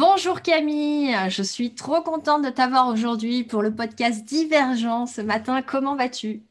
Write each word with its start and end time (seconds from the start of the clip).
Bonjour 0.00 0.40
Camille, 0.40 1.14
je 1.28 1.42
suis 1.42 1.74
trop 1.74 2.00
contente 2.00 2.42
de 2.42 2.48
t'avoir 2.48 2.88
aujourd'hui 2.88 3.44
pour 3.44 3.60
le 3.60 3.74
podcast 3.74 4.24
Divergent 4.24 5.04
ce 5.04 5.20
matin. 5.20 5.60
Comment 5.60 5.94
vas-tu? 5.94 6.42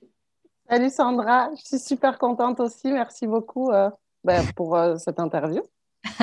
Salut 0.69 0.91
Sandra, 0.91 1.49
je 1.55 1.65
suis 1.65 1.79
super 1.79 2.19
contente 2.19 2.59
aussi. 2.59 2.91
Merci 2.91 3.25
beaucoup 3.25 3.71
euh, 3.71 3.89
ben, 4.23 4.45
pour 4.55 4.75
euh, 4.75 4.97
cette 4.97 5.19
interview. 5.19 5.63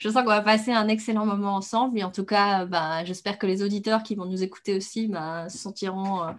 je 0.00 0.08
sens 0.08 0.24
qu'on 0.24 0.30
va 0.30 0.40
passer 0.40 0.72
un 0.72 0.88
excellent 0.88 1.26
moment 1.26 1.54
ensemble. 1.54 1.96
Et 1.96 2.02
en 2.02 2.10
tout 2.10 2.24
cas, 2.24 2.64
ben, 2.64 3.04
j'espère 3.04 3.38
que 3.38 3.46
les 3.46 3.62
auditeurs 3.62 4.02
qui 4.02 4.16
vont 4.16 4.26
nous 4.26 4.42
écouter 4.42 4.76
aussi 4.76 5.06
ben, 5.06 5.48
se 5.48 5.58
sentiront 5.58 6.24
euh, 6.24 6.32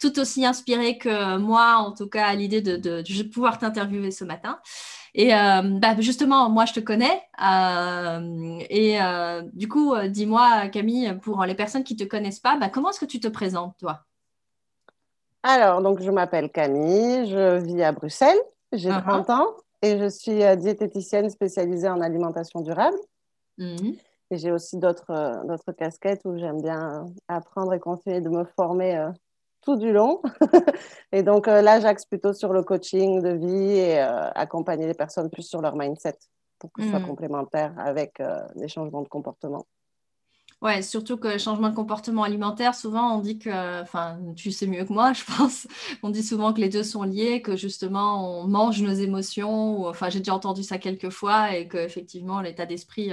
tout 0.00 0.20
aussi 0.20 0.46
inspirés 0.46 0.98
que 0.98 1.36
moi, 1.38 1.78
en 1.78 1.90
tout 1.90 2.08
cas, 2.08 2.26
à 2.26 2.34
l'idée 2.36 2.60
de, 2.60 2.76
de 2.76 3.22
pouvoir 3.24 3.58
t'interviewer 3.58 4.12
ce 4.12 4.24
matin. 4.24 4.60
Et 5.14 5.34
euh, 5.34 5.62
bah, 5.62 5.94
justement, 5.98 6.48
moi, 6.48 6.64
je 6.64 6.72
te 6.72 6.80
connais. 6.80 7.22
Euh, 7.42 8.58
et 8.70 9.00
euh, 9.00 9.42
du 9.52 9.68
coup, 9.68 9.94
dis-moi, 10.08 10.68
Camille, 10.68 11.18
pour 11.22 11.44
les 11.44 11.54
personnes 11.54 11.84
qui 11.84 11.94
ne 11.94 11.98
te 11.98 12.04
connaissent 12.04 12.40
pas, 12.40 12.56
bah, 12.56 12.68
comment 12.70 12.90
est-ce 12.90 13.00
que 13.00 13.06
tu 13.06 13.20
te 13.20 13.28
présentes, 13.28 13.76
toi? 13.78 14.00
Alors, 15.42 15.82
donc, 15.82 16.00
je 16.00 16.10
m'appelle 16.10 16.50
Camille, 16.50 17.28
je 17.28 17.58
vis 17.58 17.82
à 17.82 17.92
Bruxelles, 17.92 18.40
j'ai 18.72 18.88
30 18.88 19.04
uh-huh. 19.04 19.32
ans 19.32 19.48
et 19.82 19.98
je 19.98 20.08
suis 20.08 20.40
diététicienne 20.56 21.28
spécialisée 21.28 21.88
en 21.88 22.00
alimentation 22.00 22.60
durable. 22.60 22.96
Mm-hmm. 23.58 23.98
Et 24.30 24.38
j'ai 24.38 24.52
aussi 24.52 24.78
d'autres 24.78 25.72
casquettes 25.76 26.22
où 26.24 26.38
j'aime 26.38 26.62
bien 26.62 27.06
apprendre 27.28 27.74
et 27.74 27.80
continuer 27.80 28.20
de 28.20 28.30
me 28.30 28.44
former 28.44 29.10
tout 29.62 29.76
du 29.76 29.92
long. 29.92 30.20
et 31.12 31.22
donc 31.22 31.48
euh, 31.48 31.62
là, 31.62 31.80
j'axe 31.80 32.04
plutôt 32.04 32.32
sur 32.32 32.52
le 32.52 32.62
coaching 32.62 33.22
de 33.22 33.30
vie 33.30 33.78
et 33.78 34.00
euh, 34.00 34.30
accompagner 34.34 34.86
les 34.86 34.94
personnes 34.94 35.30
plus 35.30 35.42
sur 35.42 35.62
leur 35.62 35.76
mindset 35.76 36.18
pour 36.58 36.72
que 36.72 36.82
ce 36.82 36.90
soit 36.90 37.00
hmm. 37.00 37.06
complémentaire 37.06 37.74
avec 37.78 38.20
euh, 38.20 38.40
les 38.54 38.68
changements 38.68 39.02
de 39.02 39.08
comportement. 39.08 39.66
Ouais, 40.60 40.80
surtout 40.80 41.16
que 41.16 41.38
changement 41.38 41.70
de 41.70 41.74
comportement 41.74 42.22
alimentaire, 42.22 42.76
souvent 42.76 43.16
on 43.16 43.18
dit 43.18 43.40
que, 43.40 43.82
enfin, 43.82 44.20
tu 44.36 44.52
sais 44.52 44.68
mieux 44.68 44.84
que 44.84 44.92
moi, 44.92 45.12
je 45.14 45.24
pense, 45.24 45.66
on 46.04 46.10
dit 46.10 46.22
souvent 46.22 46.52
que 46.52 46.60
les 46.60 46.68
deux 46.68 46.84
sont 46.84 47.02
liés, 47.02 47.42
que 47.42 47.56
justement 47.56 48.40
on 48.40 48.46
mange 48.46 48.80
nos 48.80 48.92
émotions, 48.92 49.80
ou, 49.80 49.88
enfin, 49.88 50.08
j'ai 50.08 50.20
déjà 50.20 50.34
entendu 50.34 50.62
ça 50.62 50.78
quelques 50.78 51.10
fois, 51.10 51.56
et 51.56 51.66
qu'effectivement 51.66 52.40
l'état 52.40 52.64
d'esprit 52.64 53.10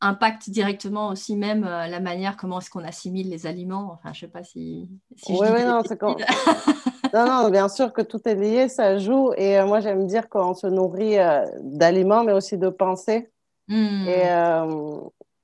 impacte 0.00 0.50
directement 0.50 1.08
aussi 1.08 1.36
même 1.36 1.64
euh, 1.64 1.86
la 1.86 2.00
manière 2.00 2.36
comment 2.36 2.60
est-ce 2.60 2.70
qu'on 2.70 2.84
assimile 2.84 3.28
les 3.28 3.46
aliments. 3.46 3.90
Enfin, 3.92 4.12
je 4.12 4.20
sais 4.20 4.28
pas 4.28 4.44
si. 4.44 4.88
oui, 5.28 5.46
oui, 5.52 5.64
non, 5.64 5.82
c'est 5.86 5.96
quand... 5.96 6.16
non, 7.14 7.26
non, 7.26 7.50
bien 7.50 7.68
sûr 7.68 7.92
que 7.92 8.02
tout 8.02 8.20
est 8.26 8.34
lié, 8.34 8.68
ça 8.68 8.98
joue. 8.98 9.32
Et 9.36 9.58
euh, 9.58 9.66
moi, 9.66 9.80
j'aime 9.80 10.06
dire 10.06 10.28
qu'on 10.28 10.54
se 10.54 10.66
nourrit 10.66 11.18
euh, 11.18 11.44
d'aliments, 11.62 12.24
mais 12.24 12.32
aussi 12.32 12.58
de 12.58 12.68
pensées. 12.68 13.30
Hmm. 13.66 14.06
Et, 14.08 14.22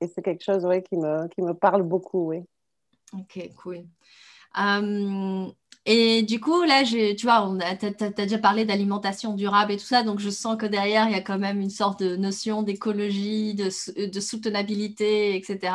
et 0.01 0.07
c'est 0.07 0.23
quelque 0.23 0.43
chose 0.43 0.65
ouais, 0.65 0.81
qui, 0.81 0.97
me, 0.97 1.27
qui 1.27 1.41
me 1.41 1.53
parle 1.53 1.83
beaucoup, 1.83 2.29
oui. 2.29 2.43
Ok, 3.13 3.49
cool. 3.57 3.83
Et 5.87 6.23
du 6.23 6.39
coup, 6.39 6.63
là, 6.63 6.83
tu 6.83 7.25
vois, 7.25 7.55
tu 7.79 8.03
as, 8.03 8.09
déjà 8.09 8.39
parlé 8.39 8.65
d'alimentation 8.65 9.33
durable 9.35 9.73
et 9.73 9.77
tout 9.77 9.85
ça, 9.85 10.01
donc 10.01 10.19
je 10.19 10.31
sens 10.31 10.57
que 10.57 10.65
derrière, 10.65 11.07
il 11.07 11.11
y 11.11 11.15
a 11.15 11.21
quand 11.21 11.37
même 11.37 11.61
une 11.61 11.69
sorte 11.69 12.01
de 12.01 12.15
notion 12.15 12.63
d'écologie, 12.63 13.53
de, 13.53 13.69
de, 14.07 14.19
soutenabilité, 14.19 15.35
etc. 15.35 15.73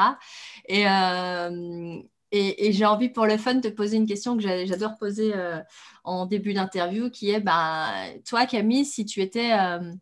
Euh, 0.71 2.03
et, 2.33 2.73
j'ai 2.73 2.85
envie 2.87 3.09
pour 3.09 3.27
le 3.27 3.37
fun 3.39 3.55
de 3.55 3.69
te 3.69 3.75
poser 3.75 3.99
une 3.99 4.07
question 4.07 4.37
que 4.37 4.43
j'adore 4.43 4.99
poser 4.99 5.33
euh, 5.35 5.61
en 6.03 6.27
début 6.27 6.55
d'interview, 6.55 7.11
qui 7.11 7.31
est, 7.31 7.41
bah, 7.41 7.93
toi, 8.29 8.47
Camille, 8.47 8.85
si 8.85 9.05
tu 9.05 9.21
étais 9.21 9.53
euh, 9.53 9.93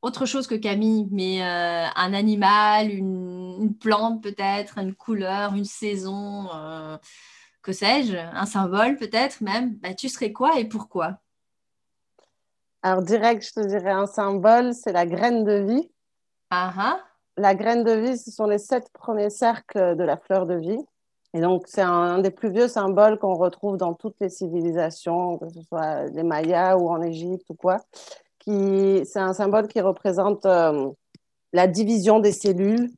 autre 0.00 0.26
chose 0.26 0.46
que 0.46 0.54
Camille, 0.54 1.08
mais 1.10 1.42
un 1.42 2.14
animal, 2.14 2.90
une 2.92 3.74
plante 3.80 4.22
peut-être, 4.22 4.78
une 4.78 4.94
couleur, 4.94 5.54
une 5.54 5.64
saison 5.64 6.48
que 7.66 7.72
sais-je, 7.72 8.16
un 8.16 8.46
symbole 8.46 8.96
peut-être 8.96 9.40
même, 9.40 9.74
bah, 9.78 9.92
tu 9.92 10.08
serais 10.08 10.32
quoi 10.32 10.60
et 10.60 10.66
pourquoi? 10.66 11.18
Alors 12.80 13.02
direct, 13.02 13.44
je 13.44 13.60
te 13.60 13.66
dirais 13.66 13.90
un 13.90 14.06
symbole, 14.06 14.72
c'est 14.72 14.92
la 14.92 15.04
graine 15.04 15.42
de 15.42 15.54
vie. 15.54 15.90
Ah, 16.50 16.72
ah. 16.78 17.00
La 17.36 17.56
graine 17.56 17.82
de 17.82 17.90
vie, 17.90 18.16
ce 18.16 18.30
sont 18.30 18.46
les 18.46 18.58
sept 18.58 18.88
premiers 18.92 19.30
cercles 19.30 19.96
de 19.96 20.04
la 20.04 20.16
fleur 20.16 20.46
de 20.46 20.54
vie. 20.54 20.78
Et 21.34 21.40
donc, 21.40 21.64
c'est 21.66 21.82
un, 21.82 22.20
des 22.20 22.30
plus 22.30 22.50
vieux 22.50 22.68
symboles 22.68 23.18
qu'on 23.18 23.34
retrouve 23.34 23.76
dans 23.76 23.94
toutes 23.94 24.16
les 24.20 24.28
civilisations, 24.28 25.36
que 25.38 25.48
ce 25.48 25.60
soit 25.62 26.04
les 26.04 26.22
Mayas 26.22 26.76
ou 26.76 26.88
en 26.88 27.02
Égypte 27.02 27.50
ou 27.50 27.54
quoi. 27.54 27.78
C'est 28.46 29.16
un 29.16 29.32
symbole 29.32 29.66
qui 29.66 29.80
représente 29.80 30.46
euh, 30.46 30.88
la 31.52 31.66
division 31.66 32.20
des 32.20 32.30
cellules 32.30 32.92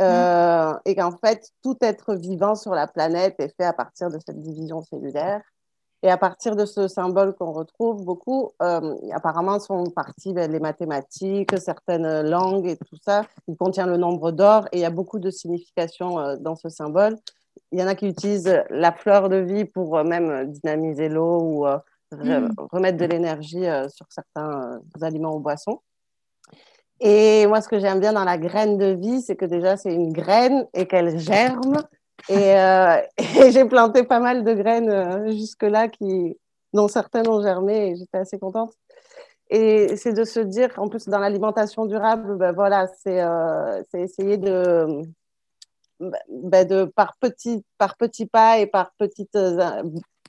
euh, 0.00 0.74
et 0.84 0.94
qu'en 0.94 1.16
fait, 1.16 1.50
tout 1.62 1.76
être 1.80 2.14
vivant 2.14 2.54
sur 2.54 2.74
la 2.74 2.86
planète 2.86 3.34
est 3.38 3.54
fait 3.56 3.64
à 3.64 3.72
partir 3.72 4.10
de 4.10 4.18
cette 4.24 4.40
division 4.40 4.82
cellulaire. 4.82 5.42
Et 6.04 6.10
à 6.10 6.16
partir 6.16 6.54
de 6.54 6.64
ce 6.64 6.86
symbole 6.86 7.34
qu'on 7.34 7.50
retrouve 7.50 8.04
beaucoup, 8.04 8.52
euh, 8.62 8.94
apparemment 9.12 9.58
sont 9.58 9.90
parties 9.90 10.32
les 10.32 10.60
mathématiques, 10.60 11.58
certaines 11.58 12.22
langues 12.22 12.68
et 12.68 12.76
tout 12.76 12.96
ça. 13.04 13.22
Il 13.48 13.56
contient 13.56 13.86
le 13.86 13.96
nombre 13.96 14.30
d'or 14.30 14.66
et 14.70 14.78
il 14.78 14.80
y 14.80 14.84
a 14.84 14.90
beaucoup 14.90 15.18
de 15.18 15.30
significations 15.30 16.20
euh, 16.20 16.36
dans 16.36 16.54
ce 16.54 16.68
symbole. 16.68 17.16
Il 17.72 17.80
y 17.80 17.82
en 17.82 17.88
a 17.88 17.96
qui 17.96 18.06
utilisent 18.06 18.62
la 18.70 18.92
fleur 18.92 19.28
de 19.28 19.36
vie 19.38 19.64
pour 19.64 20.04
même 20.04 20.52
dynamiser 20.52 21.08
l'eau 21.08 21.40
ou 21.40 21.66
mm. 22.16 22.50
remettre 22.70 22.96
de 22.96 23.04
l'énergie 23.04 23.66
sur 23.88 24.06
certains 24.10 24.80
aliments 25.02 25.34
ou 25.34 25.40
boissons. 25.40 25.80
Et 27.00 27.46
moi, 27.46 27.60
ce 27.60 27.68
que 27.68 27.78
j'aime 27.78 28.00
bien 28.00 28.12
dans 28.12 28.24
la 28.24 28.38
graine 28.38 28.76
de 28.76 28.86
vie, 28.86 29.22
c'est 29.22 29.36
que 29.36 29.44
déjà, 29.44 29.76
c'est 29.76 29.92
une 29.92 30.12
graine 30.12 30.66
et 30.74 30.86
qu'elle 30.86 31.18
germe. 31.18 31.76
Et, 32.28 32.56
euh, 32.56 32.96
j'ai 33.52 33.64
planté 33.64 34.02
pas 34.02 34.20
mal 34.20 34.44
de 34.44 34.52
graines 34.54 34.90
euh, 34.90 35.30
jusque-là, 35.30 35.88
qui, 35.88 36.36
dont 36.72 36.88
certaines 36.88 37.28
ont 37.28 37.42
germé 37.42 37.90
et 37.90 37.96
j'étais 37.96 38.18
assez 38.18 38.38
contente. 38.38 38.72
Et 39.50 39.96
c'est 39.96 40.12
de 40.12 40.24
se 40.24 40.40
dire, 40.40 40.70
en 40.76 40.88
plus, 40.88 41.08
dans 41.08 41.20
l'alimentation 41.20 41.86
durable, 41.86 42.36
ben 42.36 42.52
voilà, 42.52 42.86
c'est 43.02 43.22
euh, 43.22 43.82
essayer 43.94 44.36
de, 44.36 45.02
ben 46.00 46.66
de 46.66 46.84
par, 46.84 47.16
petit, 47.18 47.64
par 47.78 47.96
petits 47.96 48.26
pas 48.26 48.58
et 48.58 48.66
par 48.66 48.92
petites 48.98 49.36
euh, 49.36 49.82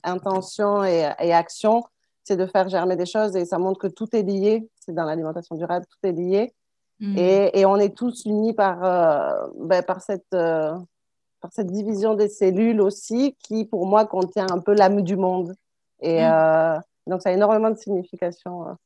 intentions 0.03 0.85
et 0.85 1.33
actions, 1.33 1.83
c'est 2.23 2.37
de 2.37 2.45
faire 2.45 2.69
germer 2.69 2.95
des 2.95 3.07
choses 3.07 3.35
et 3.35 3.43
ça 3.43 3.57
montre 3.57 3.79
que 3.79 3.87
tout 3.87 4.07
est 4.15 4.21
lié. 4.21 4.69
C'est 4.79 4.93
dans 4.93 5.03
l'alimentation 5.03 5.55
durable, 5.55 5.85
tout 5.87 6.07
est 6.07 6.11
lié. 6.11 6.53
Mm. 6.99 7.17
Et, 7.17 7.59
et, 7.59 7.65
on 7.65 7.77
est 7.77 7.95
tous 7.95 8.25
unis 8.25 8.53
par, 8.53 8.83
euh, 8.83 9.47
ben, 9.57 9.83
par, 9.83 10.01
cette, 10.01 10.33
euh, 10.33 10.77
par 11.39 11.51
cette 11.53 11.71
division 11.71 12.13
des 12.13 12.27
cellules 12.27 12.81
aussi, 12.81 13.35
qui 13.39 13.65
pour 13.65 13.85
moi 13.85 14.05
contient 14.05 14.47
un 14.51 14.59
peu 14.59 14.73
l'âme 14.73 15.01
du 15.01 15.15
monde. 15.15 15.55
Et 16.01 16.21
mm. 16.21 16.31
euh, 16.31 16.79
donc 17.07 17.21
ça 17.21 17.29
a 17.29 17.33
énormément 17.33 17.69
de 17.69 17.77
signification 17.77 18.77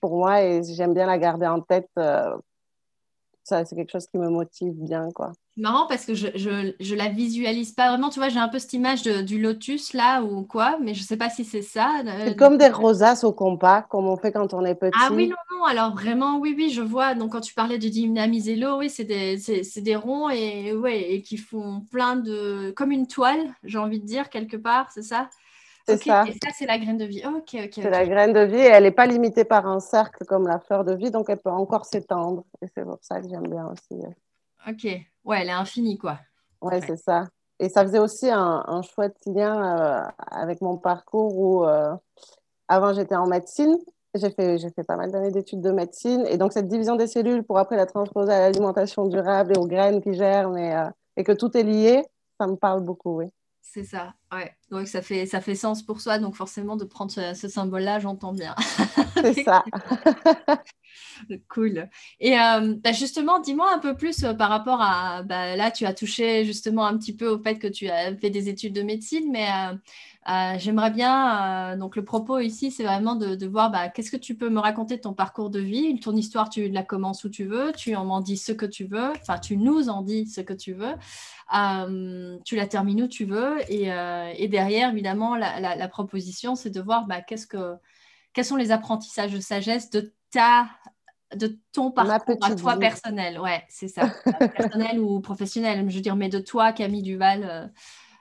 pour 0.00 0.16
moi 0.16 0.42
et 0.42 0.62
j'aime 0.64 0.94
bien 0.94 1.06
la 1.06 1.18
garder 1.18 1.46
en 1.46 1.60
tête 1.60 1.90
ça, 3.50 3.64
c'est 3.64 3.74
quelque 3.74 3.90
chose 3.90 4.06
qui 4.06 4.16
me 4.16 4.28
motive 4.28 4.72
bien, 4.74 5.08
quoi. 5.12 5.32
Marrant 5.56 5.86
parce 5.88 6.06
que 6.06 6.14
je, 6.14 6.28
je, 6.36 6.72
je, 6.78 6.94
la 6.94 7.08
visualise 7.08 7.72
pas 7.72 7.90
vraiment. 7.90 8.08
Tu 8.08 8.20
vois, 8.20 8.28
j'ai 8.28 8.38
un 8.38 8.48
peu 8.48 8.60
cette 8.60 8.72
image 8.72 9.02
de, 9.02 9.20
du 9.20 9.40
lotus 9.40 9.92
là 9.92 10.22
ou 10.22 10.44
quoi, 10.44 10.78
mais 10.80 10.94
je 10.94 11.02
sais 11.02 11.16
pas 11.16 11.28
si 11.28 11.44
c'est 11.44 11.60
ça. 11.60 12.02
C'est 12.24 12.36
comme 12.36 12.56
des 12.56 12.68
rosaces 12.68 13.24
au 13.24 13.32
compas, 13.32 13.82
comme 13.82 14.06
on 14.06 14.16
fait 14.16 14.30
quand 14.30 14.54
on 14.54 14.64
est 14.64 14.76
petit. 14.76 14.96
Ah 14.98 15.10
oui, 15.12 15.28
non, 15.28 15.36
non. 15.52 15.64
Alors 15.64 15.92
vraiment, 15.92 16.38
oui, 16.38 16.54
oui, 16.56 16.70
je 16.70 16.80
vois. 16.80 17.14
Donc 17.14 17.32
quand 17.32 17.40
tu 17.40 17.52
parlais 17.52 17.78
de 17.78 17.88
dynamiser 17.88 18.54
l'eau, 18.54 18.78
oui, 18.78 18.88
c'est 18.88 19.04
des, 19.04 19.38
c'est, 19.38 19.80
des 19.80 19.96
ronds 19.96 20.30
et, 20.30 20.72
ouais, 20.72 21.12
et 21.12 21.22
qui 21.22 21.36
font 21.36 21.84
plein 21.90 22.14
de. 22.16 22.72
comme 22.76 22.92
une 22.92 23.08
toile, 23.08 23.52
j'ai 23.64 23.78
envie 23.78 24.00
de 24.00 24.06
dire, 24.06 24.30
quelque 24.30 24.56
part, 24.56 24.90
c'est 24.92 25.02
ça? 25.02 25.28
C'est 25.96 26.04
ça. 26.04 26.24
Et 26.26 26.32
ça, 26.32 26.50
c'est 26.56 26.66
la 26.66 26.78
graine 26.78 26.98
de 26.98 27.04
vie. 27.04 27.22
Ok, 27.26 27.54
ok. 27.54 27.70
C'est 27.72 27.90
la 27.90 28.06
graine 28.06 28.32
de 28.32 28.40
vie 28.40 28.56
et 28.56 28.68
elle 28.68 28.84
n'est 28.84 28.90
pas 28.90 29.06
limitée 29.06 29.44
par 29.44 29.66
un 29.66 29.80
cercle 29.80 30.24
comme 30.24 30.46
la 30.46 30.58
fleur 30.58 30.84
de 30.84 30.94
vie, 30.94 31.10
donc 31.10 31.28
elle 31.28 31.38
peut 31.38 31.50
encore 31.50 31.86
s'étendre. 31.86 32.44
Et 32.62 32.66
c'est 32.74 32.84
pour 32.84 32.98
ça 33.00 33.20
que 33.20 33.28
j'aime 33.28 33.48
bien 33.48 33.66
aussi. 33.66 34.00
Ok. 34.68 34.84
Ouais, 35.24 35.42
elle 35.42 35.48
est 35.48 35.52
infinie, 35.52 35.98
quoi. 35.98 36.18
Ouais, 36.60 36.80
c'est 36.86 36.96
ça. 36.96 37.26
Et 37.58 37.68
ça 37.68 37.82
faisait 37.82 37.98
aussi 37.98 38.28
un, 38.30 38.82
chouette 38.82 39.16
lien 39.26 39.78
euh, 39.78 40.02
avec 40.30 40.60
mon 40.62 40.78
parcours 40.78 41.36
où, 41.36 41.64
euh, 41.64 41.94
avant, 42.68 42.94
j'étais 42.94 43.16
en 43.16 43.26
médecine. 43.26 43.76
J'ai 44.14 44.30
fait, 44.30 44.58
j'ai 44.58 44.70
fait 44.70 44.82
pas 44.82 44.96
mal 44.96 45.12
d'années 45.12 45.30
d'études 45.30 45.60
de 45.60 45.70
médecine. 45.70 46.24
Et 46.26 46.38
donc, 46.38 46.52
cette 46.52 46.68
division 46.68 46.96
des 46.96 47.06
cellules 47.06 47.44
pour 47.44 47.58
après 47.58 47.76
la 47.76 47.86
transposer 47.86 48.32
à 48.32 48.40
l'alimentation 48.40 49.06
durable 49.06 49.52
et 49.54 49.58
aux 49.58 49.66
graines 49.66 50.02
qui 50.02 50.14
germent 50.14 50.56
et, 50.56 50.74
euh, 50.74 50.88
et 51.16 51.24
que 51.24 51.32
tout 51.32 51.54
est 51.56 51.62
lié, 51.62 52.02
ça 52.38 52.46
me 52.46 52.56
parle 52.56 52.80
beaucoup, 52.80 53.18
oui. 53.18 53.26
C'est 53.62 53.84
ça, 53.84 54.14
ouais. 54.32 54.52
Donc 54.70 54.88
ça 54.88 55.00
fait, 55.00 55.26
ça 55.26 55.40
fait 55.40 55.54
sens 55.54 55.82
pour 55.82 56.00
soi, 56.00 56.18
donc 56.18 56.34
forcément 56.34 56.76
de 56.76 56.84
prendre 56.84 57.12
ce, 57.12 57.48
symbole-là, 57.48 58.00
j'entends 58.00 58.32
bien. 58.32 58.54
C'est 59.22 59.44
ça. 59.44 59.62
cool. 61.48 61.88
Et 62.18 62.38
euh, 62.38 62.74
bah, 62.82 62.92
justement, 62.92 63.38
dis-moi 63.38 63.72
un 63.72 63.78
peu 63.78 63.96
plus 63.96 64.24
euh, 64.24 64.34
par 64.34 64.48
rapport 64.48 64.80
à, 64.80 65.22
bah, 65.22 65.54
là 65.56 65.70
tu 65.70 65.86
as 65.86 65.94
touché 65.94 66.44
justement 66.44 66.84
un 66.86 66.98
petit 66.98 67.14
peu 67.14 67.28
au 67.28 67.38
fait 67.40 67.58
que 67.58 67.68
tu 67.68 67.88
as 67.88 68.16
fait 68.16 68.30
des 68.30 68.48
études 68.48 68.74
de 68.74 68.82
médecine, 68.82 69.30
mais 69.30 69.46
Euh, 69.50 69.76
j'aimerais 70.26 70.90
bien, 70.90 71.72
euh, 71.72 71.76
donc 71.76 71.96
le 71.96 72.04
propos 72.04 72.38
ici, 72.38 72.70
c'est 72.70 72.84
vraiment 72.84 73.16
de, 73.16 73.46
voir 73.46 73.70
bah, 73.70 73.88
qu'est-ce 73.88 74.10
que 74.10 74.16
tu 74.16 74.34
peux 74.34 74.50
me 74.50 74.60
raconter 74.60 74.96
de 74.96 75.02
ton 75.02 75.14
parcours 75.14 75.50
de 75.50 75.60
vie. 75.60 75.98
Ton 76.00 76.14
histoire, 76.14 76.50
tu 76.50 76.68
la 76.68 76.82
commences 76.82 77.24
où 77.24 77.30
tu 77.30 77.44
veux, 77.44 77.72
tu 77.72 77.96
en 77.96 78.04
m'en 78.04 78.20
dis 78.20 78.36
ce 78.36 78.52
que 78.52 78.66
tu 78.66 78.84
veux, 78.84 79.12
enfin, 79.20 79.38
tu 79.38 79.56
nous 79.56 79.88
en 79.88 80.02
dis 80.02 80.26
ce 80.26 80.40
que 80.40 80.52
tu 80.52 80.72
veux, 80.72 80.94
euh, 81.54 82.38
tu 82.44 82.56
la 82.56 82.66
termines 82.66 83.02
où 83.02 83.08
tu 83.08 83.24
veux. 83.24 83.58
Et, 83.70 84.48
derrière, 84.48 84.90
évidemment, 84.90 85.36
la, 85.36 85.88
proposition, 85.88 86.54
c'est 86.54 86.70
de 86.70 86.80
voir 86.80 87.06
bah, 87.06 87.22
qu'est-ce 87.22 87.46
que, 87.46 87.76
quels 88.32 88.44
sont 88.44 88.56
les 88.56 88.72
apprentissages 88.72 89.32
de 89.32 89.40
sagesse 89.40 89.90
de 89.90 90.12
ta 90.30 90.68
de 91.34 91.60
ton 91.72 91.92
parcours 91.92 92.36
à 92.42 92.56
toi 92.56 92.76
personnel. 92.76 93.38
Ouais, 93.38 93.62
c'est 93.68 93.86
ça. 93.86 94.12
personnel 94.56 94.98
ou 94.98 95.20
professionnel. 95.20 95.88
Je 95.88 95.94
veux 95.94 96.00
dire, 96.00 96.16
mais 96.16 96.28
de 96.28 96.40
toi, 96.40 96.72
Camille 96.72 97.02
Duval, 97.02 97.72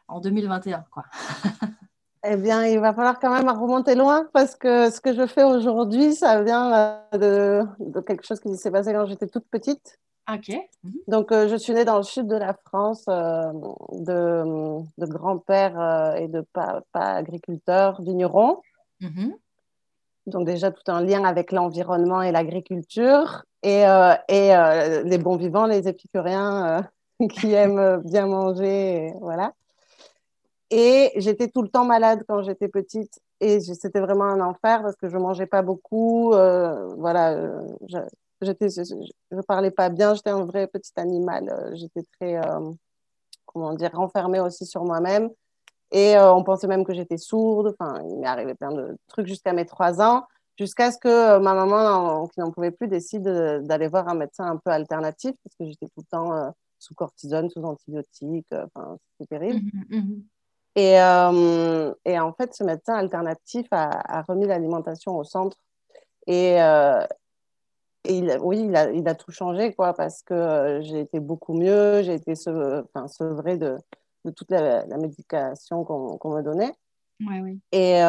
en 0.08 0.20
2021, 0.20 0.86
quoi. 0.92 1.06
Eh 2.26 2.36
bien, 2.36 2.66
il 2.66 2.80
va 2.80 2.94
falloir 2.94 3.18
quand 3.20 3.32
même 3.32 3.50
remonter 3.50 3.96
loin 3.96 4.28
parce 4.34 4.56
que 4.56 4.90
ce 4.90 5.00
que 5.00 5.14
je 5.14 5.26
fais 5.26 5.44
aujourd'hui, 5.44 6.14
ça 6.14 6.44
vient 6.44 7.02
euh, 7.14 7.64
de, 7.80 8.02
quelque 8.02 8.26
chose 8.26 8.42
qui 8.42 8.56
s'est 8.58 8.72
passé 8.72 8.92
quand 8.92 9.06
j'étais 9.06 9.28
toute 9.28 9.48
petite. 9.50 10.00
Ok. 10.32 10.50
Mhm. 10.84 10.94
Donc, 11.08 11.32
euh, 11.32 11.48
je 11.48 11.56
suis 11.56 11.74
née 11.74 11.86
dans 11.86 11.98
le 11.98 12.04
sud 12.04 12.28
de 12.28 12.36
la 12.36 12.54
France, 12.54 13.06
euh, 13.08 13.54
de, 13.94 14.82
de 14.98 15.06
grand-père 15.06 16.16
et 16.18 16.28
de 16.28 16.42
papa 16.42 17.00
agriculteur 17.00 18.02
vigneron. 18.02 18.62
Mhm. 19.00 19.36
Donc, 20.26 20.46
déjà, 20.46 20.72
tout 20.72 20.92
un 20.92 21.02
lien 21.02 21.24
avec 21.24 21.54
l'environnement 21.54 22.22
et 22.22 22.34
l'agriculture. 22.34 23.44
Et, 23.64 23.84
et 24.30 24.54
les 25.04 25.18
bons 25.18 25.38
vivants, 25.38 25.66
les 25.66 25.88
épicuriens 25.88 26.88
qui 27.32 27.54
aiment 27.54 28.02
bien 28.04 28.28
manger. 28.28 29.14
voilà. 29.22 29.54
Et 30.72 31.12
j'étais 31.16 31.48
tout 31.48 31.62
le 31.62 31.70
temps 31.70 31.86
malade 31.86 32.24
quand 32.28 32.44
j'étais 32.44 32.68
petite. 32.68 33.20
Et 33.40 33.60
c'était 33.60 34.00
vraiment 34.00 34.26
un 34.26 34.42
enfer 34.42 34.84
parce 34.84 34.96
que 34.96 35.10
je 35.10 35.18
mangeais 35.18 35.48
pas 35.48 35.62
beaucoup. 35.62 36.34
Euh, 36.34 36.94
voilà, 36.96 37.34
euh, 37.34 37.68
je, 37.88 37.98
je, 38.42 39.42
parlais 39.48 39.72
pas 39.72 39.90
bien. 39.90 40.14
J'étais 40.14 40.30
un 40.30 40.46
vrai 40.46 40.68
petit 40.68 40.92
animal. 40.98 41.50
Euh, 41.50 41.76
j'étais 41.76 42.04
très, 42.20 42.40
comment 43.46 43.74
dire, 43.74 43.92
renfermée 43.94 44.40
aussi 44.40 44.66
sur 44.66 44.84
moi-même. 44.84 45.30
Et 45.92 46.16
on 46.20 46.44
pensait 46.44 46.68
même 46.68 46.86
que 46.86 46.94
j'étais 46.94 47.18
sourde. 47.18 47.76
Enfin, 47.80 48.04
il 48.08 48.18
m'est 48.20 48.28
arrivé 48.28 48.54
plein 48.54 48.72
de 48.72 48.96
trucs 49.08 49.28
jusqu'à 49.28 49.54
mes 49.54 49.66
trois 49.66 50.02
ans. 50.02 50.26
Jusqu'à 50.60 50.92
ce 50.92 51.00
que 51.00 51.40
ma 51.40 51.54
maman, 51.54 52.28
qui 52.28 52.42
n'en 52.42 52.52
pouvait 52.52 52.70
plus, 52.70 52.88
décide 52.88 53.24
d'aller 53.24 53.88
voir 53.88 54.08
un 54.08 54.14
médecin 54.14 54.46
un 54.46 54.58
peu 54.58 54.70
alternatif 54.70 55.32
parce 55.44 55.56
que 55.56 55.66
j'étais 55.66 55.88
tout 55.88 56.02
le 56.02 56.10
temps 56.12 56.54
sous 56.78 56.94
cortisone, 56.94 57.50
sous 57.50 57.64
antibiotiques. 57.64 58.46
Enfin, 58.52 58.98
c'était 59.18 59.40
terrible. 59.40 59.62
Mmh 59.90 59.98
mmh 59.98 60.22
et, 60.76 61.00
euh, 61.00 61.94
et, 62.06 62.20
en 62.20 62.34
fait, 62.34 62.54
ce 62.54 62.64
médecin 62.64 62.96
alternatif 62.96 63.68
a, 63.72 64.22
remis 64.28 64.48
l'alimentation 64.48 65.18
au 65.18 65.24
centre. 65.24 65.58
Et, 66.28 66.62
euh, 66.62 67.06
il, 68.06 68.38
oui, 68.42 68.66
il 68.66 68.76
a, 68.76 68.92
il 68.92 69.08
a, 69.08 69.16
tout 69.16 69.32
changé, 69.32 69.74
quoi, 69.74 69.94
parce 69.94 70.22
que 70.22 70.34
euh, 70.34 70.82
j'ai 70.82 71.02
été 71.02 71.20
beaucoup 71.20 71.54
mieux, 71.54 72.02
j'ai 72.04 72.14
été 72.14 72.34
enfin, 72.48 73.08
sevrée 73.08 73.58
de, 73.58 73.78
de 74.26 74.32
toute 74.32 74.52
la, 74.52 74.86
médication 74.98 75.84
qu'on 75.84 76.30
me 76.30 76.42
donnait. 76.42 76.74
Ouais, 77.20 77.42
oui. 77.42 77.60
Et, 77.72 78.00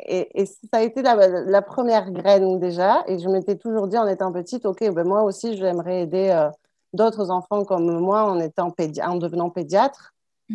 et, 0.00 0.42
et, 0.42 0.46
ça 0.46 0.68
a 0.72 0.82
été 0.82 1.02
la, 1.02 1.14
la, 1.14 1.62
première 1.62 2.10
graine 2.10 2.58
déjà. 2.58 3.04
Et 3.06 3.18
je 3.18 3.28
m'étais 3.28 3.56
toujours 3.56 3.86
dit 3.88 3.96
en 3.96 4.06
étant 4.06 4.32
petite, 4.32 4.66
OK, 4.66 4.80
ben 4.92 5.06
moi 5.06 5.22
aussi, 5.22 5.56
j'aimerais 5.56 6.02
aider 6.02 6.48
d'autres 6.92 7.30
enfants 7.30 7.64
comme 7.64 7.98
moi 8.00 8.24
en, 8.24 8.38
étant 8.40 8.74
en 9.02 9.16
devenant 9.16 9.50
pédiatre. 9.50 10.14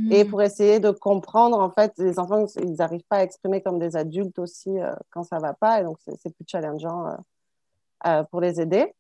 Et 0.10 0.24
mm. 0.24 0.30
pour 0.30 0.42
essayer 0.42 0.80
de 0.80 0.90
comprendre, 0.90 1.60
en 1.60 1.70
fait, 1.70 1.94
les 1.98 2.18
enfants, 2.18 2.46
ils 2.62 2.74
n'arrivent 2.74 3.06
pas 3.08 3.18
à 3.18 3.24
exprimer 3.24 3.62
comme 3.62 3.78
des 3.78 3.96
adultes 3.96 4.40
aussi 4.40 4.80
euh, 4.80 4.92
quand 5.12 5.24
ça 5.24 5.38
ne 5.38 5.42
va 5.42 5.54
pas. 5.54 5.82
Et 5.82 5.84
donc, 5.84 5.98
c'est 6.06 6.34
plus 6.34 6.46
challengeant 6.48 7.08
euh, 7.08 7.16
euh, 8.08 8.24
pour 8.24 8.42
les 8.42 8.60
aider. 8.60 8.94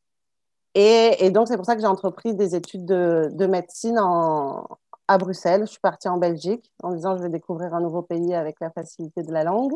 Et, 0.76 1.26
et 1.26 1.32
donc, 1.32 1.48
c'est 1.48 1.56
pour 1.56 1.66
ça 1.66 1.76
que 1.76 1.82
j'ai 1.82 1.88
entrepris 1.88 2.36
des 2.36 2.56
études 2.56 2.86
de, 2.86 3.30
de 3.34 3.46
médecine 3.48 3.98
en, 4.00 4.68
à 5.08 5.18
Bruxelles. 5.18 5.62
Je 5.62 5.72
suis 5.72 5.80
partie 5.80 6.10
en 6.10 6.18
Belgique 6.18 6.72
en 6.84 6.92
disant 6.92 7.18
je 7.18 7.24
vais 7.24 7.30
découvrir 7.30 7.74
un 7.74 7.82
nouveau 7.82 8.04
pays 8.04 8.34
avec 8.36 8.60
la 8.60 8.70
facilité 8.70 9.24
de 9.24 9.32
la 9.32 9.44
langue. 9.44 9.74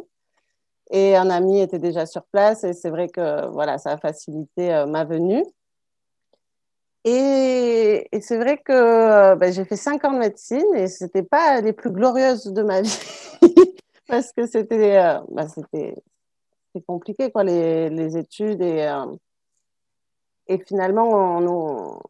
Et 0.91 1.15
un 1.15 1.29
ami 1.29 1.59
était 1.59 1.79
déjà 1.79 2.05
sur 2.05 2.23
place 2.23 2.63
et 2.63 2.73
c'est 2.73 2.89
vrai 2.89 3.09
que 3.09 3.47
voilà, 3.47 3.77
ça 3.77 3.91
a 3.91 3.97
facilité 3.97 4.85
ma 4.87 5.03
venue. 5.03 5.43
Et, 7.09 8.19
c'est 8.21 8.37
vrai 8.37 8.57
que 8.57 8.73
euh, 8.73 9.35
bah, 9.37 9.49
j'ai 9.49 9.63
fait 9.63 9.77
cinq 9.77 10.03
ans 10.03 10.11
de 10.11 10.17
médecine 10.17 10.75
et 10.75 10.89
ce 10.89 11.05
n'était 11.05 11.23
pas 11.23 11.61
les 11.61 11.71
plus 11.71 11.89
glorieuses 11.89 12.43
de 12.47 12.63
ma 12.63 12.81
vie 12.81 12.99
parce 14.07 14.33
que 14.33 14.45
c'était 14.45 14.97
euh, 14.97 15.47
c'était 15.47 15.95
compliqué 16.85 17.31
quoi 17.31 17.45
les, 17.45 17.89
les 17.89 18.17
études 18.17 18.61
et 18.61 18.87
euh, 18.87 19.05
et 20.47 20.57
finalement 20.57 21.39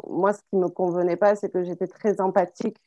moi 0.07 0.33
ce 0.33 0.39
qui 0.49 0.55
me 0.55 0.67
convenait 0.67 1.15
pas 1.15 1.35
c'est 1.35 1.50
que 1.50 1.63
j'étais 1.63 1.88
très 1.88 2.19
empathique. 2.19 2.77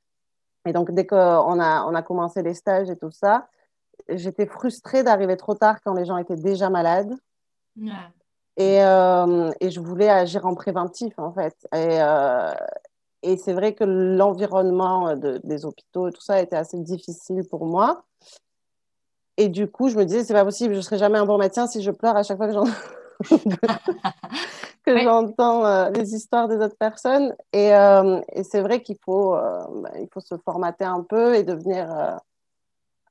Et 0.67 0.73
donc 0.73 0.91
dès 0.91 1.07
qu'on 1.07 1.61
a 1.61 1.85
on 1.85 1.95
a 1.95 2.03
commencé 2.03 2.43
les 2.43 2.55
stages 2.55 2.91
et 2.91 2.97
tout 2.97 3.13
ça 3.13 3.49
j'étais 4.09 4.47
frustrée 4.47 5.05
d'arriver 5.05 5.37
trop 5.37 5.55
tard 5.55 5.81
quand 5.85 5.95
les 5.95 6.07
gens 6.07 6.17
étaient 6.17 6.35
déjà 6.35 6.71
malades 6.71 7.15
et, 8.57 8.83
euh, 8.83 9.51
et, 9.61 9.71
je 9.71 9.81
voulais 9.81 10.09
agir 10.09 10.47
en 10.47 10.55
préventif, 10.55 11.19
en 11.19 11.33
fait. 11.33 11.57
Et, 11.73 12.01
euh, 12.01 12.53
et 13.23 13.37
c'est 13.37 13.53
vrai 13.53 13.75
que 13.75 13.85
l'environnement 13.85 15.15
des 15.17 15.65
hôpitaux 15.65 16.09
et 16.09 16.13
tout 16.13 16.21
ça 16.21 16.41
était 16.41 16.57
assez 16.57 16.79
difficile 16.79 17.43
pour 17.49 17.67
moi. 17.67 18.05
Et 19.37 19.49
du 19.49 19.71
coup, 19.71 19.89
je 19.89 19.97
me 19.97 20.05
disais, 20.05 20.25
c'est 20.25 20.35
pas 20.35 20.45
possible, 20.45 20.75
je 20.75 20.81
serai 20.81 20.99
jamais 20.99 21.19
un 21.19 21.27
bon 21.27 21.39
médecin 21.39 21.67
si 21.67 21.83
je 21.83 21.91
pleure 21.91 22.17
à 22.17 22.23
chaque 22.23 22.37
fois 22.37 22.49
que 22.49 22.55
j'entends 25.03 25.65
euh, 25.65 25.91
les 25.91 26.15
histoires 26.15 26.49
des 26.49 26.57
autres 26.57 26.77
personnes. 26.77 27.35
Et, 27.53 27.69
et 27.69 28.45
c'est 28.45 28.61
vrai 28.61 28.83
qu'il 28.83 28.99
faut, 29.05 29.33
bah, 29.33 29.91
il 29.99 30.09
faut 30.13 30.21
se 30.21 30.37
formater 30.45 30.85
un 30.85 31.03
peu 31.03 31.35
et 31.35 31.45
devenir 31.45 32.21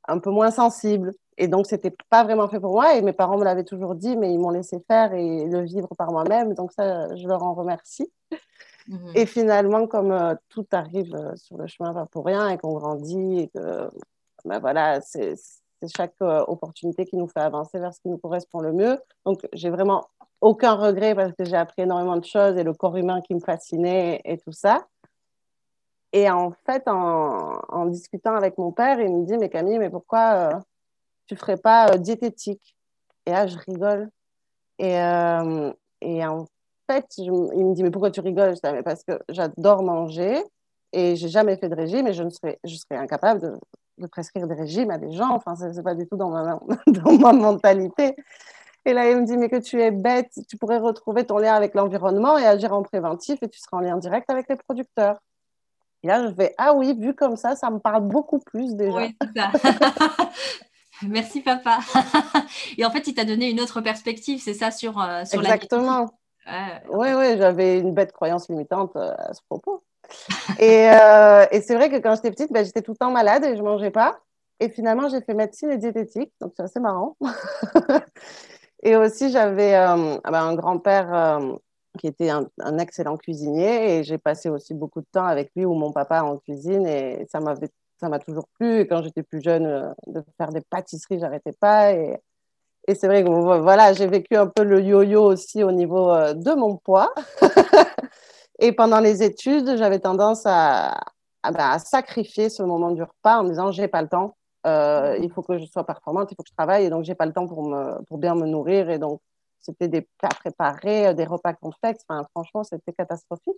un 0.08 0.20
peu 0.20 0.30
moins 0.30 0.52
sensible. 0.52 1.14
Et 1.42 1.48
donc, 1.48 1.68
c'était 1.68 1.96
pas 2.10 2.26
vraiment 2.26 2.50
fait 2.50 2.60
pour 2.60 2.74
moi. 2.74 2.96
Et 2.96 3.02
mes 3.02 3.14
parents 3.14 3.38
me 3.38 3.46
l'avaient 3.46 3.64
toujours 3.64 3.96
dit, 3.96 4.18
mais 4.18 4.32
ils 4.32 4.38
m'ont 4.38 4.50
laissé 4.50 4.78
faire 4.88 5.14
et 5.14 5.46
le 5.46 5.62
vivre 5.62 5.88
par 5.98 6.12
moi-même. 6.12 6.54
Donc, 6.54 6.74
ça, 6.74 7.16
je 7.16 7.26
leur 7.28 7.42
en 7.44 7.54
remercie. 7.54 8.12
Mhm. 8.90 9.12
Et 9.16 9.26
finalement, 9.26 9.88
comme 9.88 10.12
euh, 10.12 10.36
tout 10.50 10.68
arrive 10.74 11.16
euh, 11.16 11.36
sur 11.38 11.58
le 11.58 11.66
chemin, 11.68 11.94
pas 11.94 12.08
pour 12.08 12.26
rien, 12.26 12.50
et 12.50 12.58
qu'on 12.58 12.74
grandit, 12.74 13.40
et 13.40 13.48
que 13.48 13.90
ben 14.44 14.60
voilà, 14.60 15.00
c'est 15.00 15.36
chaque 15.96 16.16
euh, 16.22 16.44
opportunité 16.48 17.06
qui 17.06 17.16
nous 17.16 17.28
fait 17.28 17.40
avancer 17.40 17.80
vers 17.80 17.94
ce 17.94 18.02
qui 18.02 18.10
nous 18.10 18.18
correspond 18.18 18.60
le 18.60 18.74
mieux. 18.74 19.00
Donc, 19.26 19.48
j'ai 19.54 19.70
vraiment 19.70 20.08
aucun 20.42 20.74
regret 20.74 21.16
parce 21.16 21.32
que 21.34 21.46
j'ai 21.46 21.56
appris 21.56 21.84
énormément 21.84 22.18
de 22.18 22.26
choses 22.26 22.58
et 22.58 22.64
le 22.64 22.74
corps 22.74 22.98
humain 22.98 23.22
qui 23.22 23.34
me 23.34 23.40
fascinait 23.40 24.22
et, 24.26 24.38
tout 24.38 24.52
ça. 24.52 24.88
Et 26.12 26.30
en 26.30 26.52
fait, 26.66 26.86
en, 26.88 27.62
en, 27.70 27.86
discutant 27.86 28.36
avec 28.36 28.58
mon 28.58 28.72
père, 28.72 29.00
il 29.00 29.14
me 29.14 29.26
dit, 29.26 29.38
mais 29.38 29.50
Camille, 29.50 29.80
mais 29.80 29.90
pourquoi 29.90 30.64
tu 31.30 31.36
ferais 31.36 31.58
pas 31.58 31.92
euh, 31.92 31.98
diététique 31.98 32.76
Et 33.28 33.32
là, 33.32 33.46
je 33.46 33.56
rigole. 33.58 34.10
Et, 34.80 35.00
euh, 35.00 35.72
et 36.02 36.26
en 36.26 36.48
fait, 36.90 37.06
il 37.18 37.32
me 37.32 37.76
dit, 37.76 37.84
mais 37.84 37.92
pourquoi 37.92 38.10
tu 38.10 38.20
rigoles? 38.20 38.56
Je 38.56 38.68
dis, 38.68 38.74
mais 38.74 38.82
parce 38.82 39.04
que 39.04 39.20
j'adore 39.30 39.84
manger 39.84 40.42
et 40.92 41.16
j'ai 41.16 41.30
jamais 41.30 41.56
fait 41.56 41.70
de 41.70 41.76
régime 41.76 42.08
et 42.08 42.14
je, 42.14 42.24
ne 42.24 42.32
serais, 42.32 42.60
je 42.64 42.76
serais 42.76 42.98
incapable 42.98 43.42
de, 43.42 43.60
de 44.00 44.08
prescrire 44.08 44.48
des 44.48 44.56
régimes 44.56 44.90
à 44.90 44.98
des 44.98 45.12
gens. 45.12 45.30
Enfin, 45.30 45.56
ce 45.56 45.66
n'est 45.66 45.84
pas 45.84 45.94
du 45.94 46.08
tout 46.08 46.18
dans 46.18 46.32
ma, 46.32 46.60
dans 46.88 47.14
ma 47.14 47.32
mentalité. 47.32 48.16
Et 48.86 48.94
là, 48.94 49.12
il 49.12 49.18
me 49.18 49.26
dit, 49.26 49.38
mais 49.38 49.50
que 49.50 49.62
tu 49.62 49.80
es 49.80 49.92
bête, 49.92 50.34
tu 50.50 50.58
pourrais 50.58 50.80
retrouver 50.80 51.26
ton 51.26 51.38
lien 51.38 51.54
avec 51.54 51.76
l'environnement 51.76 52.40
et 52.40 52.46
agir 52.46 52.74
en 52.74 52.82
préventif 52.82 53.38
et 53.44 53.50
tu 53.50 53.60
seras 53.60 53.78
en 53.78 53.82
lien 53.82 53.98
direct 53.98 54.28
avec 54.32 54.50
les 54.50 54.56
producteurs. 54.56 55.20
Et 56.02 56.08
là, 56.08 56.28
je 56.28 56.34
vais, 56.34 56.56
ah 56.58 56.74
oui, 56.74 56.98
vu 56.98 57.14
comme 57.14 57.36
ça, 57.36 57.56
ça 57.56 57.70
me 57.70 57.78
parle 57.78 58.08
beaucoup 58.08 58.40
plus 58.40 58.74
déjà. 58.74 58.98
Oui, 58.98 59.16
ça. 59.36 59.52
Merci 61.08 61.42
papa. 61.42 61.80
et 62.78 62.86
en 62.86 62.92
fait, 62.92 63.08
il 63.08 63.14
t'a 63.14 63.26
donné 63.26 63.50
une 63.50 63.60
autre 63.62 63.82
perspective, 63.82 64.42
c'est 64.42 64.54
ça 64.54 64.72
sur, 64.72 65.02
euh, 65.02 65.24
sur 65.26 65.40
Exactement. 65.42 66.10
oui, 66.92 67.08
oui, 67.16 67.38
j'avais 67.38 67.80
une 67.80 67.94
bête 67.94 68.12
croyance 68.12 68.50
limitante 68.50 68.96
euh, 68.96 69.14
à 69.18 69.34
ce 69.34 69.42
propos. 69.48 69.84
et, 70.60 70.90
euh, 70.90 71.46
et 71.52 71.62
c'est 71.62 71.76
vrai 71.76 71.90
que 71.90 71.98
quand 71.98 72.16
j'étais 72.16 72.32
petite, 72.32 72.52
ben, 72.52 72.66
j'étais 72.66 72.82
tout 72.82 72.92
le 72.92 72.98
temps 72.98 73.12
malade 73.12 73.44
et 73.46 73.56
je 73.56 73.62
ne 73.62 73.68
mangeais 73.68 73.92
pas. 73.92 74.20
Et 74.60 74.70
finalement, 74.70 75.08
j'ai 75.08 75.22
fait 75.22 75.34
médecine 75.34 75.72
et 75.72 75.78
diététique, 75.78 76.34
donc 76.42 76.54
c'est 76.56 76.64
assez 76.64 76.82
marrant. 76.82 77.16
et 78.84 78.98
aussi, 78.98 79.32
j'avais 79.32 79.74
ah 79.74 79.96
ben, 79.96 80.44
un 80.44 80.56
grand-père 80.56 81.40
qui 81.98 82.08
était 82.08 82.30
un, 82.30 82.46
un, 82.60 82.78
excellent 82.78 83.16
cuisinier 83.16 83.96
et 83.96 84.04
j'ai 84.04 84.18
passé 84.18 84.50
aussi 84.50 84.74
beaucoup 84.74 85.00
de 85.00 85.08
temps 85.12 85.26
avec 85.26 85.52
lui 85.56 85.66
ou 85.66 85.74
mon 85.74 85.92
papa 85.92 86.24
en 86.24 86.38
cuisine 86.38 86.86
et 86.86 87.26
ça 87.32 87.40
m'avait 87.40 87.70
ça 88.00 88.10
m'a 88.10 88.20
toujours 88.20 88.48
plu. 88.60 88.80
Et 88.80 88.88
quand 88.88 89.04
j'étais 89.04 89.24
plus 89.24 89.42
jeune, 89.42 89.66
euh, 89.66 89.90
de 90.08 90.24
faire 90.38 90.50
des 90.50 90.62
pâtisseries, 90.62 91.20
j'arrêtais 91.20 91.54
pas. 91.54 91.94
Et, 91.94 92.18
et 92.88 92.96
c'est 92.96 93.08
vrai 93.08 93.24
que 93.24 93.30
voilà, 93.30 93.94
j'ai 93.94 94.08
vécu 94.08 94.36
un 94.36 94.48
peu 94.48 94.64
le 94.64 94.82
yo-yo 94.82 95.24
aussi 95.24 95.64
au 95.64 95.72
niveau 95.72 96.12
euh, 96.12 96.34
de 96.34 96.52
mon 96.54 96.78
poids. 96.78 97.14
et 98.60 98.72
pendant 98.72 99.00
les 99.00 99.24
études, 99.24 99.78
j'avais 99.78 100.00
tendance 100.00 100.44
à, 100.46 100.92
à, 101.44 101.74
à, 101.74 101.80
sacrifier 101.80 102.50
ce 102.50 102.64
moment 102.64 102.92
du 102.92 103.04
repas 103.04 103.40
en 103.40 103.44
me 103.44 103.50
disant 103.50 103.72
j'ai 103.72 103.88
pas 103.88 104.02
le 104.02 104.10
temps. 104.10 104.36
Euh, 104.68 105.18
il 105.22 105.32
faut 105.32 105.42
que 105.42 105.58
je 105.58 105.66
sois 105.66 105.86
performante, 105.86 106.32
il 106.32 106.36
faut 106.36 106.44
que 106.44 106.50
je 106.50 106.56
travaille. 106.56 106.86
Et 106.86 106.90
donc, 106.90 107.04
j'ai 107.04 107.16
pas 107.16 107.26
le 107.26 107.34
temps 107.34 107.48
pour, 107.48 107.68
me, 107.68 108.04
pour 108.06 108.18
bien 108.18 108.36
me 108.36 108.46
nourrir. 108.46 108.90
Et 108.90 109.00
donc, 109.00 109.22
c'était 109.60 109.88
des 109.88 110.08
plats 110.18 110.30
préparés, 110.30 111.14
des 111.14 111.26
repas 111.26 111.54
complexes. 111.54 112.04
Enfin, 112.08 112.26
franchement, 112.32 112.64
c'était 112.64 112.94
catastrophique. 112.94 113.58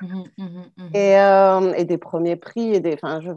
Mmh, 0.00 0.22
mmh, 0.38 0.44
mmh, 0.76 0.94
et, 0.94 1.18
euh, 1.18 1.72
et, 1.74 1.84
des 1.84 1.98
premiers 1.98 2.36
prix. 2.36 2.74
Et 2.74 2.80
des, 2.80 2.94
enfin, 2.94 3.20
je, 3.20 3.32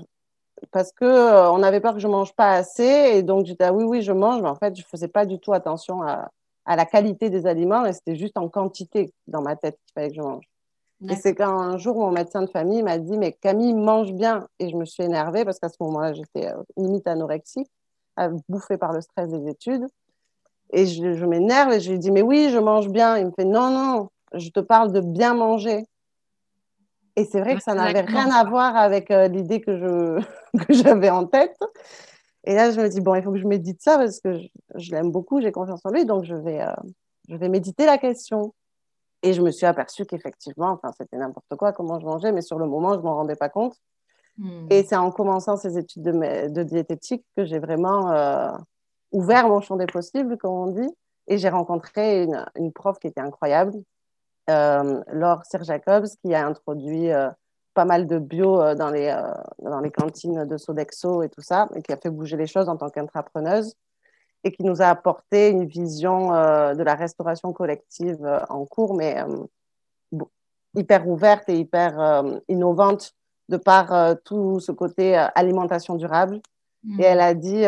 parce 0.72 0.92
qu'on 0.92 1.06
euh, 1.06 1.50
on 1.50 1.64
avait 1.64 1.80
peur 1.80 1.94
que 1.94 2.00
je 2.00 2.08
mange 2.08 2.34
pas 2.34 2.52
assez. 2.52 3.12
Et 3.14 3.24
donc, 3.24 3.46
j'étais, 3.46 3.66
ah 3.66 3.74
oui, 3.74 3.84
oui, 3.84 4.02
je 4.02 4.12
mange. 4.12 4.42
Mais 4.42 4.50
en 4.50 4.56
fait, 4.56 4.76
je 4.76 4.84
faisais 4.84 5.08
pas 5.08 5.26
du 5.26 5.40
tout 5.40 5.54
attention 5.54 6.02
à, 6.04 6.30
à 6.66 6.76
la 6.76 6.86
qualité 6.86 7.30
des 7.30 7.48
aliments. 7.48 7.86
Et 7.86 7.94
c'était 7.94 8.16
juste 8.16 8.38
en 8.38 8.50
quantité 8.50 9.14
dans 9.28 9.42
ma 9.42 9.56
tête 9.56 9.78
qu'il 9.86 9.94
fallait 9.94 10.10
que 10.10 10.16
je 10.16 10.22
mange. 10.22 10.46
Et 11.10 11.16
c'est 11.16 11.34
quand 11.34 11.50
un 11.50 11.78
jour 11.78 11.98
mon 11.98 12.12
médecin 12.12 12.44
de 12.44 12.50
famille 12.50 12.84
m'a 12.84 13.00
dit 13.00 13.18
Mais 13.18 13.32
Camille, 13.32 13.74
mange 13.74 14.14
bien. 14.14 14.48
Et 14.60 14.70
je 14.70 14.76
me 14.76 14.86
suis 14.86 15.04
énervée 15.04 15.46
parce 15.46 15.60
qu'à 15.60 15.70
ce 15.70 15.78
moment-là, 15.80 16.14
j'étais 16.14 16.48
euh, 16.52 16.62
limite 16.78 17.08
anorexique, 17.08 17.72
bouffée 18.48 18.78
par 18.78 18.94
le 18.94 19.02
stress 19.02 19.30
des 19.30 19.50
études. 19.50 19.88
Et 20.74 20.86
je, 20.86 21.14
je 21.16 21.26
m'énerve 21.26 21.74
et 21.74 21.80
je 21.80 21.92
lui 21.92 22.00
dis 22.00 22.12
Mais 22.12 22.22
oui, 22.22 22.50
je 22.52 22.60
mange 22.60 22.90
bien. 22.90 23.18
Il 23.18 23.26
me 23.26 23.32
fait 23.32 23.46
Non, 23.46 23.72
non, 23.72 24.10
je 24.34 24.50
te 24.50 24.60
parle 24.60 24.92
de 24.92 25.02
bien 25.02 25.34
manger. 25.34 25.86
Et 27.16 27.26
c'est 27.26 27.42
vrai 27.42 27.56
que 27.56 27.64
ça 27.64 27.74
n'avait 27.74 28.02
rien 28.02 28.30
à 28.32 28.44
voir 28.44 28.76
avec 28.76 29.12
euh, 29.12 29.28
l'idée 29.28 29.62
que, 29.62 30.20
j'avais 30.70 31.10
en 31.10 31.26
tête. 31.26 31.58
Et 32.44 32.56
là, 32.56 32.72
je 32.72 32.80
me 32.80 32.88
dis 32.88 33.02
Bon, 33.02 33.16
il 33.16 33.24
faut 33.24 33.32
que 33.32 33.40
je 33.40 33.48
médite 33.48 33.82
ça 33.82 33.98
parce 33.98 34.20
que 34.20 34.40
je, 34.76 34.92
l'aime 34.92 35.12
beaucoup, 35.12 35.42
j'ai 35.42 35.52
confiance 35.52 35.82
en 35.86 35.92
lui. 35.92 36.06
Donc, 36.06 36.24
je 36.24 36.36
vais, 36.36 36.62
euh, 36.62 36.74
je 37.30 37.36
vais 37.36 37.50
méditer 37.50 37.86
la 37.86 37.98
question. 37.98 38.54
Et 39.24 39.34
je 39.34 39.42
me 39.42 39.52
suis 39.52 39.68
aperçue 39.68 40.06
qu'effectivement, 40.06 40.70
enfin, 40.70 40.92
c'était 40.98 41.18
n'importe 41.18 41.56
quoi 41.56 41.74
comment 41.74 42.00
je 42.00 42.06
mangeais, 42.06 42.32
mais 42.32 42.42
sur 42.42 42.58
le 42.58 42.66
moment, 42.66 42.94
je 42.94 43.00
ne 43.00 43.04
m'en 43.04 43.16
rendais 43.16 43.36
pas 43.36 43.50
compte. 43.50 43.76
Hmm. 44.38 44.66
Et 44.72 44.84
c'est 44.84 44.96
en 44.96 45.12
commençant 45.12 45.58
ces 45.58 45.78
études 45.78 46.02
de, 46.02 46.48
de 46.48 46.64
diététique 46.64 47.24
que 47.36 47.46
j'ai 47.46 47.60
vraiment 47.60 48.12
euh, 48.12 48.52
ouvert 49.12 49.48
mon 49.48 49.62
champ 49.62 49.76
des 49.76 49.86
possibles, 49.86 50.38
comme 50.38 50.54
on 50.54 50.68
dit. 50.68 50.90
Et 51.28 51.38
j'ai 51.38 51.50
rencontré 51.50 52.24
une, 52.24 52.44
une, 52.56 52.74
prof 52.74 52.98
qui 52.98 53.08
était 53.08 53.22
incroyable, 53.22 53.74
Laure 55.12 55.46
Sir 55.46 55.64
Jacobs, 55.64 56.08
qui 56.22 56.34
a 56.34 56.46
introduit 56.46 57.12
euh, 57.12 57.30
pas 57.74 57.86
mal 57.86 58.08
de 58.08 58.20
bio 58.20 58.62
euh, 58.62 58.76
dans, 58.76 58.90
les, 58.90 59.16
dans 59.60 59.80
les 59.80 59.92
cantines 59.92 60.46
de 60.46 60.58
Sodexo 60.58 61.24
et 61.24 61.30
tout 61.30 61.42
ça, 61.42 61.70
et 61.76 61.82
qui 61.82 61.92
a 61.92 61.98
fait 61.98 62.10
bouger 62.10 62.38
les 62.38 62.48
choses 62.48 62.70
en 62.70 62.78
tant 62.78 62.90
qu'intrapreneuse 62.90 63.76
et 64.44 64.52
qui 64.52 64.64
nous 64.64 64.82
a 64.82 64.88
apporté 64.88 65.50
une 65.50 65.66
vision 65.66 66.34
euh, 66.34 66.74
de 66.74 66.84
la 66.84 66.96
restauration 66.96 67.54
collective 67.54 68.26
euh, 68.26 68.40
en 68.50 68.66
cours, 68.66 68.96
mais 68.96 69.22
euh, 69.22 70.24
hyper 70.76 71.08
ouverte 71.08 71.48
et 71.50 71.58
hyper 71.58 72.24
innovante 72.48 73.14
de 73.50 73.58
par 73.58 74.16
tout 74.24 74.62
ce 74.62 74.72
côté 74.72 75.18
alimentation 75.18 75.96
durable. 75.96 76.40
Mmh. 76.86 77.02
Et 77.02 77.04
elle 77.04 77.20
a 77.20 77.34
dit, 77.34 77.66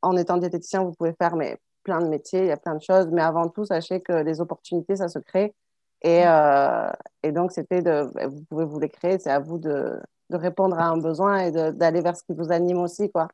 en 0.00 0.16
étant 0.16 0.38
diététicien, 0.38 0.82
vous 0.82 0.92
pouvez 0.92 1.12
faire 1.12 1.36
mais, 1.36 1.58
plein 1.84 2.00
de 2.00 2.08
métiers, 2.08 2.40
il 2.40 2.46
y 2.46 2.52
a 2.52 2.56
plein 2.56 2.74
de 2.74 2.82
choses, 2.82 3.08
mais 3.12 3.22
avant 3.22 3.48
tout, 3.48 3.64
sachez 3.64 4.00
que 4.00 4.12
les 4.12 4.40
opportunités, 4.40 4.96
ça 4.96 5.08
se 5.08 5.18
crée. 5.18 5.54
Et, 6.02 6.24
mmh. 6.24 6.92
et 7.22 7.32
donc, 7.32 7.52
c'était 7.52 7.80
de, 7.80 8.10
bah, 8.14 8.26
vous 8.26 8.42
pouvez 8.50 8.64
vous 8.64 8.78
les 8.78 8.90
créer, 8.90 9.18
c'est 9.18 9.30
à 9.30 9.38
vous 9.38 9.58
de, 9.58 9.98
de, 10.30 10.36
répondre 10.36 10.78
à 10.78 10.86
un 10.86 10.98
besoin 10.98 11.38
et 11.38 11.50
d'aller 11.72 12.02
vers 12.02 12.16
ce 12.16 12.24
qui 12.24 12.34
vous 12.34 12.52
anime 12.52 12.78
aussi, 12.78 13.10
quoi. 13.10 13.28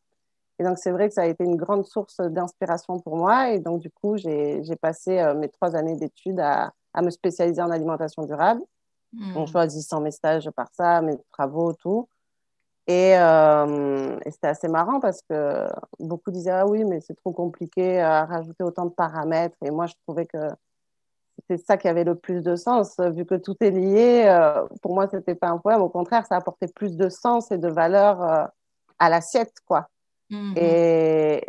Et 0.60 0.62
donc, 0.62 0.78
c'est 0.78 0.90
vrai 0.90 1.08
que 1.08 1.14
ça 1.14 1.22
a 1.22 1.26
été 1.26 1.42
une 1.42 1.56
grande 1.56 1.86
source 1.86 2.20
d'inspiration 2.20 3.00
pour 3.00 3.16
moi. 3.16 3.50
Et 3.50 3.60
donc, 3.60 3.80
du 3.80 3.90
coup, 3.90 4.18
j'ai 4.18 4.76
passé 4.80 5.18
euh, 5.18 5.34
mes 5.34 5.48
trois 5.48 5.74
années 5.74 5.96
d'études 5.96 6.38
à, 6.38 6.72
à, 6.92 7.02
me 7.02 7.10
spécialiser 7.10 7.62
en 7.62 7.70
alimentation 7.70 8.24
durable, 8.24 8.60
mmh. 9.14 9.36
en 9.36 9.46
choisissant 9.46 10.00
mes 10.00 10.10
stages 10.10 10.50
par 10.50 10.68
ça, 10.72 11.00
mes 11.00 11.16
travaux, 11.32 11.72
tout. 11.72 12.08
Et, 12.90 13.16
euh, 13.16 14.18
et 14.24 14.32
c'était 14.32 14.48
assez 14.48 14.66
marrant 14.66 14.98
parce 14.98 15.22
que 15.22 15.68
beaucoup 16.00 16.32
disaient 16.32 16.50
Ah 16.50 16.66
oui, 16.66 16.84
mais 16.84 17.00
c'est 17.00 17.14
trop 17.14 17.30
compliqué 17.30 18.00
à 18.00 18.24
rajouter 18.24 18.64
autant 18.64 18.86
de 18.86 18.90
paramètres. 18.90 19.56
Et 19.64 19.70
moi, 19.70 19.86
je 19.86 19.94
trouvais 20.04 20.26
que 20.26 20.38
c'était 21.38 21.62
ça 21.62 21.76
qui 21.76 21.86
avait 21.86 22.02
le 22.02 22.16
plus 22.16 22.42
de 22.42 22.56
sens, 22.56 22.96
vu 22.98 23.24
que 23.24 23.36
tout 23.36 23.54
est 23.60 23.70
lié. 23.70 24.24
Euh, 24.26 24.66
pour 24.82 24.92
moi, 24.92 25.06
c'était 25.08 25.36
pas 25.36 25.50
un 25.50 25.58
problème. 25.58 25.82
Au 25.82 25.88
contraire, 25.88 26.26
ça 26.26 26.34
apportait 26.34 26.66
plus 26.66 26.96
de 26.96 27.08
sens 27.08 27.52
et 27.52 27.58
de 27.58 27.68
valeur 27.68 28.24
euh, 28.24 28.44
à 28.98 29.08
l'assiette, 29.08 29.54
quoi. 29.66 29.86
Mhm. 30.30 30.54
Et, 30.56 31.46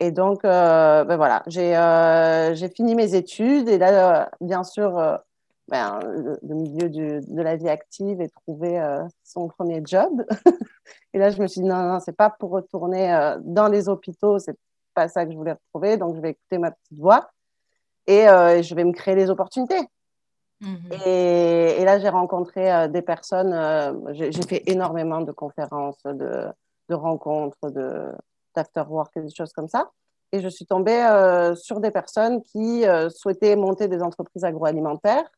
et, 0.00 0.10
donc, 0.10 0.42
ben 0.42 1.16
voilà, 1.16 1.42
j'ai 1.48 2.68
fini 2.70 2.94
mes 2.94 3.14
études 3.14 3.68
et 3.68 3.76
là, 3.76 4.30
bien 4.40 4.64
sûr, 4.64 5.20
ben, 5.68 6.00
le, 6.42 6.54
milieu 6.54 6.88
du, 6.88 7.20
de 7.20 7.42
la 7.42 7.56
vie 7.56 7.68
active 7.68 8.20
et 8.20 8.28
trouver 8.28 8.80
son 9.22 9.48
premier 9.48 9.82
job. 9.84 10.24
et 11.12 11.18
là, 11.18 11.30
je 11.30 11.40
me 11.40 11.46
suis 11.46 11.60
dit, 11.60 11.66
non, 11.66 11.82
non, 11.82 12.00
c'est 12.00 12.16
pas 12.16 12.30
pour 12.30 12.50
retourner 12.50 13.36
dans 13.42 13.68
les 13.68 13.88
hôpitaux, 13.88 14.38
c'est 14.38 14.56
pas 14.94 15.08
ça 15.08 15.24
que 15.24 15.32
je 15.32 15.36
voulais 15.36 15.52
retrouver, 15.52 15.96
donc 15.96 16.16
je 16.16 16.20
vais 16.20 16.30
écouter 16.30 16.58
ma 16.58 16.70
petite 16.70 16.98
voix 16.98 17.30
et 18.06 18.24
je 18.24 18.74
vais 18.74 18.84
me 18.84 18.92
créer 18.92 19.14
des 19.14 19.30
opportunités. 19.30 19.80
Mhm. 20.60 20.90
Et, 21.06 21.80
et, 21.80 21.84
là, 21.84 21.98
j'ai 21.98 22.08
rencontré 22.08 22.88
des 22.88 23.02
personnes, 23.02 23.54
j'ai 24.12 24.42
fait 24.42 24.62
énormément 24.66 25.20
de 25.20 25.32
conférences, 25.32 26.02
de, 26.04 26.46
de 26.88 26.94
rencontres, 26.94 27.70
de 27.70 28.12
d'afterwork 28.58 29.16
et 29.16 29.20
des 29.20 29.34
choses 29.34 29.52
comme 29.52 29.68
ça. 29.68 29.90
Et 30.32 30.40
je 30.40 30.48
suis 30.48 30.66
tombée 30.66 31.00
euh, 31.02 31.54
sur 31.54 31.80
des 31.80 31.90
personnes 31.90 32.42
qui 32.42 32.86
euh, 32.86 33.08
souhaitaient 33.08 33.56
monter 33.56 33.88
des 33.88 34.02
entreprises 34.02 34.44
agroalimentaires 34.44 35.24
euh, 35.24 35.37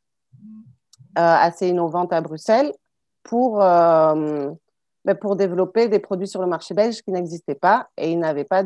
assez 1.14 1.68
innovantes 1.68 2.12
à 2.12 2.20
Bruxelles 2.20 2.72
pour, 3.22 3.58
ben, 3.58 4.56
pour 5.20 5.36
développer 5.36 5.88
des 5.88 5.98
produits 5.98 6.28
sur 6.28 6.40
le 6.40 6.46
marché 6.46 6.72
belge 6.74 7.02
qui 7.02 7.10
n'existaient 7.10 7.54
pas 7.54 7.88
et 7.96 8.12
ils 8.12 8.18
n'avaient 8.18 8.44
pas 8.44 8.62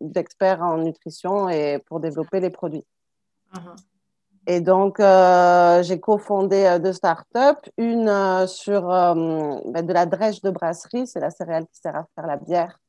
d'experts 0.00 0.62
en 0.62 0.78
nutrition 0.78 1.48
et 1.48 1.78
pour 1.86 2.00
développer 2.00 2.40
les 2.40 2.50
produits. 2.50 2.84
Uh-huh. 3.54 3.76
Et 4.46 4.60
donc, 4.60 4.98
euh, 4.98 5.82
j'ai 5.84 6.00
cofondé 6.00 6.78
deux 6.82 6.92
startups, 6.92 7.70
une 7.78 8.08
euh, 8.08 8.46
sur 8.48 8.90
euh, 8.90 9.14
ben, 9.66 9.86
de 9.86 9.92
la 9.92 10.04
drèche 10.04 10.40
de 10.42 10.50
brasserie, 10.50 11.06
c'est 11.06 11.20
la 11.20 11.30
céréale 11.30 11.66
qui 11.66 11.78
sert 11.78 11.94
à 11.94 12.06
faire 12.16 12.26
la 12.26 12.36
bière 12.36 12.80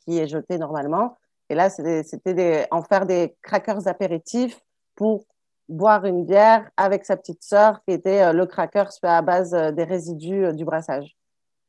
qui 0.00 0.18
est 0.18 0.26
jetée 0.26 0.58
normalement. 0.58 1.18
Et 1.48 1.54
là, 1.54 1.70
c'était 1.70 2.66
en 2.72 2.82
faire 2.82 3.06
des 3.06 3.36
crackers 3.42 3.86
apéritifs 3.86 4.60
pour 4.96 5.24
boire 5.72 6.04
une 6.04 6.24
bière 6.24 6.70
avec 6.76 7.04
sa 7.04 7.16
petite 7.16 7.42
sœur 7.42 7.82
qui 7.84 7.92
était 7.92 8.32
le 8.32 8.46
cracker 8.46 8.84
fait 9.00 9.08
à 9.08 9.22
base 9.22 9.50
des 9.50 9.84
résidus 9.84 10.52
du 10.54 10.64
brassage. 10.64 11.16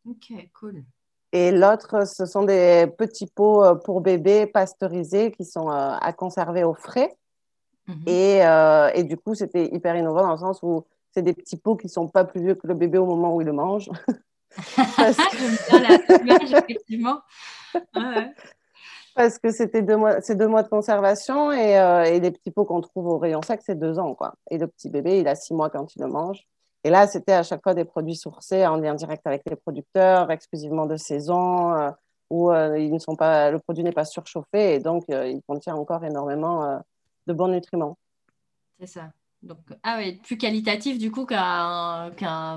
Ok, 0.07 0.33
cool. 0.59 0.83
Et 1.31 1.51
l'autre, 1.51 2.05
ce 2.07 2.25
sont 2.25 2.43
des 2.43 2.87
petits 2.97 3.27
pots 3.27 3.75
pour 3.83 4.01
bébés 4.01 4.45
pasteurisés 4.45 5.31
qui 5.31 5.45
sont 5.45 5.69
à 5.69 6.13
conserver 6.13 6.63
au 6.63 6.73
frais. 6.73 7.09
Mhm. 7.87 8.03
Et, 8.07 8.45
euh, 8.45 8.89
et, 8.93 9.03
du 9.03 9.17
coup, 9.17 9.35
c'était 9.35 9.65
hyper 9.73 9.95
innovant 9.95 10.23
dans 10.23 10.31
le 10.31 10.37
sens 10.37 10.59
où 10.63 10.85
c'est 11.11 11.21
des 11.21 11.33
petits 11.33 11.57
pots 11.57 11.75
qui 11.75 11.89
sont 11.89 12.07
pas 12.07 12.23
plus 12.23 12.41
vieux 12.41 12.55
que 12.55 12.67
le 12.67 12.73
bébé 12.73 12.97
au 12.97 13.05
moment 13.05 13.35
où 13.35 13.41
il 13.41 13.45
le 13.45 13.53
mange. 13.53 13.89
Parce 14.75 15.17
que... 15.17 16.23
bien 16.23 16.37
la 16.37 16.59
effectivement. 16.59 17.21
Parce 19.15 19.37
que 19.37 19.51
c'était 19.51 19.81
deux 19.81 19.97
mois, 19.97 20.21
c'est 20.21 20.35
deux 20.35 20.47
mois 20.47 20.63
de 20.63 20.69
conservation 20.69 21.51
et, 21.51 21.77
euh, 21.77 22.03
et 22.03 22.19
les 22.19 22.31
petits 22.31 22.51
pots 22.51 22.65
qu'on 22.65 22.81
trouve 22.81 23.07
au 23.07 23.17
rayon 23.17 23.41
sec, 23.41 23.61
c'est 23.63 23.77
deux 23.77 23.99
ans. 23.99 24.15
Quoi. 24.15 24.33
Et 24.49 24.57
le 24.57 24.67
petit 24.67 24.89
bébé, 24.89 25.19
il 25.19 25.27
a 25.27 25.35
six 25.35 25.53
mois 25.53 25.69
quand 25.69 25.95
il 25.95 26.01
le 26.01 26.07
mange. 26.07 26.43
Et 26.83 26.89
là, 26.89 27.07
c'était 27.07 27.33
à 27.33 27.43
chaque 27.43 27.63
fois 27.63 27.73
des 27.73 27.85
produits 27.85 28.15
sourcés 28.15 28.65
en 28.65 28.77
lien 28.77 28.95
direct 28.95 29.25
avec 29.25 29.43
les 29.49 29.55
producteurs, 29.55 30.31
exclusivement 30.31 30.85
de 30.85 30.97
saison, 30.97 31.73
euh, 31.75 31.91
où 32.29 32.51
ils 32.51 32.91
ne 32.91 32.99
sont 32.99 33.15
pas, 33.15 33.51
le 33.51 33.59
produit 33.59 33.83
n'est 33.83 33.91
pas 33.91 34.05
surchauffé 34.05 34.73
et 34.73 34.79
donc 34.79 35.05
il 35.09 35.39
contient 35.47 35.75
encore 35.75 36.03
énormément 36.03 36.81
de 37.27 37.33
bons 37.33 37.47
nutriments. 37.47 37.97
C'est 38.79 38.87
ça. 38.87 39.11
Donc, 39.43 39.57
ah 39.83 39.97
oui, 39.97 40.21
plus 40.23 40.37
qualitatif 40.37 40.97
du 40.97 41.11
coup 41.11 41.25
qu'un 41.25 42.11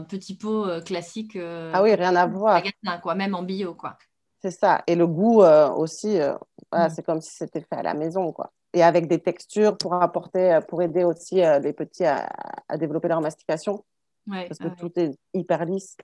petit 0.09 0.37
pot 0.37 0.65
euh, 0.67 0.81
classique. 0.81 1.35
Euh, 1.35 1.73
ah 1.75 1.83
oui, 1.83 1.93
rien 1.95 2.15
à 2.15 2.27
voir. 2.27 2.63
quoi, 3.03 3.17
même 3.17 3.35
en 3.35 3.43
bio, 3.43 3.75
quoi. 3.75 3.99
C'est 4.47 4.59
ça. 4.59 4.83
Et 4.87 4.95
le 4.95 5.07
goût 5.07 5.43
euh, 5.43 5.69
aussi, 5.71 6.19
mm. 6.19 6.88
c'est 6.95 7.05
comme 7.05 7.21
si 7.21 7.35
c'était 7.35 7.61
fait 7.61 7.76
à 7.76 7.83
la 7.83 7.95
maison, 7.95 8.33
quoi. 8.33 8.53
Et 8.73 8.83
avec 8.83 9.09
des 9.09 9.21
textures 9.21 9.76
pour 9.76 9.95
apporter, 9.95 10.59
pour 10.69 10.83
aider 10.83 11.03
aussi 11.03 11.37
les 11.37 11.73
petits 11.73 12.05
à, 12.05 12.29
développer 12.76 13.09
leur 13.09 13.23
mastication. 13.23 13.85
parce 14.29 14.59
que 14.59 14.69
tout 14.69 14.93
est 14.97 15.12
hyper 15.33 15.65
lisse. 15.65 15.97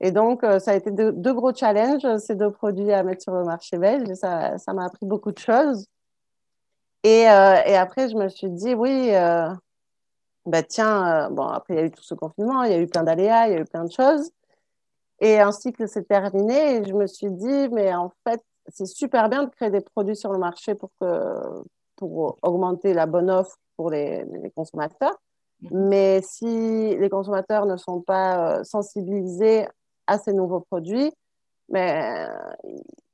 Et 0.00 0.10
donc, 0.10 0.40
ça 0.42 0.70
a 0.70 0.74
été 0.74 0.90
deux, 0.90 1.34
gros 1.34 1.52
challenges, 1.52 2.06
ces 2.18 2.34
deux 2.34 2.50
produits 2.50 2.92
à 2.92 3.02
mettre 3.02 3.22
sur 3.22 3.34
le 3.34 3.44
marché 3.44 3.76
belge. 3.76 4.08
ça 4.14 4.56
m'a 4.72 4.86
appris 4.86 5.04
beaucoup 5.04 5.32
de 5.32 5.38
choses. 5.38 5.86
Et, 7.04 7.28
euh, 7.28 7.62
et, 7.64 7.76
après, 7.76 8.08
je 8.08 8.16
me 8.16 8.28
suis 8.28 8.50
dit, 8.50 8.74
oui, 8.74 9.14
euh, 9.14 9.48
bah 10.46 10.62
tiens, 10.62 11.26
euh, 11.26 11.30
bon, 11.30 11.46
après, 11.46 11.74
il 11.74 11.76
y 11.78 11.80
a 11.80 11.86
eu 11.86 11.90
tout 11.90 12.02
ce 12.02 12.14
confinement, 12.14 12.64
il 12.64 12.72
y 12.72 12.74
a 12.74 12.80
eu 12.80 12.88
plein 12.88 13.04
d'aléas, 13.04 13.48
il 13.48 13.52
y 13.54 13.56
a 13.56 13.60
eu 13.60 13.64
plein 13.64 13.84
de 13.84 13.92
choses. 13.92 14.30
Et 15.20 15.40
un 15.40 15.52
cycle 15.52 15.88
s'est 15.88 16.04
terminé 16.04 16.76
et 16.76 16.84
je 16.84 16.92
me 16.92 17.06
suis 17.06 17.30
dit, 17.30 17.68
mais 17.70 17.92
en 17.94 18.12
fait, 18.26 18.42
c'est 18.68 18.86
super 18.86 19.28
bien 19.28 19.44
de 19.44 19.50
créer 19.50 19.70
des 19.70 19.80
produits 19.80 20.16
sur 20.16 20.32
le 20.32 20.38
marché 20.38 20.74
pour, 20.74 20.90
que, 21.00 21.64
pour 21.96 22.38
augmenter 22.42 22.94
la 22.94 23.06
bonne 23.06 23.30
offre 23.30 23.56
pour 23.76 23.90
les, 23.90 24.24
les 24.24 24.50
consommateurs. 24.50 25.16
Mhm. 25.62 25.88
Mais 25.88 26.20
si 26.22 26.96
les 26.96 27.08
consommateurs 27.08 27.66
ne 27.66 27.76
sont 27.76 28.00
pas 28.00 28.62
sensibilisés 28.64 29.66
à 30.06 30.18
ces 30.18 30.32
nouveaux 30.32 30.60
produits, 30.60 31.12
mais 31.68 32.28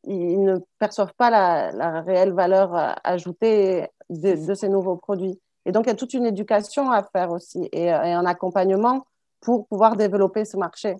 ils 0.04 0.42
ne 0.42 0.58
perçoivent 0.78 1.14
pas 1.16 1.30
la, 1.30 2.00
réelle 2.02 2.32
valeur 2.32 2.96
ajoutée 3.04 3.88
de, 4.10 4.54
ces 4.54 4.68
nouveaux 4.68 4.96
produits. 4.96 5.40
Et 5.66 5.72
donc, 5.72 5.86
il 5.86 5.88
y 5.88 5.92
a 5.92 5.96
toute 5.96 6.14
une 6.14 6.26
éducation 6.26 6.90
à 6.90 7.02
faire 7.02 7.30
aussi 7.30 7.68
et, 7.72 7.90
un 7.90 8.26
accompagnement 8.26 9.06
pour 9.40 9.66
pouvoir 9.66 9.96
développer 9.96 10.44
ce 10.44 10.56
marché. 10.56 10.96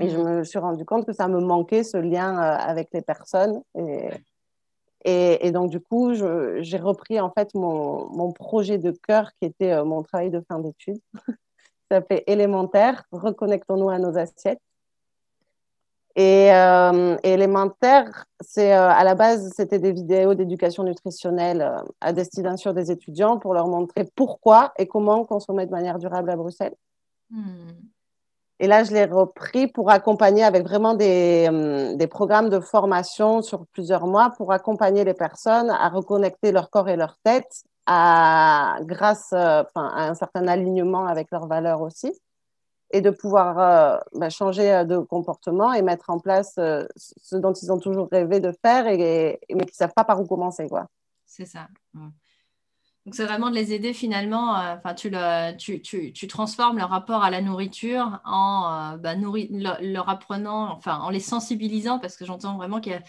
Et 0.00 0.08
je 0.08 0.16
mm. 0.16 0.38
me 0.38 0.44
suis 0.44 0.58
rendu 0.58 0.84
compte 0.84 1.06
que 1.06 1.12
ça 1.12 1.28
me 1.28 1.40
manquait 1.40 1.84
ce 1.84 1.96
lien 1.96 2.36
avec 2.36 2.88
les 2.92 3.02
personnes. 3.02 3.62
Et, 3.78 5.46
et, 5.46 5.50
donc, 5.52 5.70
du 5.70 5.80
coup, 5.80 6.14
j'ai 6.14 6.78
repris 6.78 7.20
en 7.20 7.30
fait 7.30 7.54
mon, 7.54 8.08
mon, 8.10 8.32
projet 8.32 8.78
de 8.78 8.90
cœur 8.90 9.30
qui 9.34 9.44
était 9.44 9.72
euh, 9.72 9.84
mon 9.84 10.02
travail 10.02 10.30
de 10.30 10.42
fin 10.48 10.58
d'études. 10.58 11.00
ça 11.90 12.00
fait 12.00 12.24
élémentaire, 12.26 13.04
reconnectons-nous 13.12 13.90
à 13.90 13.98
nos 13.98 14.16
assiettes. 14.16 14.62
Et 16.16 16.52
euh, 16.54 17.16
élémentaire, 17.22 18.26
c'est 18.40 18.72
euh, 18.72 18.88
à 18.88 19.02
la 19.04 19.14
base, 19.14 19.52
c'était 19.54 19.80
des 19.80 19.92
vidéos 19.92 20.34
d'éducation 20.34 20.84
nutritionnelle 20.84 21.70
à 22.00 22.12
destination 22.12 22.72
des 22.72 22.90
étudiants 22.90 23.38
pour 23.38 23.52
leur 23.52 23.66
montrer 23.66 24.08
pourquoi 24.14 24.72
et 24.78 24.86
comment 24.86 25.24
consommer 25.24 25.66
de 25.66 25.72
manière 25.72 25.98
durable 25.98 26.30
à 26.30 26.36
Bruxelles. 26.36 26.76
Hmm. 27.30 27.72
Et 28.60 28.66
là, 28.68 28.84
je 28.84 28.92
l'ai 28.92 29.04
repris 29.04 29.66
pour 29.66 29.90
accompagner 29.90 30.44
avec 30.44 30.62
vraiment 30.62 30.94
des, 30.94 31.48
euh, 31.50 31.96
des, 31.96 32.06
programmes 32.06 32.50
de 32.50 32.60
formation 32.60 33.42
sur 33.42 33.66
plusieurs 33.66 34.06
mois 34.06 34.30
pour 34.30 34.52
accompagner 34.52 35.04
les 35.04 35.14
personnes 35.14 35.70
à 35.70 35.88
reconnecter 35.88 36.52
leur 36.52 36.70
corps 36.70 36.88
et 36.88 36.96
leur 36.96 37.16
tête 37.24 37.64
à, 37.86 38.78
grâce 38.82 39.32
euh, 39.32 39.64
à 39.74 40.08
un 40.08 40.14
certain 40.14 40.46
alignement 40.46 41.06
avec 41.06 41.30
leurs 41.32 41.48
valeurs 41.48 41.80
aussi 41.80 42.12
et 42.90 43.00
de 43.00 43.10
pouvoir 43.10 43.58
euh, 43.58 43.98
bah, 44.14 44.30
changer 44.30 44.84
de 44.84 44.98
comportement 44.98 45.72
et 45.72 45.82
mettre 45.82 46.10
en 46.10 46.20
place 46.20 46.54
ce 46.54 47.36
dont 47.36 47.52
ils 47.52 47.72
ont 47.72 47.78
toujours 47.78 48.08
rêvé 48.12 48.38
de 48.38 48.52
faire, 48.62 48.84
mais 48.84 49.38
qui 49.48 49.56
ne 49.56 49.72
savent 49.72 49.94
pas 49.96 50.04
par 50.04 50.20
où 50.20 50.26
commencer. 50.26 50.68
C'est 51.26 51.46
ça. 51.46 51.66
Donc, 53.04 53.14
c'est 53.14 53.24
vraiment 53.24 53.50
de 53.50 53.54
les 53.54 53.74
aider 53.74 53.92
finalement. 53.92 54.58
Euh, 54.58 54.76
enfin, 54.76 54.94
tu, 54.94 55.12
tu, 55.58 55.82
tu, 55.82 56.12
tu, 56.12 56.26
transformes 56.26 56.78
leur 56.78 56.88
rapport 56.88 57.22
à 57.22 57.30
la 57.30 57.42
nourriture 57.42 58.20
en 58.24 58.94
euh, 58.94 58.96
bah, 58.96 59.14
leur 59.82 60.08
apprenant, 60.08 60.72
enfin, 60.72 60.98
en 61.00 61.10
les 61.10 61.20
sensibilisant, 61.20 61.98
parce 61.98 62.16
que 62.16 62.24
j'entends 62.24 62.56
vraiment 62.56 62.80
qu'il 62.80 62.92
y 62.92 62.96
a 62.96 63.02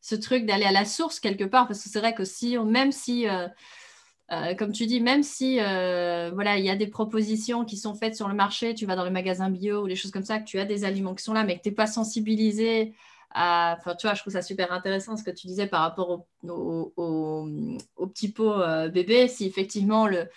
ce 0.00 0.16
truc 0.16 0.46
d'aller 0.46 0.64
à 0.64 0.72
la 0.72 0.84
source 0.84 1.20
quelque 1.20 1.44
part, 1.44 1.68
parce 1.68 1.82
que 1.82 1.88
c'est 1.88 2.00
vrai 2.00 2.14
que 2.14 2.24
si, 2.24 2.58
même 2.58 2.90
si, 2.90 3.28
euh, 3.28 4.54
comme 4.56 4.72
tu 4.72 4.86
dis, 4.86 5.00
même 5.00 5.22
si 5.22 5.58
voilà, 5.58 6.58
il 6.58 6.64
y 6.64 6.70
a 6.70 6.76
des 6.76 6.88
propositions 6.88 7.64
qui 7.64 7.76
sont 7.76 7.94
faites 7.94 8.16
sur 8.16 8.28
le 8.28 8.34
marché, 8.34 8.74
tu 8.74 8.84
vas 8.86 8.96
dans 8.96 9.04
le 9.04 9.10
magasin 9.10 9.48
bio 9.50 9.84
ou 9.84 9.88
des 9.88 9.96
choses 9.96 10.10
comme 10.10 10.24
ça, 10.24 10.40
que 10.40 10.44
tu 10.44 10.58
as 10.58 10.64
des 10.64 10.84
aliments 10.84 11.14
qui 11.14 11.22
sont 11.24 11.34
là, 11.34 11.44
mais 11.44 11.56
que 11.58 11.62
tu 11.62 11.68
n'es 11.68 11.74
pas 11.74 11.86
sensibilisé 11.86 12.94
Enfin, 13.34 13.94
tu 13.94 14.06
vois, 14.06 14.14
je 14.14 14.20
trouve 14.20 14.32
ça 14.32 14.42
super 14.42 14.72
intéressant 14.72 15.16
ce 15.16 15.22
que 15.22 15.30
tu 15.30 15.46
disais 15.46 15.66
par 15.66 15.82
rapport 15.82 16.26
au, 16.44 16.92
au, 16.96 18.06
petit 18.06 18.32
pot 18.32 18.52
euh, 18.52 18.88
bébé. 18.88 19.28
Si 19.28 19.46
effectivement 19.46 20.06
le, 20.06 20.28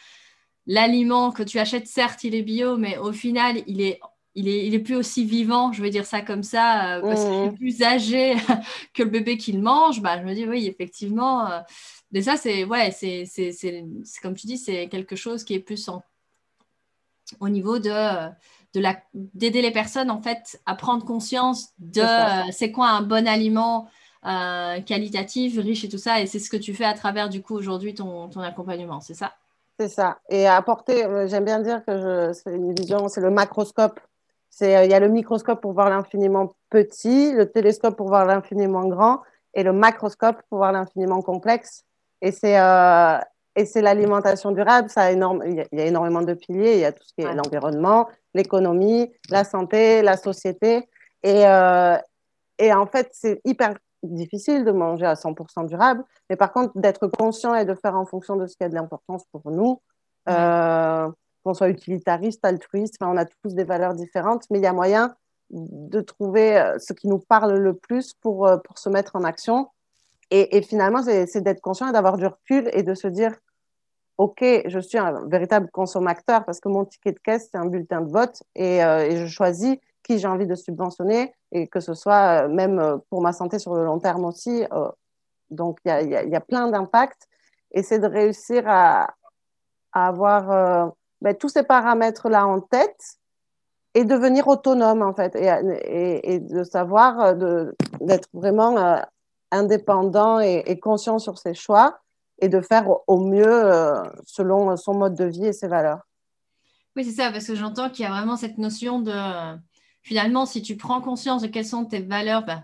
l'aliment 0.65 1.31
que 1.31 1.43
tu 1.43 1.59
achètes, 1.59 1.87
certes, 1.87 2.23
il 2.23 2.35
est 2.35 2.41
bio, 2.41 2.77
mais 2.77 2.97
au 2.97 3.13
final, 3.13 3.63
il 3.67 3.81
est, 3.81 3.99
il 4.35 4.47
est, 4.47 4.67
il 4.67 4.75
est 4.75 4.79
plus 4.79 4.95
aussi 4.95 5.25
vivant, 5.25 5.71
je 5.71 5.81
vais 5.81 5.89
dire 5.89 6.05
ça 6.05 6.21
comme 6.21 6.43
ça, 6.43 6.97
euh, 6.97 7.01
parce 7.01 7.23
qu'il 7.23 7.33
est 7.33 7.51
mmh. 7.51 7.55
plus 7.55 7.81
âgé 7.81 8.35
que 8.93 9.03
le 9.03 9.09
bébé 9.09 9.37
qu'il 9.37 9.61
mange. 9.61 10.01
Bah, 10.01 10.19
je 10.19 10.25
me 10.25 10.33
dis, 10.33 10.45
oui, 10.45 10.67
effectivement. 10.67 11.49
Euh, 11.49 11.59
mais 12.11 12.21
ça, 12.23 12.37
c'est, 12.37 12.65
ouais, 12.65 12.91
c'est, 12.91 13.25
c'est, 13.25 13.51
c'est, 13.51 13.85
comme 14.21 14.35
tu 14.35 14.47
dis, 14.47 14.57
c'est 14.57 14.89
quelque 14.89 15.15
chose 15.15 15.43
qui 15.43 15.53
est 15.53 15.59
plus 15.59 15.87
en, 15.87 16.03
au 17.39 17.49
niveau 17.49 17.79
de 17.79 18.29
d'aider 18.73 19.61
les 19.61 19.71
personnes 19.71 20.11
en 20.11 20.21
fait 20.21 20.59
à 20.65 20.75
prendre 20.75 21.05
conscience 21.05 21.69
de 21.79 22.03
c'est 22.51 22.71
quoi 22.71 22.89
un 22.89 23.01
bon 23.01 23.27
aliment 23.27 23.87
euh, 24.25 24.81
qualitatif, 24.81 25.57
riche 25.57 25.85
et 25.85 25.89
tout 25.89 25.97
ça. 25.97 26.19
Et 26.19 26.25
c'est 26.25 26.39
ce 26.39 26.49
que 26.49 26.57
tu 26.57 26.73
fais 26.73 26.83
à 26.83 26.93
travers 26.93 27.29
du 27.29 27.41
coup 27.41 27.55
aujourd'hui 27.55 27.93
ton, 27.93 28.27
ton 28.27 28.41
accompagnement, 28.41 28.99
c'est 28.99 29.13
ça? 29.13 29.31
C'est 29.79 29.87
ça. 29.87 30.19
Et 30.29 30.45
apporter, 30.45 31.05
euh, 31.05 31.25
j'aime 31.27 31.45
bien 31.45 31.61
dire 31.61 31.85
que 31.85 32.33
c'est 32.33 32.53
une 32.53 32.75
vision, 32.75 33.07
c'est 33.07 33.21
le 33.21 33.29
macroscope. 33.29 34.01
C'est 34.49 34.75
euh, 34.75 34.83
il 34.83 34.91
y 34.91 34.93
a 34.93 34.99
le 34.99 35.07
microscope 35.07 35.61
pour 35.61 35.71
voir 35.71 35.89
l'infiniment 35.89 36.53
petit, 36.69 37.31
le 37.31 37.49
télescope 37.49 37.95
pour 37.95 38.09
voir 38.09 38.25
l'infiniment 38.25 38.85
grand 38.87 39.21
et 39.53 39.63
le 39.63 39.71
macroscope 39.71 40.41
pour 40.49 40.57
voir 40.57 40.73
l'infiniment 40.73 41.21
complexe. 41.21 41.85
Et 42.21 42.33
c'est 42.33 42.57
et 43.55 43.65
c'est 43.65 43.81
l'alimentation 43.81 44.51
durable. 44.51 44.89
Ça 44.89 45.03
a 45.03 45.11
énorme, 45.11 45.43
il, 45.45 45.55
y 45.55 45.81
a, 45.81 45.85
énormément 45.85 46.21
de 46.21 46.33
piliers. 46.33 46.73
Il 46.73 46.79
y 46.79 46.85
a 46.85 46.91
tout 46.91 47.03
ce 47.03 47.13
qui 47.13 47.21
est 47.21 47.33
l'environnement, 47.33 48.07
l'économie, 48.33 49.11
la 49.29 49.43
santé, 49.43 50.01
la 50.01 50.17
société. 50.17 50.87
Et, 51.23 51.45
euh, 51.45 51.97
et 52.57 52.73
en 52.73 52.85
fait, 52.85 53.09
c'est 53.11 53.41
hyper 53.45 53.75
difficile 54.03 54.63
de 54.63 54.71
manger 54.71 55.05
à 55.05 55.15
100% 55.15 55.67
durable. 55.67 56.03
Mais 56.29 56.35
par 56.35 56.53
contre, 56.53 56.77
d'être 56.79 57.07
conscient 57.07 57.55
et 57.55 57.65
de 57.65 57.75
faire 57.75 57.95
en 57.95 58.05
fonction 58.05 58.35
de 58.35 58.47
ce 58.47 58.55
qui 58.55 58.63
a 58.63 58.69
de 58.69 58.75
l'importance 58.75 59.25
pour 59.31 59.51
nous, 59.51 59.81
euh, 60.29 61.09
qu'on 61.43 61.53
soit 61.53 61.69
utilitariste, 61.69 62.45
altruiste, 62.45 62.95
on 63.01 63.17
a 63.17 63.25
tous 63.25 63.55
des 63.55 63.63
valeurs 63.63 63.93
différentes, 63.93 64.45
mais 64.51 64.59
il 64.59 64.63
y 64.63 64.67
a 64.67 64.73
moyen 64.73 65.15
de 65.49 65.99
trouver 66.01 66.57
euh, 66.57 66.77
ce 66.79 66.93
qui 66.93 67.07
nous 67.07 67.19
parle 67.19 67.57
le 67.57 67.73
plus 67.73 68.13
pour, 68.13 68.49
pour 68.63 68.77
se 68.77 68.89
mettre 68.89 69.15
en 69.15 69.23
action. 69.23 69.69
Et, 70.31 70.61
finalement, 70.61 71.01
c'est 71.01 71.41
d'être 71.41 71.61
conscient 71.61 71.89
et 71.89 71.91
d'avoir 71.91 72.17
du 72.17 72.27
recul 72.27 72.69
et 72.73 72.83
de 72.83 72.93
se 72.93 73.07
dire, 73.07 73.33
OK, 74.19 74.43
je 74.43 74.79
suis 74.79 74.97
un 74.97 75.25
véritable 75.27 75.69
consommateur 75.71 76.45
parce 76.45 76.59
que 76.59 76.69
mon 76.69 76.85
ticket 76.85 77.13
de 77.13 77.19
caisse, 77.19 77.49
c'est 77.51 77.57
un 77.57 77.65
bulletin 77.65 78.01
de 78.01 78.11
vote 78.11 78.43
et, 78.53 78.83
euh, 78.83 79.25
je 79.25 79.25
choisis 79.27 79.77
qui 80.03 80.19
j'ai 80.19 80.27
envie 80.27 80.45
de 80.45 80.55
subventionner 80.55 81.33
et 81.51 81.67
que 81.67 81.79
ce 81.79 81.93
soit 81.93 82.43
euh, 82.43 82.47
même 82.49 82.79
euh, 82.79 82.97
pour 83.09 83.21
ma 83.21 83.33
santé 83.33 83.59
sur 83.59 83.73
le 83.75 83.85
long 83.85 83.99
terme 83.99 84.25
aussi. 84.25 84.65
donc, 85.49 85.79
il 85.85 86.09
y, 86.09 86.35
a, 86.35 86.41
plein 86.41 86.69
d'impacts 86.69 87.27
et 87.71 87.81
c'est 87.81 87.99
de 87.99 88.07
réussir 88.07 88.63
à, 88.67 89.15
avoir 89.93 90.93
ben, 91.21 91.35
tous 91.35 91.49
ces 91.49 91.63
paramètres-là 91.63 92.45
en 92.45 92.61
tête 92.61 93.17
et 93.95 94.03
devenir 94.03 94.47
autonome 94.47 95.01
en 95.01 95.13
fait 95.13 95.35
et, 95.35 96.39
de 96.39 96.63
savoir 96.63 97.35
d'être 97.99 98.29
vraiment 98.33 99.01
indépendant 99.51 100.39
et, 100.39 100.79
conscient 100.79 101.19
sur 101.19 101.37
ses 101.37 101.53
choix 101.53 101.99
et 102.39 102.49
de 102.49 102.61
faire 102.61 102.87
au 103.07 103.19
mieux 103.19 103.45
euh, 103.47 104.01
selon 104.25 104.75
son 104.77 104.93
mode 104.93 105.15
de 105.15 105.25
vie 105.25 105.45
et 105.45 105.53
ses 105.53 105.67
valeurs. 105.67 105.99
Oui, 106.95 107.03
c'est 107.03 107.11
ça, 107.11 107.31
parce 107.31 107.45
que 107.45 107.55
j'entends 107.55 107.89
qu'il 107.89 108.03
y 108.03 108.07
a 108.07 108.11
vraiment 108.11 108.37
cette 108.37 108.57
notion 108.57 108.99
de, 108.99 109.13
finalement, 110.01 110.45
si 110.45 110.61
tu 110.61 110.77
prends 110.77 111.01
conscience 111.01 111.41
de 111.41 111.47
quelles 111.47 111.65
sont 111.65 111.85
tes 111.85 112.01
valeurs, 112.01 112.45
ben, 112.45 112.63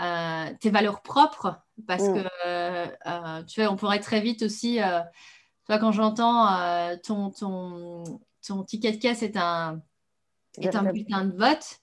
euh, 0.00 0.54
tes 0.60 0.70
valeurs 0.70 1.02
propres, 1.02 1.60
parce 1.86 2.04
mm. 2.04 2.14
que, 2.14 2.28
euh, 2.46 3.42
tu 3.44 3.60
vois, 3.60 3.72
on 3.72 3.76
pourrait 3.76 4.00
très 4.00 4.20
vite 4.20 4.42
aussi, 4.42 4.76
tu 4.76 5.66
vois, 5.68 5.78
quand 5.78 5.92
j'entends 5.92 6.96
ton, 7.04 7.30
ton, 7.30 8.04
ton, 8.46 8.62
ticket 8.64 8.92
de 8.92 8.98
caisse 8.98 9.22
est 9.22 9.36
un, 9.36 9.80
est 10.60 10.74
un 10.74 10.84
bulletin 10.84 11.24
de 11.24 11.36
vote, 11.36 11.80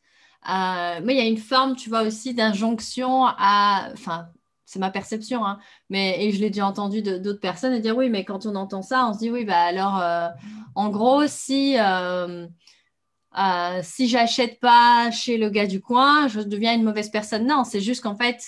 mais 0.47 1.13
il 1.13 1.17
y 1.17 1.21
a 1.21 1.25
une 1.25 1.37
forme, 1.37 1.75
tu 1.75 1.89
vois, 1.89 2.03
aussi 2.03 2.33
d'injonction 2.33 3.25
à, 3.25 3.89
enfin, 3.93 4.29
c'est 4.65 4.79
ma 4.79 4.89
perception, 4.89 5.45
hein. 5.45 5.59
mais 5.89 6.25
et 6.25 6.31
je 6.31 6.41
l'ai 6.41 6.49
déjà 6.49 6.65
entendu 6.65 7.01
d'autres 7.01 7.39
personnes 7.39 7.79
dire 7.79 7.95
oui, 7.95 8.09
mais 8.09 8.25
quand 8.25 8.45
on 8.45 8.55
entend 8.55 8.81
ça, 8.81 9.07
on 9.07 9.13
se 9.13 9.19
dit 9.19 9.31
oui, 9.31 9.45
bah 9.45 9.61
alors, 9.61 10.01
euh, 10.01 10.27
en 10.73 10.89
gros, 10.89 11.27
si 11.27 11.77
euh, 11.79 12.47
euh, 13.37 13.79
si 13.83 14.07
j'achète 14.07 14.59
pas 14.59 15.11
chez 15.11 15.37
le 15.37 15.49
gars 15.49 15.67
du 15.67 15.81
coin, 15.81 16.27
je 16.27 16.41
deviens 16.41 16.73
une 16.73 16.83
mauvaise 16.83 17.09
personne. 17.09 17.45
Non, 17.45 17.63
c'est 17.63 17.81
juste 17.81 18.03
qu'en 18.03 18.15
fait, 18.15 18.41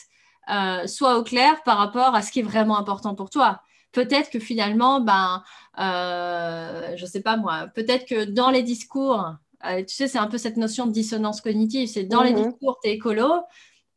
sois 0.87 1.17
au 1.17 1.23
clair 1.23 1.61
par 1.63 1.77
rapport 1.77 2.15
à 2.15 2.21
ce 2.21 2.31
qui 2.31 2.39
est 2.39 2.43
vraiment 2.43 2.77
important 2.77 3.15
pour 3.15 3.29
toi. 3.29 3.61
Peut-être 3.91 4.29
que 4.29 4.39
finalement, 4.39 5.01
ben, 5.01 5.43
je 5.77 7.05
sais 7.05 7.21
pas 7.21 7.37
moi, 7.37 7.67
peut-être 7.75 8.07
que 8.07 8.25
dans 8.25 8.49
les 8.49 8.63
discours, 8.63 9.35
tu 9.61 9.95
sais, 9.95 10.07
c'est 10.07 10.17
un 10.17 10.27
peu 10.27 10.37
cette 10.37 10.57
notion 10.57 10.85
de 10.85 10.91
dissonance 10.91 11.41
cognitive. 11.41 11.87
C'est 11.87 12.03
dans 12.03 12.23
les 12.23 12.33
mm-hmm. 12.33 12.51
discours, 12.51 12.79
tu 12.83 12.89
es 12.89 12.93
écolo, 12.93 13.41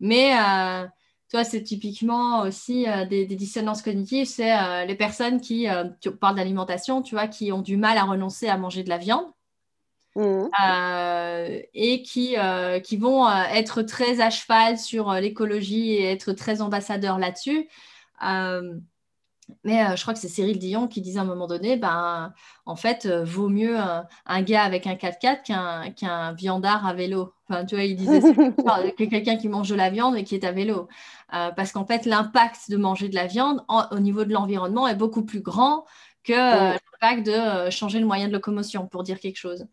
mais 0.00 0.32
toi, 1.30 1.44
c'est 1.44 1.62
typiquement 1.62 2.40
aussi 2.40 2.88
euh, 2.88 3.06
des, 3.06 3.24
dissonances 3.24 3.82
cognitives, 3.82 4.26
c'est 4.26 4.52
euh, 4.52 4.84
les 4.84 4.96
personnes 4.96 5.40
qui, 5.40 5.68
euh, 5.68 5.84
tu 6.00 6.10
parles 6.10 6.34
d'alimentation, 6.34 7.02
tu 7.02 7.14
vois, 7.14 7.28
qui 7.28 7.52
ont 7.52 7.62
du 7.62 7.76
mal 7.76 7.96
à 7.98 8.02
renoncer 8.02 8.48
à 8.48 8.58
manger 8.58 8.82
de 8.82 8.88
la 8.88 8.98
viande. 8.98 9.26
Mmh. 10.16 10.48
et 11.72 12.02
qui, 12.02 12.34
qui 12.82 12.96
vont 12.96 13.30
être 13.30 13.82
très 13.82 14.20
à 14.20 14.28
cheval 14.28 14.76
sur 14.76 15.12
l'écologie 15.12 15.92
et 15.92 16.10
être 16.10 16.32
très 16.32 16.62
ambassadeurs 16.62 17.16
là-dessus. 17.20 17.68
Mais 19.64 19.84
euh, 19.84 19.96
je 19.96 20.02
crois 20.02 20.14
que 20.14 20.20
c'est 20.20 20.28
Cyril 20.28 20.58
Dion 20.58 20.88
qui 20.88 21.00
disait 21.00 21.18
à 21.18 21.22
un 21.22 21.26
moment 21.26 21.46
donné, 21.46 21.76
ben, 21.76 22.32
en 22.66 22.76
fait, 22.76 23.06
euh, 23.06 23.24
vaut 23.24 23.48
mieux 23.48 23.76
un, 23.78 24.42
gars 24.42 24.62
avec 24.62 24.86
un 24.86 24.94
4x4 24.94 25.94
qu'un 25.94 26.32
viandard 26.32 26.86
à 26.86 26.94
vélo. 26.94 27.32
Enfin, 27.48 27.64
tu 27.64 27.74
vois, 27.74 27.84
il 27.84 27.96
disait 27.96 28.20
que 28.20 29.04
quelqu'un 29.04 29.36
qui 29.36 29.48
mange 29.48 29.68
de 29.68 29.74
la 29.74 29.90
viande 29.90 30.16
et 30.16 30.24
qui 30.24 30.34
est 30.34 30.44
à 30.44 30.52
vélo. 30.52 30.88
Euh, 31.34 31.50
parce 31.52 31.72
qu'en 31.72 31.84
fait, 31.84 32.06
l'impact 32.06 32.70
de 32.70 32.76
manger 32.76 33.08
de 33.08 33.14
la 33.14 33.26
viande 33.26 33.64
au 33.90 33.98
niveau 33.98 34.24
de 34.24 34.32
l'environnement 34.32 34.86
est 34.88 34.96
beaucoup 34.96 35.24
plus 35.24 35.40
grand 35.40 35.84
que 36.24 36.32
l'impact 36.32 37.26
de 37.26 37.70
changer 37.70 37.98
le 37.98 38.06
moyen 38.06 38.28
de 38.28 38.32
locomotion, 38.32 38.86
pour 38.86 39.02
dire 39.02 39.20
quelque 39.20 39.38
chose. 39.38 39.66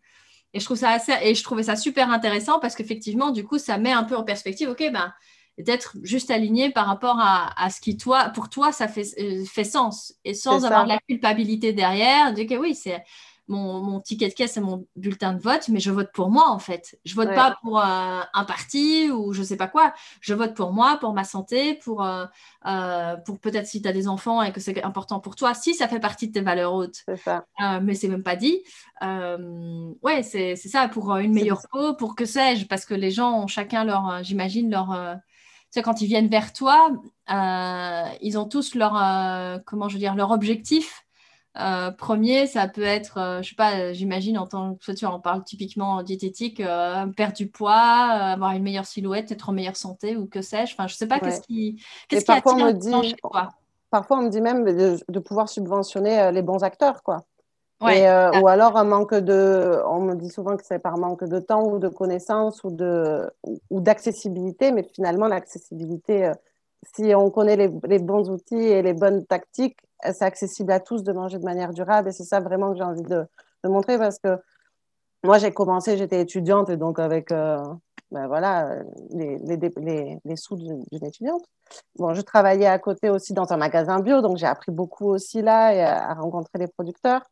Et 0.54 0.60
je, 0.60 0.64
trouve 0.64 0.78
ça 0.78 0.90
assez, 0.90 1.12
et 1.22 1.34
je 1.34 1.42
trouvais 1.42 1.64
ça 1.64 1.76
super 1.76 2.10
intéressant 2.10 2.58
parce 2.58 2.74
qu'effectivement, 2.74 3.30
du 3.30 3.44
coup, 3.44 3.58
ça 3.58 3.76
met 3.76 3.92
un 3.92 4.04
peu 4.04 4.16
en 4.16 4.24
perspective, 4.24 4.70
OK, 4.70 4.82
ben, 4.92 5.12
d'être 5.58 5.96
juste 6.02 6.30
aligné 6.30 6.70
par 6.70 6.86
rapport 6.86 7.18
à, 7.20 7.70
ce 7.70 7.80
qui, 7.80 7.96
toi, 7.96 8.30
pour 8.30 8.48
toi, 8.48 8.72
ça 8.72 8.88
fait, 8.88 9.06
euh, 9.20 9.44
fait 9.44 9.64
sens. 9.64 10.14
Et 10.24 10.34
sans 10.34 10.64
avoir 10.64 10.84
de 10.84 10.88
la 10.88 10.98
culpabilité 10.98 11.72
derrière, 11.72 12.32
de 12.32 12.44
que 12.44 12.54
oui, 12.54 12.74
c'est 12.74 13.02
mon, 13.48 14.00
ticket 14.00 14.28
de 14.28 14.34
caisse 14.34 14.56
et 14.56 14.60
mon 14.60 14.86
bulletin 14.94 15.32
de 15.32 15.40
vote, 15.40 15.68
mais 15.68 15.80
je 15.80 15.90
vote 15.90 16.10
pour 16.12 16.30
moi 16.30 16.50
en 16.50 16.58
fait. 16.58 16.98
Je 17.04 17.14
vote 17.14 17.34
pas 17.34 17.56
pour 17.62 17.80
euh, 17.80 18.20
un 18.32 18.44
parti 18.44 19.10
ou 19.10 19.32
je 19.32 19.42
sais 19.42 19.56
pas 19.56 19.68
quoi. 19.68 19.94
Je 20.20 20.34
vote 20.34 20.54
pour 20.54 20.72
moi, 20.72 20.98
pour 21.00 21.14
ma 21.14 21.24
santé, 21.24 21.74
pour, 21.74 22.04
euh, 22.04 22.26
pour 23.24 23.40
peut-être 23.40 23.66
si 23.66 23.80
tu 23.80 23.88
as 23.88 23.92
des 23.92 24.06
enfants 24.06 24.42
et 24.42 24.52
que 24.52 24.60
c'est 24.60 24.82
important 24.84 25.18
pour 25.18 25.34
toi, 25.34 25.54
si 25.54 25.74
ça 25.74 25.88
fait 25.88 26.00
partie 26.00 26.28
de 26.28 26.32
tes 26.32 26.40
valeurs 26.42 26.74
hautes. 26.74 27.02
C'est 27.06 27.16
ça. 27.16 27.46
mais 27.80 27.94
c'est 27.94 28.08
même 28.08 28.22
pas 28.22 28.36
dit. 28.36 28.62
ouais, 29.02 30.22
c'est 30.22 30.56
ça, 30.56 30.88
pour 30.88 31.16
une 31.16 31.32
meilleure 31.32 31.62
peau, 31.70 31.94
pour 31.94 32.14
que 32.14 32.26
sais-je, 32.26 32.66
parce 32.66 32.84
que 32.84 32.94
les 32.94 33.10
gens 33.10 33.42
ont 33.42 33.46
chacun 33.46 33.84
leur, 33.84 34.22
j'imagine, 34.22 34.70
leur. 34.70 35.18
Sais, 35.70 35.82
quand 35.82 36.00
ils 36.00 36.06
viennent 36.06 36.28
vers 36.28 36.52
toi, 36.52 36.90
ils 38.20 38.38
ont 38.38 38.46
tous 38.46 38.74
leur, 38.74 38.92
comment 39.64 39.88
je 39.88 39.94
veux 39.94 40.00
dire, 40.00 40.14
leur 40.14 40.30
objectif 40.30 41.04
euh, 41.58 41.90
premier, 41.90 42.46
ça 42.46 42.68
peut 42.68 42.82
être, 42.82 43.18
euh, 43.18 43.42
je 43.42 43.50
sais 43.50 43.56
pas, 43.56 43.92
j'imagine 43.92 44.38
en 44.38 44.46
tant 44.46 44.76
que 44.76 44.92
tu 44.92 45.06
en 45.06 45.18
parles 45.18 45.42
typiquement 45.42 46.02
diététique, 46.04 46.60
euh, 46.60 47.06
perdre 47.06 47.36
du 47.36 47.48
poids, 47.48 47.74
avoir 47.74 48.52
une 48.52 48.62
meilleure 48.62 48.86
silhouette, 48.86 49.32
être 49.32 49.48
en 49.48 49.52
meilleure 49.52 49.76
santé 49.76 50.16
ou 50.16 50.26
que 50.26 50.40
sais-je. 50.40 50.74
Enfin, 50.74 50.86
je 50.86 50.94
sais 50.94 51.08
pas 51.08 51.18
qu'est-ce 51.18 51.40
qui, 51.40 51.82
qu'est-ce 52.08 52.20
qui 52.20 52.26
parfois 52.26 52.54
on 52.54 52.64
me 52.66 52.72
dit, 52.72 53.14
Parfois, 53.90 54.18
on 54.18 54.22
me 54.22 54.28
dit 54.28 54.42
même 54.42 54.64
de, 54.64 55.18
pouvoir 55.18 55.48
subventionner 55.48 56.30
les 56.30 56.42
bons 56.42 56.62
acteurs, 56.62 57.02
quoi. 57.02 57.24
Ou 57.80 58.48
alors 58.48 58.76
un 58.76 58.84
manque 58.84 59.14
de, 59.14 59.80
on 59.86 60.00
me 60.00 60.14
dit 60.14 60.30
souvent 60.30 60.56
que 60.56 60.64
c'est 60.64 60.78
par 60.78 60.98
manque 60.98 61.24
de 61.24 61.38
temps 61.38 61.64
ou 61.64 61.78
de 61.78 61.88
connaissances 61.88 62.64
ou 62.64 62.70
de 62.70 63.30
ou 63.70 63.80
d'accessibilité, 63.80 64.72
mais 64.72 64.82
finalement 64.82 65.28
l'accessibilité, 65.28 66.32
si 66.94 67.14
on 67.14 67.30
connaît 67.30 67.56
les, 67.56 67.70
les 67.84 67.98
bons 67.98 68.30
outils 68.30 68.56
et 68.56 68.82
les 68.82 68.94
bonnes 68.94 69.24
tactiques, 69.26 69.78
c'est 70.02 70.22
accessible 70.22 70.72
à 70.72 70.80
tous 70.80 71.02
de 71.02 71.12
manger 71.12 71.38
de 71.38 71.44
manière 71.44 71.72
durable 71.72 72.08
et 72.08 72.12
c'est 72.12 72.24
ça 72.24 72.40
vraiment 72.40 72.72
que 72.72 72.78
j'ai 72.78 72.84
envie 72.84 73.02
de, 73.02 73.26
de, 73.64 73.68
montrer 73.68 73.98
parce 73.98 74.18
que 74.18 74.38
moi 75.24 75.38
j'ai 75.38 75.52
commencé, 75.52 75.96
j'étais 75.96 76.20
étudiante 76.20 76.70
et 76.70 76.76
donc 76.76 76.98
avec 76.98 77.32
euh, 77.32 77.58
ben 78.10 78.26
voilà, 78.26 78.76
les, 79.10 79.38
les, 79.38 80.18
les, 80.24 80.36
sous 80.36 80.56
d'une 80.56 80.84
étudiante. 81.04 81.44
Bon, 81.96 82.14
je 82.14 82.22
travaillais 82.22 82.66
à 82.66 82.78
côté 82.78 83.10
aussi 83.10 83.34
dans 83.34 83.52
un 83.52 83.58
magasin 83.58 84.00
bio, 84.00 84.22
donc 84.22 84.38
j'ai 84.38 84.46
appris 84.46 84.72
beaucoup 84.72 85.06
aussi 85.06 85.42
là 85.42 85.74
et 85.74 85.82
à, 85.82 86.14
rencontrer 86.14 86.58
les 86.58 86.68
producteurs. 86.68 87.22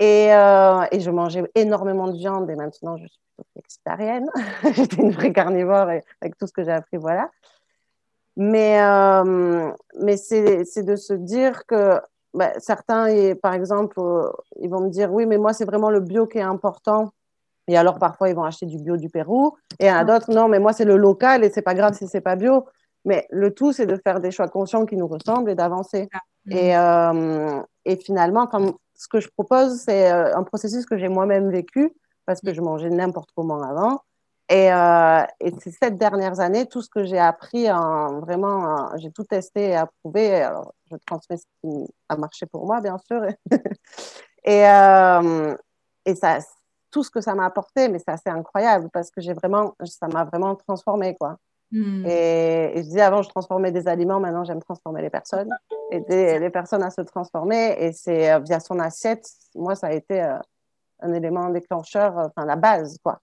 Et, 0.00 0.32
euh, 0.32 0.84
et, 0.92 1.00
je 1.00 1.10
mangeais 1.10 1.42
énormément 1.54 2.06
de 2.06 2.16
viande 2.16 2.48
et 2.50 2.54
maintenant 2.54 2.96
je 2.96 3.06
suis 3.06 3.20
plutôt 3.36 3.48
végétarienne. 3.56 4.30
J'étais 4.74 5.02
une 5.02 5.10
vraie 5.10 5.32
carnivore 5.32 5.90
et 5.90 6.04
avec 6.20 6.36
tout 6.38 6.46
ce 6.46 6.52
que 6.52 6.62
j'ai 6.62 6.72
appris, 6.72 6.98
voilà. 6.98 7.30
Mais, 8.36 8.80
euh, 8.80 9.72
mais 10.00 10.16
c'est 10.16 10.84
de 10.84 10.94
se 10.94 11.12
dire 11.12 11.66
que 11.66 12.00
bah, 12.34 12.52
certains, 12.58 13.06
et, 13.06 13.34
par 13.34 13.52
exemple, 13.54 13.98
euh, 13.98 14.30
ils 14.60 14.70
vont 14.70 14.80
me 14.80 14.90
dire 14.90 15.12
oui, 15.12 15.26
mais 15.26 15.38
moi, 15.38 15.52
c'est 15.52 15.64
vraiment 15.64 15.90
le 15.90 16.00
bio 16.00 16.26
qui 16.26 16.38
est 16.38 16.42
important. 16.42 17.10
Et 17.66 17.76
alors, 17.76 17.98
parfois, 17.98 18.28
ils 18.28 18.36
vont 18.36 18.44
acheter 18.44 18.66
du 18.66 18.78
bio 18.78 18.96
du 18.96 19.08
Pérou. 19.08 19.56
Et 19.80 19.86
il 19.86 19.88
y 19.88 19.90
en 19.90 19.96
a 19.96 20.04
d'autres, 20.04 20.32
non, 20.32 20.46
mais 20.46 20.60
moi, 20.60 20.72
c'est 20.72 20.84
le 20.84 20.96
local 20.96 21.42
et 21.42 21.50
c'est 21.50 21.62
pas 21.62 21.74
grave 21.74 21.94
si 21.94 22.06
c'est 22.06 22.20
pas 22.20 22.36
bio. 22.36 22.66
Mais 23.04 23.26
le 23.30 23.52
tout, 23.52 23.72
c'est 23.72 23.86
de 23.86 23.96
faire 23.96 24.20
des 24.20 24.30
choix 24.30 24.48
conscients 24.48 24.86
qui 24.86 24.96
nous 24.96 25.08
ressemblent 25.08 25.50
et 25.50 25.54
d'avancer. 25.54 26.08
Et, 26.50 26.76
euh, 26.76 27.60
et, 27.84 27.96
finalement, 27.96 28.46
comme, 28.46 28.74
ce 28.98 29.08
que 29.08 29.20
je 29.20 29.28
propose, 29.28 29.80
c'est 29.80 30.08
un 30.08 30.42
processus 30.42 30.84
que 30.84 30.98
j'ai 30.98 31.08
moi-même 31.08 31.50
vécu 31.50 31.94
parce 32.26 32.40
que 32.40 32.52
je 32.52 32.60
mangeais 32.60 32.90
n'importe 32.90 33.30
comment 33.34 33.62
avant. 33.62 34.02
Et, 34.50 34.72
euh, 34.72 35.22
ces 35.60 35.70
sept 35.70 35.96
dernières 35.96 36.40
années, 36.40 36.66
tout 36.66 36.82
ce 36.82 36.88
que 36.88 37.04
j'ai 37.04 37.18
appris, 37.18 37.70
en, 37.70 38.20
vraiment, 38.20 38.96
j'ai 38.96 39.10
tout 39.10 39.24
testé 39.24 39.70
et 39.70 39.76
approuvé. 39.76 40.42
Alors, 40.42 40.74
je 40.90 40.96
transmets 41.06 41.36
ce 41.36 41.44
qui 41.62 41.86
a 42.08 42.16
marché 42.16 42.46
pour 42.46 42.66
moi, 42.66 42.80
bien 42.80 42.96
sûr. 42.98 43.22
et, 44.44 44.66
euh, 44.66 45.54
et 46.04 46.14
ça, 46.14 46.38
tout 46.90 47.02
ce 47.02 47.10
que 47.10 47.20
ça 47.20 47.34
m'a 47.34 47.44
apporté, 47.46 47.88
mais 47.88 47.98
c'est 47.98 48.10
assez 48.10 48.30
incroyable 48.30 48.88
parce 48.90 49.10
que 49.10 49.20
j'ai 49.20 49.34
vraiment, 49.34 49.74
ça 49.84 50.08
m'a 50.08 50.24
vraiment 50.24 50.54
transformé, 50.54 51.14
quoi. 51.16 51.36
Hmm. 51.70 52.04
Et, 52.06 52.72
je 52.76 52.82
disais 52.82 53.02
avant, 53.02 53.22
je 53.22 53.28
transformais 53.28 53.72
des 53.72 53.88
aliments, 53.88 54.20
maintenant 54.20 54.44
j'aime 54.44 54.62
transformer 54.62 55.02
les 55.02 55.10
personnes, 55.10 55.54
aider 55.90 56.38
les 56.38 56.50
personnes 56.50 56.82
à 56.82 56.90
se 56.90 57.02
transformer. 57.02 57.76
Et 57.78 57.92
c'est 57.92 58.32
euh, 58.32 58.38
via 58.38 58.60
son 58.60 58.78
assiette, 58.78 59.26
moi, 59.54 59.74
ça 59.74 59.88
a 59.88 59.92
été 59.92 60.22
euh, 60.22 60.38
un 61.00 61.12
élément 61.12 61.48
déclencheur, 61.50 62.16
enfin 62.16 62.46
la 62.46 62.56
base, 62.56 62.98
quoi 63.02 63.20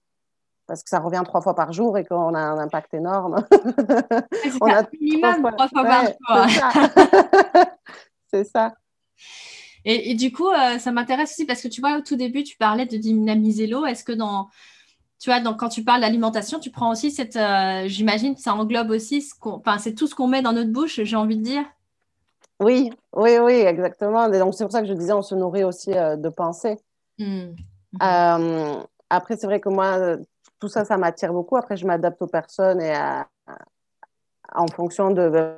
parce 0.68 0.82
que 0.82 0.90
ça 0.90 0.98
revient 0.98 1.22
trois 1.24 1.40
fois 1.40 1.54
par 1.54 1.72
jour 1.72 1.96
et 1.96 2.04
qu'on 2.04 2.34
a 2.34 2.40
un 2.40 2.58
impact 2.58 2.92
énorme. 2.94 3.36
on 4.60 4.66
a 4.66 4.82
minimum 5.00 5.48
trois 5.56 5.68
fois, 5.68 5.84
par 5.84 6.48
jour. 6.48 6.64
C'est 8.32 8.44
ça. 8.44 8.74
Et, 9.88 10.14
du 10.14 10.32
coup, 10.32 10.48
euh, 10.48 10.80
ça 10.80 10.90
m'intéresse 10.90 11.30
aussi 11.30 11.46
parce 11.46 11.62
que 11.62 11.68
tu 11.68 11.80
vois, 11.80 11.96
au 11.96 12.00
tout 12.00 12.16
début, 12.16 12.42
tu 12.42 12.56
parlais 12.56 12.86
de 12.86 12.96
dynamiser 12.96 13.68
l'eau. 13.68 13.86
Est-ce 13.86 14.02
que 14.02 14.10
dans, 14.10 14.48
tu 15.18 15.30
vois, 15.30 15.40
quand 15.54 15.68
tu 15.68 15.82
parles 15.82 16.00
d'alimentation, 16.00 16.58
tu 16.58 16.70
prends 16.70 16.90
aussi 16.90 17.10
cette, 17.10 17.36
euh, 17.36 17.84
j'imagine, 17.86 18.36
ça 18.36 18.54
englobe 18.54 18.90
aussi, 18.90 19.22
ce 19.22 19.34
enfin, 19.42 19.78
c'est 19.78 19.94
tout 19.94 20.06
ce 20.06 20.14
qu'on 20.14 20.26
met 20.26 20.42
dans 20.42 20.52
notre 20.52 20.70
bouche, 20.70 21.00
j'ai 21.02 21.16
envie 21.16 21.36
de 21.36 21.42
dire. 21.42 21.64
Oui, 22.60 22.90
oui, 23.12 23.38
oui, 23.38 23.54
exactement. 23.54 24.30
Et 24.32 24.38
donc, 24.38 24.54
c'est 24.54 24.64
pour 24.64 24.72
ça 24.72 24.80
que 24.80 24.88
je 24.88 24.92
disais, 24.94 25.12
on 25.12 25.22
se 25.22 25.34
nourrit 25.34 25.64
aussi 25.64 25.92
euh, 25.92 26.16
de 26.16 26.28
pensée. 26.28 26.78
Mmh. 27.18 27.54
après, 29.08 29.36
c'est 29.36 29.46
vrai 29.46 29.60
que 29.60 29.70
moi, 29.70 30.16
tout 30.58 30.68
ça, 30.68 30.84
ça 30.84 30.98
m'attire 30.98 31.32
beaucoup. 31.32 31.56
Après, 31.56 31.76
je 31.76 31.86
m'adapte 31.86 32.20
aux 32.20 32.26
personnes 32.26 32.80
et 32.82 32.94
en 34.54 34.66
fonction 34.68 35.10
de 35.10 35.56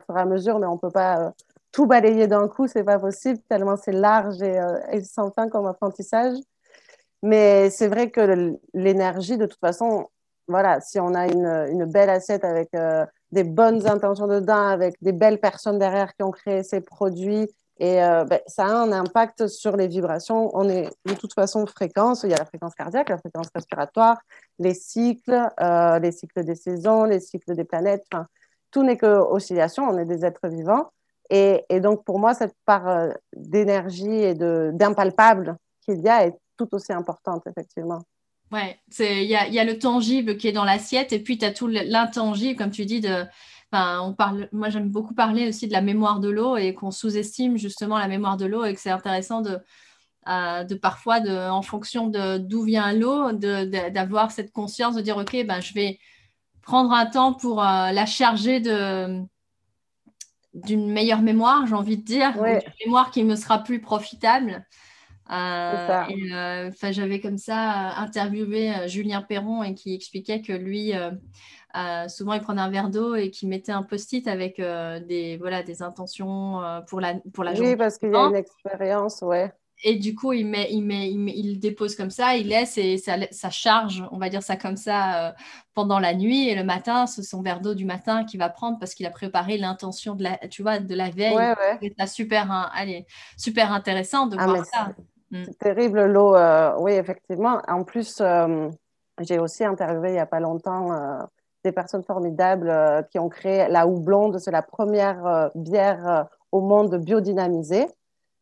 au 0.00 0.04
fur 0.04 0.16
et 0.16 0.20
à 0.20 0.24
mesure, 0.24 0.58
mais 0.58 0.66
on 0.66 0.74
ne 0.74 0.78
peut 0.78 0.90
pas 0.90 1.20
euh, 1.20 1.30
tout 1.72 1.86
balayer 1.86 2.26
d'un 2.26 2.48
coup, 2.48 2.66
c'est 2.66 2.84
pas 2.84 2.98
possible, 2.98 3.40
tellement 3.48 3.76
c'est 3.76 3.92
large 3.92 4.42
et, 4.42 4.58
euh, 4.58 5.02
sans 5.04 5.30
fin 5.32 5.48
comme 5.48 5.66
apprentissage. 5.66 6.36
Mais 7.22 7.70
c'est 7.70 7.88
vrai 7.88 8.10
que 8.10 8.56
l'énergie, 8.74 9.38
de 9.38 9.46
toute 9.46 9.60
façon, 9.60 10.08
voilà, 10.46 10.80
si 10.80 11.00
on 11.00 11.14
a 11.14 11.26
une, 11.26 11.84
belle 11.86 12.10
assiette 12.10 12.44
avec 12.44 12.70
euh, 12.74 13.04
des 13.32 13.44
bonnes 13.44 13.86
intentions 13.88 14.28
dedans, 14.28 14.68
avec 14.68 14.94
des 15.02 15.12
belles 15.12 15.40
personnes 15.40 15.78
derrière 15.78 16.14
qui 16.14 16.22
ont 16.22 16.30
créé 16.30 16.62
ces 16.62 16.80
produits 16.80 17.48
et 17.80 18.02
euh, 18.02 18.24
ben, 18.24 18.40
ça 18.46 18.66
a 18.66 18.70
un 18.70 18.92
impact 18.92 19.46
sur 19.46 19.76
les 19.76 19.86
vibrations. 19.88 20.50
On 20.54 20.68
est 20.68 20.90
de 21.06 21.14
toute 21.14 21.34
façon 21.34 21.64
fréquence. 21.66 22.24
Il 22.24 22.30
y 22.30 22.34
a 22.34 22.38
la 22.38 22.44
fréquence 22.44 22.74
cardiaque, 22.74 23.08
la 23.08 23.18
fréquence 23.18 23.48
respiratoire, 23.54 24.18
les 24.58 24.74
cycles, 24.74 25.48
les 25.60 26.12
cycles 26.12 26.44
des 26.44 26.56
saisons, 26.56 27.04
les 27.04 27.20
cycles 27.20 27.54
des 27.54 27.64
planètes. 27.64 28.04
Enfin, 28.12 28.26
tout 28.72 28.82
n'est 28.82 28.96
que 28.96 29.06
oscillation. 29.06 29.84
On 29.88 29.98
est 29.98 30.06
des 30.06 30.24
êtres 30.24 30.48
vivants. 30.48 30.90
Et, 31.30 31.80
donc, 31.80 32.04
pour 32.04 32.18
moi, 32.18 32.34
cette 32.34 32.54
part 32.64 32.88
euh, 32.88 33.10
d'énergie 33.36 34.10
et 34.10 34.34
d'impalpable 34.34 35.56
qu'il 35.84 36.00
y 36.00 36.08
a 36.08 36.26
est 36.26 36.34
tout 36.56 36.68
aussi 36.72 36.92
importante, 36.92 37.46
effectivement. 37.46 38.02
Ouais, 38.50 38.78
il 38.98 39.24
y 39.24 39.36
a, 39.36 39.46
y 39.46 39.58
a, 39.58 39.64
le 39.64 39.78
tangible 39.78 40.38
qui 40.38 40.48
est 40.48 40.52
dans 40.52 40.64
l'assiette 40.64 41.12
et 41.12 41.18
puis 41.18 41.36
tu 41.36 41.44
as 41.44 41.52
tout 41.52 41.66
l'intangible, 41.66 42.58
comme 42.58 42.70
tu 42.70 42.86
dis, 42.86 43.02
on 43.72 44.14
parle, 44.14 44.48
moi, 44.52 44.70
j'aime 44.70 44.88
beaucoup 44.88 45.14
parler 45.14 45.48
aussi 45.48 45.68
de 45.68 45.72
la 45.72 45.82
mémoire 45.82 46.20
de 46.20 46.30
l'eau 46.30 46.56
et 46.56 46.72
qu'on 46.72 46.90
sous-estime 46.90 47.58
justement 47.58 47.98
la 47.98 48.08
mémoire 48.08 48.38
de 48.38 48.46
l'eau 48.46 48.64
et 48.64 48.72
que 48.72 48.80
c'est 48.80 48.90
intéressant 48.90 49.42
de, 49.42 49.58
euh, 50.28 50.64
de 50.64 50.74
parfois, 50.74 51.20
en 51.20 51.62
fonction 51.62 52.08
d'où 52.08 52.62
vient 52.62 52.92
l'eau, 52.92 53.32
d'avoir 53.32 54.30
cette 54.30 54.52
conscience 54.52 54.94
de 54.94 55.02
dire, 55.02 55.18
OK, 55.18 55.36
ben, 55.46 55.60
je 55.60 55.74
vais 55.74 55.98
prendre 56.62 56.92
un 56.92 57.06
temps 57.06 57.32
pour 57.32 57.62
euh, 57.62 57.92
la 57.92 58.04
charger 58.04 58.60
de 58.60 59.22
d'une 60.54 60.90
meilleure 60.90 61.22
mémoire, 61.22 61.66
j'ai 61.66 61.74
envie 61.74 61.96
de 61.96 62.04
dire, 62.04 62.32
une 62.36 62.60
mémoire 62.84 63.10
qui 63.10 63.24
me 63.24 63.36
sera 63.36 63.62
plus 63.62 63.80
profitable. 63.80 64.64
Euh, 65.30 66.70
j'avais 66.90 67.20
comme 67.20 67.36
ça 67.36 67.98
interviewé 67.98 68.72
Julien 68.86 69.20
Perron 69.20 69.62
et 69.62 69.74
qui 69.74 69.94
expliquait 69.94 70.40
que 70.40 70.54
lui, 70.54 70.94
euh, 71.76 72.08
souvent, 72.08 72.32
il 72.32 72.40
prenait 72.40 72.62
un 72.62 72.70
verre 72.70 72.88
d'eau 72.88 73.14
et 73.14 73.30
qui 73.30 73.46
mettait 73.46 73.72
un 73.72 73.82
post-it 73.82 74.26
avec 74.26 74.58
euh, 74.58 75.00
des, 75.00 75.36
voilà, 75.36 75.62
des 75.62 75.82
intentions 75.82 76.62
euh, 76.62 76.80
pour 76.80 77.00
la, 77.00 77.14
pour 77.32 77.44
la 77.44 77.54
journée. 77.54 77.72
Oui, 77.72 77.76
parce 77.76 77.98
qu'il 77.98 78.10
y 78.10 78.16
a 78.16 78.20
une 78.20 78.34
expérience, 78.34 79.20
ouais. 79.22 79.52
Et 79.84 79.96
du 79.96 80.14
coup, 80.14 80.32
il, 80.32 80.46
met, 80.46 80.68
il, 80.70 80.82
met, 80.82 81.08
il, 81.10 81.60
dépose 81.60 81.94
comme 81.94 82.10
ça, 82.10 82.36
il 82.36 82.48
laisse 82.48 82.78
et 82.78 82.98
ça, 82.98 83.14
ça 83.30 83.50
charge, 83.50 84.04
on 84.10 84.18
va 84.18 84.28
dire 84.28 84.42
ça 84.42 84.56
comme 84.56 84.76
ça, 84.76 85.34
pendant 85.74 85.98
la 85.98 86.14
nuit. 86.14 86.48
Et 86.48 86.54
le 86.54 86.64
matin, 86.64 87.06
c'est 87.06 87.22
son 87.22 87.42
verre 87.42 87.60
d'eau 87.60 87.74
du 87.74 87.84
matin 87.84 88.24
qu'il 88.24 88.40
va 88.40 88.48
prendre 88.48 88.78
parce 88.78 88.94
qu'il 88.94 89.06
a 89.06 89.10
préparé 89.10 89.56
l'intention 89.56 90.14
de 90.14 90.24
la, 90.24 90.36
tu 90.48 90.62
vois, 90.62 90.80
de 90.80 90.94
la 90.94 91.10
veille. 91.10 91.36
Ouais, 91.36 91.54
ouais. 91.80 91.92
C'est 91.98 92.06
super, 92.08 92.50
hein, 92.50 92.70
allez, 92.74 93.06
super 93.36 93.72
intéressant 93.72 94.26
de 94.26 94.36
ah, 94.38 94.46
voir 94.46 94.64
ça. 94.66 94.90
Mm. 95.30 95.44
C'est 95.44 95.58
terrible 95.58 96.06
l'eau, 96.06 96.36
oui, 96.80 96.92
effectivement. 96.92 97.62
En 97.68 97.84
plus, 97.84 98.20
j'ai 99.20 99.38
aussi 99.38 99.64
interviewé 99.64 100.08
il 100.08 100.14
n'y 100.14 100.18
a 100.18 100.26
pas 100.26 100.40
longtemps 100.40 101.28
des 101.64 101.72
personnes 101.72 102.04
formidables 102.04 102.70
euh, 102.70 103.02
qui 103.02 103.18
ont 103.18 103.28
créé 103.28 103.68
la 103.68 103.86
houblonde. 103.86 104.38
C'est 104.38 104.50
la 104.50 104.62
première 104.62 105.26
euh, 105.26 105.48
bière 105.54 106.08
euh, 106.08 106.22
au 106.52 106.60
monde 106.60 106.96
biodynamisée. 106.96 107.86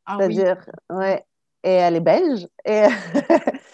Ah, 0.06 0.16
C'est-à-dire, 0.18 0.64
ouais, 0.90 1.24
et 1.62 1.72
elle 1.72 1.96
est 1.96 2.00
belge. 2.00 2.46
Et, 2.64 2.84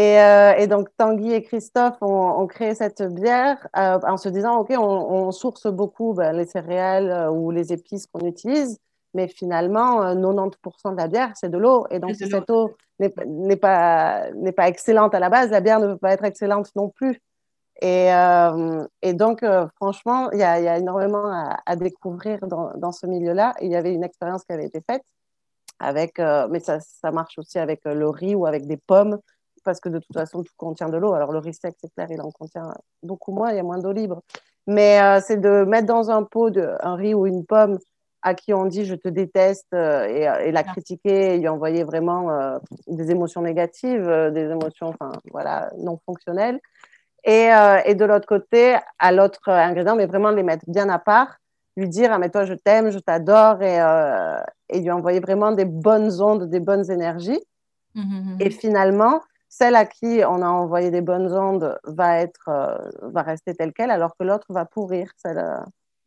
Et, 0.00 0.66
donc 0.68 0.88
Tanguy 0.96 1.32
et 1.32 1.42
Christophe 1.42 1.96
ont, 2.02 2.46
créé 2.46 2.74
cette 2.76 3.02
bière 3.02 3.66
en 3.74 4.16
se 4.16 4.28
disant, 4.28 4.58
OK, 4.58 4.72
on, 4.78 5.32
source 5.32 5.66
beaucoup 5.66 6.14
ben, 6.14 6.32
les 6.36 6.46
céréales 6.46 7.28
ou 7.30 7.50
les 7.50 7.72
épices 7.72 8.06
qu'on 8.06 8.24
utilise, 8.24 8.78
mais 9.14 9.26
finalement, 9.26 10.14
90% 10.14 10.92
de 10.92 10.96
la 10.96 11.08
bière, 11.08 11.32
c'est 11.34 11.48
de 11.48 11.58
l'eau. 11.58 11.86
Et 11.90 11.98
donc, 11.98 12.14
si 12.14 12.28
cette 12.28 12.48
eau 12.48 12.76
n'est 13.00 13.56
pas, 13.56 14.26
pas 14.56 14.68
excellente 14.68 15.14
à 15.14 15.20
la 15.20 15.30
base, 15.30 15.50
la 15.50 15.60
bière 15.60 15.80
ne 15.80 15.88
peut 15.88 15.98
pas 15.98 16.12
être 16.12 16.24
excellente 16.24 16.70
non 16.76 16.90
plus. 16.90 17.20
Et, 17.80 18.12
euh, 18.12 18.84
et 19.02 19.14
donc, 19.14 19.42
euh, 19.42 19.66
franchement, 19.76 20.30
il 20.32 20.38
y, 20.38 20.40
y, 20.40 20.44
a 20.44 20.78
énormément 20.78 21.26
à, 21.26 21.58
à 21.64 21.76
découvrir 21.76 22.38
dans, 22.46 22.72
dans 22.76 22.92
ce 22.92 23.06
milieu-là. 23.06 23.54
Il 23.60 23.70
y 23.70 23.76
avait 23.76 23.94
une 23.94 24.04
expérience 24.04 24.44
qui 24.44 24.52
avait 24.52 24.66
été 24.66 24.80
faite 24.88 25.02
avec, 25.80 26.18
euh, 26.18 26.48
mais 26.50 26.60
ça, 26.60 26.78
ça, 26.80 27.10
marche 27.10 27.38
aussi 27.38 27.58
avec 27.58 27.80
le 27.84 28.08
riz 28.08 28.34
ou 28.34 28.46
avec 28.46 28.66
des 28.66 28.76
pommes, 28.76 29.18
parce 29.64 29.80
que 29.80 29.88
de 29.88 29.98
toute 29.98 30.14
façon, 30.14 30.42
tout 30.42 30.52
contient 30.56 30.88
de 30.88 30.96
l'eau. 30.96 31.12
Alors, 31.12 31.32
le 31.32 31.38
riz 31.38 31.54
sec, 31.54 31.74
c'est 31.80 31.92
clair, 31.94 32.08
il 32.10 32.20
en 32.20 32.30
contient 32.30 32.72
beaucoup 33.02 33.32
moins, 33.32 33.50
il 33.50 33.56
y 33.56 33.60
a 33.60 33.62
moins 33.62 33.78
d'eau 33.78 33.92
libre. 33.92 34.22
Mais 34.66 34.98
c'est 35.22 35.40
de 35.40 35.64
mettre 35.64 35.86
dans 35.86 36.10
un 36.10 36.24
pot 36.24 36.50
de, 36.50 36.74
un 36.80 36.94
riz 36.94 37.14
ou 37.14 37.26
une 37.26 37.44
pomme 37.46 37.78
à 38.20 38.34
qui 38.34 38.52
on 38.52 38.66
dit 38.66 38.84
je 38.84 38.94
te 38.94 39.08
déteste 39.08 39.72
et, 39.72 40.28
et, 40.44 40.52
la 40.52 40.62
critiquer 40.62 41.34
et 41.34 41.38
lui 41.38 41.48
envoyer 41.48 41.84
vraiment 41.84 42.58
des 42.86 43.10
émotions 43.10 43.40
négatives, 43.40 44.06
des 44.34 44.44
émotions 44.50 44.88
enfin, 44.88 45.12
voilà, 45.32 45.70
non 45.78 45.98
fonctionnelles. 46.04 46.60
Et, 47.24 47.52
euh, 47.52 47.80
et 47.84 47.94
de 47.94 48.04
l'autre 48.04 48.26
côté, 48.26 48.76
à 48.98 49.12
l'autre 49.12 49.50
ingrédient, 49.50 49.96
mais 49.96 50.06
vraiment 50.06 50.30
les 50.30 50.42
mettre 50.42 50.64
bien 50.68 50.88
à 50.88 50.98
part, 50.98 51.36
lui 51.78 51.88
dire 51.88 52.12
ah 52.12 52.18
mais 52.18 52.30
toi 52.30 52.44
je 52.44 52.54
t'aime, 52.54 52.90
je 52.90 52.98
t'adore 52.98 53.62
et, 53.62 53.80
euh, 53.80 54.40
et, 54.68 54.80
lui 54.80 54.90
envoyer 54.90 55.20
vraiment 55.20 55.52
des 55.52 55.64
bonnes 55.64 56.20
ondes, 56.20 56.50
des 56.50 56.60
bonnes 56.60 56.90
énergies. 56.90 57.40
Mmh, 57.94 58.00
mmh, 58.00 58.34
mmh. 58.34 58.36
Et 58.40 58.50
finalement, 58.50 59.20
celle 59.48 59.76
à 59.76 59.86
qui 59.86 60.20
on 60.26 60.42
a 60.42 60.48
envoyé 60.48 60.90
des 60.90 61.00
bonnes 61.00 61.32
ondes 61.32 61.78
va 61.84 62.18
être 62.18 62.48
euh, 62.48 62.76
va 63.02 63.22
rester 63.22 63.54
telle 63.54 63.72
quelle, 63.72 63.90
alors 63.90 64.16
que 64.18 64.24
l'autre 64.24 64.46
va 64.50 64.64
pourrir, 64.64 65.10
celle, 65.16 65.42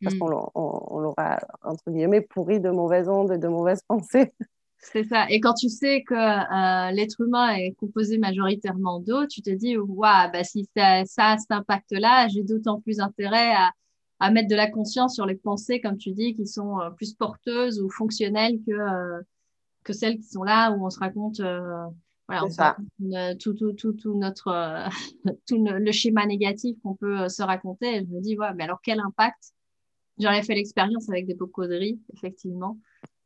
parce 0.03 0.15
qu'on 0.15 0.27
l'aura 0.27 1.39
entre 1.63 1.89
guillemets 1.89 2.21
pourri 2.21 2.59
de 2.59 2.69
mauvaises 2.69 3.09
ondes 3.09 3.31
et 3.31 3.37
de 3.37 3.47
mauvaises 3.47 3.81
pensées. 3.87 4.31
C'est 4.83 5.03
ça. 5.03 5.27
Et 5.29 5.39
quand 5.39 5.53
tu 5.53 5.69
sais 5.69 6.01
que 6.01 6.15
euh, 6.15 6.91
l'être 6.91 7.21
humain 7.21 7.49
est 7.53 7.73
composé 7.73 8.17
majoritairement 8.17 8.99
d'eau, 8.99 9.27
tu 9.27 9.43
te 9.43 9.51
dis, 9.51 9.77
waouh, 9.77 10.31
bah, 10.33 10.43
si 10.43 10.67
ça, 10.75 11.05
ça 11.05 11.25
a 11.33 11.37
cet 11.37 11.51
impact-là, 11.51 12.27
j'ai 12.29 12.41
d'autant 12.41 12.81
plus 12.81 12.99
intérêt 12.99 13.53
à, 13.53 13.69
à, 14.21 14.31
mettre 14.31 14.49
de 14.49 14.55
la 14.55 14.69
conscience 14.69 15.15
sur 15.15 15.25
les 15.25 15.35
pensées, 15.35 15.81
comme 15.81 15.97
tu 15.97 16.11
dis, 16.11 16.33
qui 16.33 16.47
sont 16.47 16.79
euh, 16.79 16.89
plus 16.91 17.13
porteuses 17.13 17.81
ou 17.81 17.89
fonctionnelles 17.89 18.59
que, 18.65 18.71
euh, 18.71 19.21
que 19.83 19.93
celles 19.93 20.17
qui 20.17 20.23
sont 20.23 20.43
là 20.43 20.71
où 20.71 20.85
on 20.85 20.89
se 20.89 20.99
raconte, 20.99 21.39
voilà, 21.39 22.45
on 22.45 22.49
se 22.49 22.61
raconte 22.61 23.39
tout, 23.39 23.53
tout, 23.53 23.73
tout, 23.73 23.93
tout, 23.93 24.17
notre, 24.17 24.89
tout 25.47 25.65
le 25.65 25.91
schéma 25.91 26.25
négatif 26.25 26.77
qu'on 26.83 26.95
peut 26.95 27.27
se 27.29 27.43
raconter. 27.43 27.97
Et 27.97 28.05
je 28.05 28.09
me 28.09 28.21
dis, 28.21 28.37
ouais, 28.37 28.53
mais 28.55 28.63
alors 28.63 28.79
quel 28.83 28.99
impact? 28.99 29.53
J'en 30.19 30.31
ai 30.31 30.43
fait 30.43 30.55
l'expérience 30.55 31.09
avec 31.09 31.25
des 31.25 31.35
riz, 31.77 31.99
effectivement. 32.13 32.77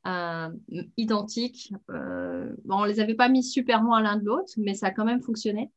Euh, 0.08 0.50
identiques. 0.98 1.74
Euh, 1.90 2.54
bon, 2.64 2.82
on 2.82 2.84
les 2.84 3.00
avait 3.00 3.16
pas 3.16 3.28
mis 3.28 3.44
super 3.44 3.82
loin 3.82 4.02
l'un 4.02 4.18
de 4.18 4.26
l'autre, 4.26 4.54
mais 4.58 4.76
ça 4.76 4.88
a 4.88 4.92
quand 4.92 5.06
même 5.06 5.22
fonctionné. 5.22 5.72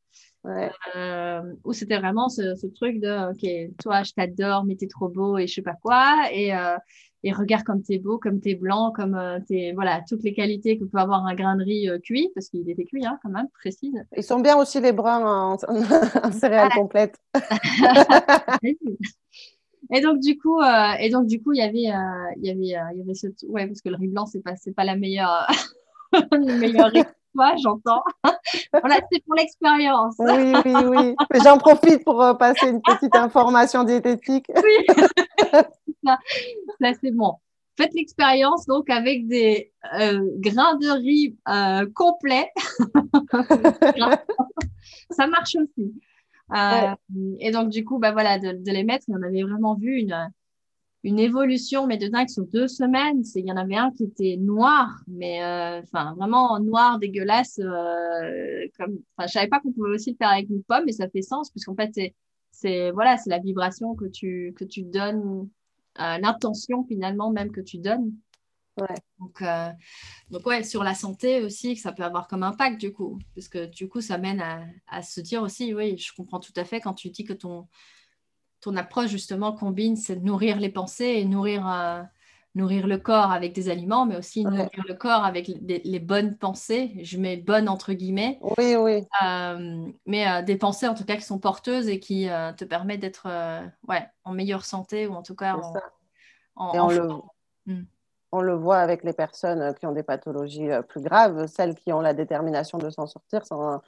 Ouais. 0.45 0.71
Euh, 0.95 1.43
où 1.65 1.73
c'était 1.73 1.99
vraiment 1.99 2.29
ce, 2.29 2.55
ce, 2.55 2.69
truc 2.69 3.01
de 3.01 3.33
ok 3.33 3.75
toi 3.83 4.05
je 4.05 4.13
t'adore 4.13 4.65
mais 4.65 4.77
t'es 4.77 4.87
trop 4.87 5.09
beau 5.09 5.37
et 5.37 5.49
je 5.49 5.55
sais 5.55 5.63
pas 5.63 5.75
quoi 5.83 6.15
et, 6.33 6.55
euh, 6.55 6.77
et 7.25 7.33
regarde 7.33 7.65
comme 7.65 7.83
t'es 7.83 7.99
beau 7.99 8.19
comme 8.19 8.41
t'es 8.41 8.55
blanc 8.55 8.93
comme 8.93 9.21
t'es 9.49 9.73
voilà 9.75 10.01
toutes 10.09 10.23
les 10.23 10.33
qualités 10.33 10.79
que 10.79 10.85
peut 10.85 10.99
avoir 10.99 11.27
un 11.27 11.35
grain 11.35 11.57
de 11.57 11.65
riz 11.65 11.89
cuit 12.05 12.31
parce 12.37 12.49
qu'il 12.49 12.71
était 12.71 12.85
cuit 12.85 13.05
hein, 13.05 13.19
quand 13.23 13.31
même 13.31 13.49
précise 13.53 14.01
ils 14.17 14.23
sont 14.23 14.39
bien 14.39 14.57
aussi 14.57 14.81
les 14.81 14.93
bruns 14.93 15.27
en, 15.27 15.55
en 15.55 16.33
céréales 16.33 16.71
complètes 16.71 17.19
Et 19.91 20.01
donc 20.01 20.21
du 20.21 20.39
coup, 20.39 20.61
euh, 20.61 20.93
et 21.01 21.09
donc 21.11 21.27
du 21.27 21.43
coup, 21.43 21.53
il 21.53 21.59
y 21.59 21.63
avait, 21.63 21.91
euh, 21.91 22.35
il 22.37 22.47
y 22.47 22.51
avait, 22.51 22.79
euh, 22.79 22.93
il 22.93 22.99
y 22.99 23.03
avait 23.03 23.15
ce, 23.15 23.29
ouais, 23.47 23.67
parce 23.67 23.81
que 23.81 23.89
le 23.89 23.97
riz 23.97 24.09
blanc 24.09 24.27
c'est 24.27 24.43
pas, 24.43 24.55
c'est 24.57 24.75
pas 24.75 24.85
la 24.85 24.97
meilleure, 24.97 25.47
le 26.33 26.59
meilleur 26.59 26.91
riz. 26.91 27.05
J'entends. 27.63 28.03
voilà, 28.73 28.97
c'est 29.13 29.23
pour 29.25 29.37
l'expérience. 29.37 30.17
Oui, 30.19 30.53
oui, 30.65 30.75
oui. 30.87 31.15
J'en 31.45 31.57
profite 31.57 32.05
pour 32.05 32.37
passer 32.37 32.69
une 32.69 32.83
petite 32.83 33.15
information 33.15 33.85
diététique. 33.85 34.47
oui. 34.57 34.87
Là, 36.81 36.93
c'est 37.01 37.13
bon. 37.13 37.35
Faites 37.77 37.95
l'expérience 37.95 38.67
donc 38.67 38.91
avec 38.91 39.29
des 39.29 39.73
grains 40.39 40.77
de 40.77 40.91
riz 40.91 41.37
complets. 41.95 42.51
Ça 45.11 45.29
marche 45.29 45.55
aussi. 45.55 45.93
Euh, 46.53 46.95
et 47.41 47.51
donc, 47.51 47.71
du 47.71 47.85
coup, 47.85 47.99
bah, 47.99 48.13
voilà, 48.13 48.39
de, 48.39 48.71
les 48.71 48.85
mettre, 48.85 49.07
on 49.09 49.23
avait 49.23 49.43
vraiment 49.43 49.75
vu 49.75 49.99
une, 49.99 50.33
une 51.05 51.19
évolution, 51.19 51.87
mais 51.87 51.99
de 51.99 52.09
dingue 52.09 52.29
sur 52.29 52.47
deux 52.47 52.69
semaines. 52.69 53.23
Il 53.35 53.47
y 53.47 53.53
en 53.53 53.57
avait 53.57 53.77
un 53.77 53.91
qui 53.93 54.05
était 54.05 54.37
noir, 54.39 55.03
mais 55.07 55.43
euh, 55.43 55.81
enfin 55.83 56.15
vraiment 56.15 56.59
noir, 56.61 56.99
dégueulasse. 56.99 57.59
Euh, 57.59 58.67
comme, 58.79 58.99
je 59.21 59.27
savais 59.27 59.49
pas 59.49 59.61
qu'on 59.61 59.73
pouvait 59.73 59.91
aussi 59.95 60.13
le 60.13 60.17
faire 60.17 60.31
avec 60.31 60.49
une 60.49 60.63
pomme, 60.63 60.85
mais 60.87 60.93
ça 60.93 61.09
fait 61.09 61.23
sens, 61.23 61.51
puisqu'en 61.51 61.75
fait, 61.75 61.93
c'est, 62.51 62.91
voilà, 62.91 63.17
c'est 63.17 63.31
la 63.31 63.39
vibration 63.39 63.95
que 63.95 64.07
tu, 64.07 64.55
que 64.57 64.65
tu 64.65 64.83
donnes, 64.83 65.49
l'intention 65.97 66.85
finalement 66.85 67.31
même 67.31 67.51
que 67.51 67.61
tu 67.61 67.79
donnes. 67.79 68.13
Donc, 69.19 69.43
euh, 69.43 69.71
donc, 70.31 70.47
ouais, 70.47 70.63
sur 70.63 70.85
la 70.85 70.95
santé 70.95 71.43
aussi, 71.43 71.75
que 71.75 71.81
ça 71.81 71.93
peut 71.93 72.05
avoir 72.05 72.29
comme 72.29 72.43
impact 72.43 72.81
du 72.81 72.93
coup. 72.93 73.19
Parce 73.35 73.49
que 73.49 73.67
du 73.67 73.89
coup, 73.89 74.01
ça 74.01 74.19
mène 74.19 74.41
à, 74.41 74.63
à, 74.89 75.03
se 75.03 75.21
dire 75.21 75.43
aussi, 75.43 75.75
oui, 75.75 75.99
je 75.99 76.13
comprends 76.15 76.41
tout 76.41 76.53
à 76.57 76.65
fait 76.65 76.81
quand 76.81 76.95
tu 76.95 77.11
dis 77.11 77.25
que 77.25 77.33
ton, 77.33 77.67
ton 78.61 78.77
approche 78.77 79.11
justement 79.11 79.53
combine, 79.53 79.97
c'est 79.97 80.17
de 80.17 80.25
nourrir 80.25 80.59
les 80.59 80.69
pensées 80.69 81.15
et 81.17 81.25
nourrir, 81.25 81.69
euh, 81.69 82.03
nourrir 82.55 82.87
le 82.87 82.99
corps 82.99 83.33
avec 83.33 83.53
des 83.53 83.69
aliments, 83.69 84.07
mais 84.07 84.17
aussi 84.17 84.45
nourrir 84.45 84.85
le 84.87 84.95
corps 84.95 85.25
avec 85.25 85.49
les, 85.49 85.99
bonnes 86.01 86.37
pensées. 86.37 86.93
Je 87.03 87.19
mets 87.19 87.37
bonnes 87.37 87.69
entre 87.69 87.93
guillemets. 87.93 88.39
Oui, 88.59 88.77
oui. 88.77 89.03
Euh, 89.25 89.87
mais 90.07 90.43
des 90.43 90.57
pensées 90.57 90.89
en 90.89 90.95
tout 90.95 91.05
cas 91.05 91.17
qui 91.17 91.23
sont 91.23 91.39
porteuses 91.39 91.89
et 91.89 92.01
qui 92.01 92.29
te 92.57 92.65
permettent 92.65 93.01
d'être 93.01 93.27
ouais, 93.89 94.07
en 94.25 94.33
meilleure 94.33 94.65
santé 94.65 95.07
ou 95.07 95.15
en 95.15 95.23
tout 95.23 95.37
cas 95.37 95.57
en, 96.59 96.77
en, 96.77 96.91
le... 96.91 97.09
on 98.33 98.41
le 98.41 98.55
voit 98.55 98.79
avec 98.79 99.05
les 99.05 99.13
personnes 99.13 99.75
qui 99.75 99.87
ont 99.87 99.93
des 99.93 100.03
pathologies 100.03 100.71
euh, 100.71 100.83
plus 100.83 101.01
graves, 101.01 101.47
celles 101.47 101.75
qui 101.75 101.93
ont 101.93 102.01
la 102.01 102.15
détermination 102.15 102.79
de 102.79 102.91
s'en 102.91 103.07
sortir 103.07 103.43
sont, 103.47 103.81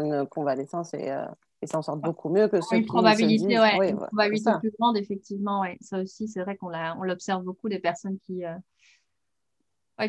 une 0.00 0.26
convalescence 0.26 0.94
et, 0.94 1.10
euh, 1.10 1.26
et 1.60 1.66
s'en 1.66 1.82
sortent 1.82 2.00
beaucoup 2.00 2.30
mieux 2.30 2.48
que 2.48 2.60
ceux 2.60 2.76
une 2.76 2.82
qui 2.82 2.88
probabilité, 2.88 3.58
ouais, 3.58 3.90
une 3.90 3.98
probabilité 3.98 4.50
plus 4.60 4.72
grande, 4.78 4.96
effectivement. 4.96 5.60
Ouais. 5.60 5.76
Ça 5.80 5.98
aussi, 5.98 6.26
c'est 6.28 6.42
vrai 6.42 6.56
qu'on 6.56 6.70
l'observe 7.02 7.42
beaucoup, 7.42 7.68
des 7.68 7.78
personnes 7.78 8.18
qui, 8.26 8.44
euh, 8.44 8.54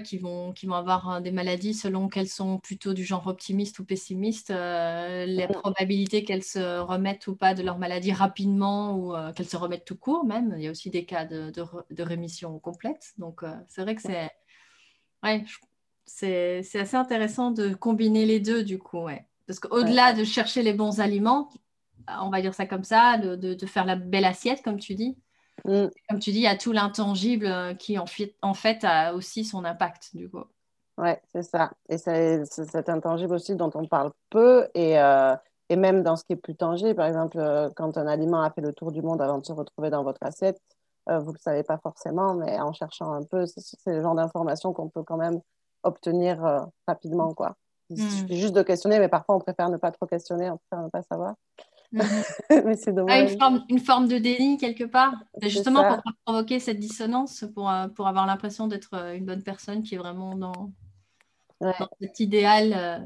qui, 0.03 0.17
vont, 0.17 0.53
qui 0.53 0.65
vont 0.65 0.75
avoir 0.75 1.07
hein, 1.09 1.21
des 1.21 1.31
maladies 1.31 1.73
selon 1.73 2.07
qu'elles 2.07 2.29
sont 2.29 2.57
plutôt 2.59 2.93
du 2.93 3.03
genre 3.03 3.27
optimiste 3.27 3.79
ou 3.79 3.85
pessimiste, 3.85 4.49
euh, 4.49 5.25
les 5.25 5.47
mm. 5.47 5.51
probabilités 5.51 6.23
qu'elles 6.23 6.43
se 6.43 6.79
remettent 6.79 7.27
ou 7.27 7.35
pas 7.35 7.53
de 7.53 7.63
leur 7.63 7.77
maladie 7.77 8.11
rapidement 8.11 8.95
ou 8.95 9.15
euh, 9.15 9.31
qu'elles 9.33 9.49
se 9.49 9.57
remettent 9.57 9.85
tout 9.85 9.97
court 9.97 10.25
même. 10.25 10.55
Il 10.57 10.63
y 10.63 10.67
a 10.67 10.71
aussi 10.71 10.89
des 10.89 11.05
cas 11.05 11.25
de, 11.25 11.51
de, 11.51 12.03
rémission 12.03 12.57
complète. 12.59 13.13
Donc 13.17 13.43
euh, 13.43 13.53
c'est 13.67 13.81
vrai 13.81 13.95
que 13.95 14.01
c'est 14.01 14.29
ouais, 15.23 15.43
c'est 16.05 16.79
assez 16.79 16.97
intéressant 16.97 17.51
de 17.51 17.73
combiner 17.73 18.25
les 18.25 18.39
deux 18.39 18.63
du 18.63 18.79
coup. 18.79 19.03
Ouais. 19.03 19.25
Parce 19.47 19.59
qu'au-delà 19.59 20.13
de 20.13 20.23
chercher 20.23 20.63
les 20.63 20.73
bons 20.73 20.99
aliments, 21.01 21.49
on 22.07 22.29
va 22.29 22.41
dire 22.41 22.53
ça 22.53 22.65
comme 22.65 22.83
ça, 22.83 23.17
de, 23.17 23.35
de 23.35 23.65
faire 23.65 23.85
la 23.85 23.95
belle 23.95 24.25
assiette 24.25 24.61
comme 24.63 24.79
tu 24.79 24.95
dis, 24.95 25.17
Mm. 25.65 25.87
Comme 26.09 26.19
tu 26.19 26.31
dis, 26.31 26.39
il 26.39 26.43
y 26.43 26.47
a 26.47 26.57
tout 26.57 26.71
l'intangible 26.71 27.45
euh, 27.45 27.73
qui 27.73 27.97
en 27.97 28.05
fait, 28.05 28.35
en 28.41 28.53
fait 28.53 28.83
a 28.83 29.13
aussi 29.13 29.45
son 29.45 29.63
impact 29.65 30.15
du 30.15 30.29
coup. 30.29 30.43
Ouais, 30.97 31.21
c'est 31.31 31.43
ça. 31.43 31.71
Et 31.89 31.97
c'est 31.97 32.45
cet 32.45 32.89
intangible 32.89 33.33
aussi 33.33 33.55
dont 33.55 33.71
on 33.73 33.87
parle 33.87 34.11
peu 34.29 34.67
et, 34.75 34.99
euh, 34.99 35.35
et 35.69 35.75
même 35.75 36.03
dans 36.03 36.15
ce 36.15 36.23
qui 36.23 36.33
est 36.33 36.37
plus 36.37 36.55
tangible. 36.55 36.95
Par 36.95 37.07
exemple, 37.07 37.39
euh, 37.39 37.69
quand 37.75 37.97
un 37.97 38.07
aliment 38.07 38.43
a 38.43 38.51
fait 38.51 38.61
le 38.61 38.73
tour 38.73 38.91
du 38.91 39.01
monde 39.01 39.21
avant 39.21 39.39
de 39.39 39.45
se 39.45 39.53
retrouver 39.53 39.89
dans 39.89 40.03
votre 40.03 40.21
assiette, 40.21 40.59
vous 41.05 41.31
ne 41.31 41.33
le 41.33 41.39
savez 41.39 41.63
pas 41.63 41.77
forcément, 41.79 42.33
mais 42.33 42.57
en 42.61 42.71
cherchant 42.71 43.11
un 43.11 43.23
peu, 43.23 43.45
c'est 43.45 43.91
le 43.91 44.01
genre 44.01 44.15
d'informations 44.15 44.71
qu'on 44.71 44.87
peut 44.87 45.03
quand 45.03 45.17
même 45.17 45.41
obtenir 45.83 46.69
rapidement. 46.87 47.33
Quoi. 47.33 47.57
Il 47.89 48.01
mm. 48.01 48.09
suffit 48.09 48.39
juste 48.39 48.53
de 48.53 48.61
questionner, 48.61 48.99
mais 48.99 49.09
parfois 49.09 49.35
on 49.35 49.39
préfère 49.39 49.67
ne 49.69 49.75
pas 49.75 49.91
trop 49.91 50.05
questionner, 50.05 50.49
on 50.49 50.57
préfère 50.57 50.85
ne 50.85 50.89
pas 50.89 51.01
savoir. 51.03 51.35
Mais 52.65 52.75
c'est 52.75 52.93
dommage. 52.93 53.13
Ah, 53.13 53.31
une, 53.31 53.39
forme, 53.39 53.65
une, 53.69 53.79
forme, 53.79 54.07
de 54.07 54.17
déni 54.17 54.57
quelque 54.57 54.83
part. 54.83 55.13
Justement 55.41 55.83
pour 55.87 56.13
provoquer 56.25 56.59
cette 56.59 56.79
dissonance, 56.79 57.45
pour, 57.53 57.69
euh, 57.69 57.87
pour 57.87 58.07
avoir 58.07 58.25
l'impression 58.25 58.67
d'être 58.67 58.95
euh, 58.95 59.15
une 59.15 59.25
bonne 59.25 59.43
personne 59.43 59.83
qui 59.83 59.95
est 59.95 59.99
vraiment 59.99 60.35
dans, 60.35 60.71
cet 62.01 62.19
idéal 62.19 62.73
euh, 62.75 62.99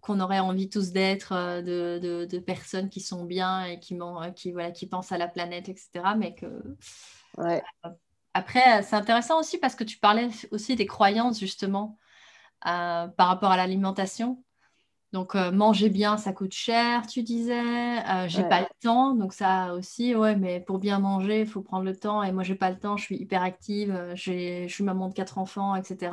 qu'on 0.00 0.20
aurait 0.20 0.38
envie 0.38 0.70
tous 0.70 0.92
d'être, 0.92 1.34
de, 1.62 1.98
de, 1.98 2.24
de, 2.24 2.38
personnes 2.38 2.88
qui 2.88 3.00
sont 3.00 3.24
bien 3.24 3.64
et 3.64 3.80
qui, 3.80 3.98
qui, 4.36 4.52
voilà, 4.52 4.70
qui 4.70 4.86
pensent 4.86 5.12
à 5.12 5.18
la 5.18 5.28
planète, 5.28 5.68
etc. 5.68 5.90
Mais 6.16 6.34
que. 6.34 6.46
Après, 8.34 8.82
c'est 8.82 8.94
intéressant 8.94 9.40
aussi 9.40 9.58
parce 9.58 9.74
que 9.74 9.84
tu 9.84 9.98
parlais 9.98 10.28
aussi 10.52 10.76
des 10.76 10.86
croyances, 10.86 11.40
justement, 11.40 11.98
par 12.62 13.12
rapport 13.16 13.50
à 13.50 13.56
l'alimentation. 13.56 14.42
Donc, 15.12 15.34
manger 15.34 15.88
bien, 15.88 16.18
ça 16.18 16.32
coûte 16.32 16.52
cher, 16.52 17.06
tu 17.06 17.22
disais. 17.22 17.96
j'ai 18.28 18.42
pas 18.44 18.60
le 18.60 18.66
temps, 18.82 19.14
donc 19.14 19.32
ça 19.32 19.74
aussi, 19.74 20.14
ouais, 20.14 20.36
mais 20.36 20.60
pour 20.60 20.78
bien 20.78 20.98
manger, 20.98 21.40
il 21.40 21.46
faut 21.46 21.62
prendre 21.62 21.84
le 21.84 21.96
temps. 21.96 22.22
Et 22.22 22.30
moi, 22.30 22.42
j'ai 22.42 22.54
pas 22.54 22.70
le 22.70 22.78
temps, 22.78 22.96
je 22.96 23.04
suis 23.04 23.16
hyper 23.16 23.42
active, 23.42 24.12
je 24.14 24.66
suis 24.68 24.84
maman 24.84 25.08
de 25.08 25.14
quatre 25.14 25.38
enfants, 25.38 25.74
etc. 25.76 26.12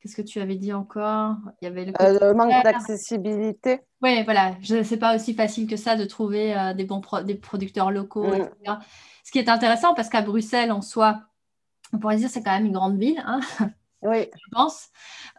Qu'est-ce 0.00 0.14
que 0.14 0.22
tu 0.22 0.40
avais 0.40 0.54
dit 0.54 0.72
encore? 0.72 1.36
Il 1.60 1.64
y 1.64 1.68
avait 1.68 1.86
le, 1.86 2.34
manque 2.34 2.62
d'accessibilité. 2.62 3.80
Oui, 4.00 4.22
voilà. 4.22 4.54
Ce 4.62 4.88
n'est 4.88 4.98
pas 4.98 5.16
aussi 5.16 5.34
facile 5.34 5.66
que 5.66 5.76
ça 5.76 5.96
de 5.96 6.04
trouver 6.04 6.54
des 6.76 6.84
bons 6.84 7.02
des 7.24 7.34
producteurs 7.34 7.90
locaux, 7.90 8.28
mm. 8.28 8.34
etc. 8.34 8.76
Ce 9.24 9.32
qui 9.32 9.38
est 9.38 9.48
intéressant, 9.48 9.94
parce 9.94 10.08
qu'à 10.08 10.22
Bruxelles, 10.22 10.70
en 10.70 10.82
soi, 10.82 11.20
on 11.92 11.98
pourrait 11.98 12.16
dire 12.16 12.30
c'est 12.30 12.42
quand 12.42 12.52
même 12.52 12.66
une 12.66 12.72
grande 12.72 12.98
ville. 12.98 13.22
Hein 13.26 13.40
oui. 14.02 14.28
je 14.32 14.50
pense, 14.52 14.88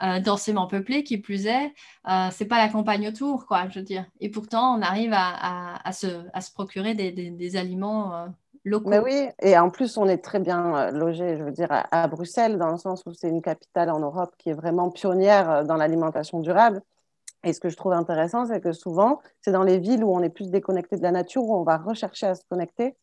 euh, 0.03 0.19
densément 0.19 0.67
peuplé, 0.67 1.03
qui 1.03 1.17
plus 1.17 1.45
est, 1.45 1.73
euh, 2.07 2.27
c'est 2.31 2.45
pas 2.45 2.57
la 2.57 2.69
campagne 2.69 3.07
autour, 3.07 3.45
quoi, 3.45 3.67
je 3.69 3.79
veux 3.79 3.85
dire. 3.85 4.05
Et 4.19 4.29
pourtant, 4.29 4.77
on 4.77 4.81
arrive 4.81 5.13
à, 5.13 5.91
se, 5.91 6.51
procurer 6.53 6.93
des, 6.93 7.55
aliments 7.55 8.13
euh, 8.13 8.27
locaux. 8.65 8.89
Mais 8.89 8.99
oui, 8.99 9.29
et 9.41 9.57
en 9.57 9.69
plus, 9.69 9.97
on 9.97 10.07
est 10.07 10.17
très 10.17 10.39
bien 10.39 10.75
euh, 10.75 10.91
logé, 10.91 11.37
je 11.37 11.43
veux 11.43 11.51
dire, 11.51 11.69
à, 11.69 12.07
Bruxelles, 12.07 12.57
dans 12.57 12.71
le 12.71 12.77
sens 12.77 13.03
où 13.05 13.13
c'est 13.13 13.29
une 13.29 13.41
capitale 13.41 13.89
en 13.89 13.99
Europe 13.99 14.33
qui 14.37 14.49
est 14.49 14.53
vraiment 14.53 14.89
pionnière 14.89 15.63
dans 15.65 15.75
l'alimentation 15.75 16.39
durable. 16.39 16.81
Et 17.45 17.53
ce 17.53 17.61
que 17.61 17.69
je 17.69 17.77
trouve 17.77 17.93
intéressant, 17.93 18.45
c'est 18.45 18.59
que 18.59 18.73
souvent, 18.73 19.21
c'est 19.41 19.53
dans 19.53 19.63
les 19.63 19.77
villes 19.77 20.03
où 20.03 20.13
on 20.13 20.21
est 20.21 20.29
plus 20.29 20.49
déconnecté 20.49 20.97
de 20.97 21.03
la 21.03 21.11
nature, 21.11 21.43
où 21.43 21.55
on 21.55 21.63
va 21.63 21.77
rechercher 21.77 22.27
à 22.27 22.35
se 22.35 22.43
connecter 22.49 22.97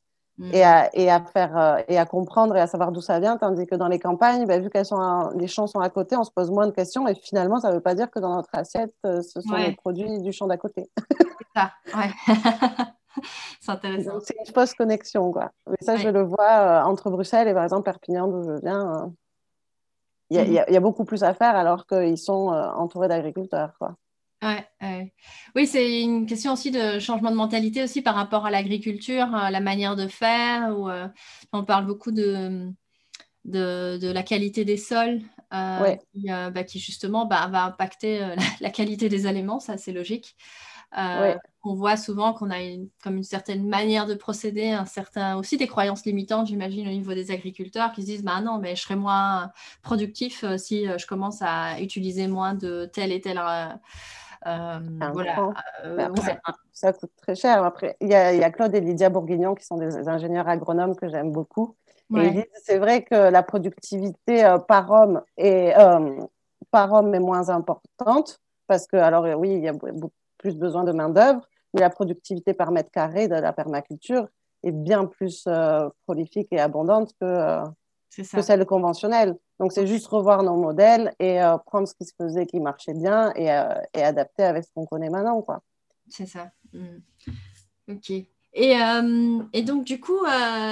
et, 0.53 0.62
à, 0.62 0.94
et, 0.94 1.11
à, 1.11 1.20
faire 1.25 1.57
euh, 1.57 1.83
et 1.88 1.99
à 1.99 2.05
comprendre 2.05 2.57
et 2.57 2.61
à 2.61 2.66
savoir 2.66 2.92
d'où 2.92 3.01
ça 3.01 3.20
vient, 3.20 3.38
tandis 3.38 3.66
que 3.66 3.75
dans 3.75 3.88
les 3.88 3.99
campagnes, 3.99 4.46
ben, 4.46 4.62
vu 4.62 4.68
que 4.68 4.85
sont 4.85 5.31
les 5.35 5.46
champs 5.46 5.66
sont 5.66 5.81
à 5.81 5.88
côté, 5.88 6.16
on 6.16 6.25
se 6.25 6.31
pose 6.31 6.51
moins 6.51 6.66
de 6.66 6.72
questions 6.72 7.09
et 7.09 7.14
finalement, 7.14 7.59
ça 7.59 7.70
ne 7.70 7.75
veut 7.75 7.81
pas 7.81 7.94
dire 7.94 8.11
que 8.11 8.18
dans 8.18 8.35
notre 8.35 8.51
assiette, 8.53 8.94
euh, 9.07 9.22
ce 9.22 9.40
sont 9.40 9.57
les 9.57 9.72
produits 9.72 10.20
du 10.20 10.33
champ 10.33 10.46
d'à 10.46 10.59
côté. 10.59 10.90
C'est 11.38 11.61
ça, 11.61 11.72
ouais. 11.94 12.11
c'est 13.61 13.70
intéressant. 13.70 14.20
C'est 14.20 14.37
une 14.38 14.53
fausse 14.53 14.75
connexion, 14.75 15.33
quoi. 15.33 15.53
Mais 15.66 15.79
ça, 15.81 15.96
je 15.96 16.09
le 16.09 16.22
vois 16.22 16.51
euh, 16.51 16.83
entre 16.83 17.09
Bruxelles 17.09 17.49
et 17.49 17.55
par 17.55 17.64
exemple 17.64 17.85
Perpignan, 17.85 18.29
d'où 18.29 18.42
je 18.42 18.61
viens. 18.61 19.11
Il 20.29 20.38
y, 20.38 20.53
y, 20.53 20.77
a 20.77 20.81
beaucoup 20.81 21.05
plus 21.05 21.22
à 21.22 21.33
faire 21.33 21.55
alors 21.55 21.87
qu'ils 21.87 22.18
sont 22.18 22.49
entourés 22.49 23.09
d'agriculteurs, 23.09 23.72
quoi. 23.79 23.94
Ouais, 24.42 25.12
Oui, 25.55 25.66
c'est 25.66 26.03
une 26.03 26.27
question 26.27 26.53
aussi 26.53 26.70
de 26.70 26.99
changement 26.99 27.31
de 27.31 27.37
mentalité 27.37 27.83
aussi 27.83 28.03
par 28.03 28.14
rapport 28.14 28.44
à 28.44 28.51
l'agriculture, 28.51 29.29
la 29.29 29.61
manière 29.61 29.96
de 29.96 30.07
faire. 30.07 30.77
Où, 30.79 30.90
euh, 30.90 31.09
on 31.53 31.64
parle 31.64 31.87
beaucoup 31.87 32.12
de, 32.12 32.70
de, 33.44 34.12
la 34.12 34.22
qualité 34.22 34.64
des 34.64 34.77
sols, 34.77 35.22
euh, 35.55 35.96
euh, 36.29 36.51
bah, 36.51 36.64
qui, 36.64 36.79
justement 36.79 37.25
bah, 37.25 37.49
va 37.51 37.64
impacter 37.64 38.35
la, 38.61 38.70
qualité 38.70 39.09
des 39.09 39.27
aliments, 39.27 39.59
ça 39.59 39.79
c'est 39.79 39.92
logique. 39.92 40.37
On 41.68 41.75
voit 41.75 41.96
souvent 41.96 42.33
qu'on 42.33 42.51
a 42.51 42.61
une, 42.61 42.88
comme 43.03 43.16
une 43.16 43.25
certaine 43.25 43.66
manière 43.66 44.07
de 44.07 44.14
procéder, 44.14 44.70
un 44.70 44.85
certain, 44.85 45.37
aussi 45.37 45.57
des 45.57 45.66
croyances 45.66 46.05
limitantes, 46.05 46.46
j'imagine, 46.46 46.87
au 46.87 46.92
niveau 46.92 47.14
des 47.14 47.33
agriculteurs 47.33 47.92
qui 47.92 48.03
se 48.03 48.07
disent 48.07 48.22
bah 48.22 48.40
non, 48.42 48.59
mais 48.59 48.77
je 48.77 48.83
serai 48.83 48.96
moins 48.96 49.51
productif 49.83 50.44
si 50.59 50.87
je 50.87 51.07
commence 51.07 51.38
à 51.40 51.81
utiliser 51.81 52.29
moins 52.29 52.55
de 52.55 52.88
tel 52.92 53.11
et 53.11 53.20
tel 53.20 53.38
euh. 54.46 54.81
Euh, 55.85 56.09
ça 56.72 56.92
coûte 56.92 57.11
très 57.16 57.35
cher. 57.35 57.64
Après, 57.64 57.96
il 58.01 58.09
y, 58.09 58.14
a, 58.14 58.51
Claude 58.51 58.75
et 58.75 58.81
Lydia 58.81 59.09
Bourguignon 59.09 59.55
qui 59.55 59.64
sont 59.64 59.77
des 59.77 60.09
ingénieurs 60.09 60.49
agronomes 60.49 60.96
que 60.96 61.09
j'aime 61.09 61.33
beaucoup. 61.33 61.77
c'est 62.62 62.79
vrai 62.79 63.03
que 63.03 63.31
la 63.31 63.42
productivité 63.42 64.44
euh, 64.44 64.59
par 64.59 64.90
homme 64.90 65.22
est 65.37 65.75
par 66.70 66.92
homme 66.92 67.14
est 67.14 67.20
moins 67.20 67.49
importante 67.49 68.40
parce 68.66 68.87
que 68.87 68.96
alors 68.96 69.25
oui, 69.38 69.55
il 69.55 69.64
y 69.64 69.68
a 69.68 69.72
plus 70.38 70.57
besoin 70.57 70.85
de 70.85 70.92
main 70.92 71.09
d'œuvre, 71.09 71.49
mais 71.75 71.81
la 71.81 71.90
productivité 71.90 72.55
par 72.55 72.72
mètre 72.72 72.90
carré 72.90 73.29
de 73.29 73.35
la 73.35 73.53
permaculture 73.53 74.27
est 74.62 74.72
bien 74.72 75.07
plus 75.07 75.49
prolifique 76.07 76.49
et 76.51 76.61
abondante 76.61 77.12
que 77.20 77.62
que 78.23 78.43
celle 78.43 78.65
conventionnelle. 78.65 79.37
Donc, 79.59 79.73
c'est 79.73 79.87
juste 79.87 80.07
revoir 80.07 80.43
nos 80.43 80.57
modèles 80.57 81.15
et 81.19 81.43
euh, 81.43 81.57
prendre 81.59 81.89
ce 81.89 81.95
qui 81.95 82.05
se 82.05 82.13
faisait 82.19 82.47
qui 82.47 82.61
marchait 82.61 82.95
bien 82.95 83.33
et, 83.35 83.51
euh, 83.51 83.75
et 83.95 84.03
adapter 84.03 84.43
avec 84.43 84.65
ce 84.65 84.71
qu'on 84.75 84.87
connaît 84.87 85.11
maintenant. 85.11 85.41
quoi. 85.43 85.61
C'est 86.09 86.27
ça. 86.27 86.51
Mm. 86.73 86.99
Ok. 87.91 88.11
Et, 88.59 88.81
euh, 88.81 89.43
et, 89.53 89.61
donc, 89.61 89.85
du 89.85 90.01
coup, 90.01 90.19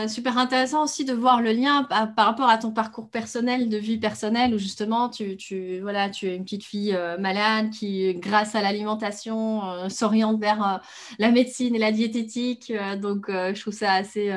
super 0.08 0.38
intéressant 0.38 0.84
aussi 0.84 1.04
de 1.04 1.12
voir 1.12 1.42
le 1.42 1.52
lien 1.52 1.84
par, 1.84 2.14
rapport 2.16 2.48
à 2.48 2.56
ton 2.56 2.70
parcours 2.70 3.10
personnel, 3.10 3.68
de 3.68 3.76
vie 3.76 3.98
personnelle, 3.98 4.54
où 4.54 4.58
justement, 4.58 5.10
tu, 5.10 5.36
tu 5.36 5.80
voilà, 5.80 6.08
tu 6.08 6.26
es 6.26 6.34
une 6.34 6.44
petite 6.44 6.64
fille 6.64 6.98
malade 7.18 7.68
qui, 7.68 8.14
grâce 8.14 8.54
à 8.54 8.62
l'alimentation, 8.62 9.90
s'oriente 9.90 10.40
vers 10.40 10.80
la 11.18 11.30
médecine 11.30 11.74
et 11.74 11.78
la 11.78 11.92
diététique. 11.92 12.72
donc, 13.02 13.26
je 13.28 13.60
trouve 13.60 13.74
ça 13.74 13.92
assez 13.92 14.32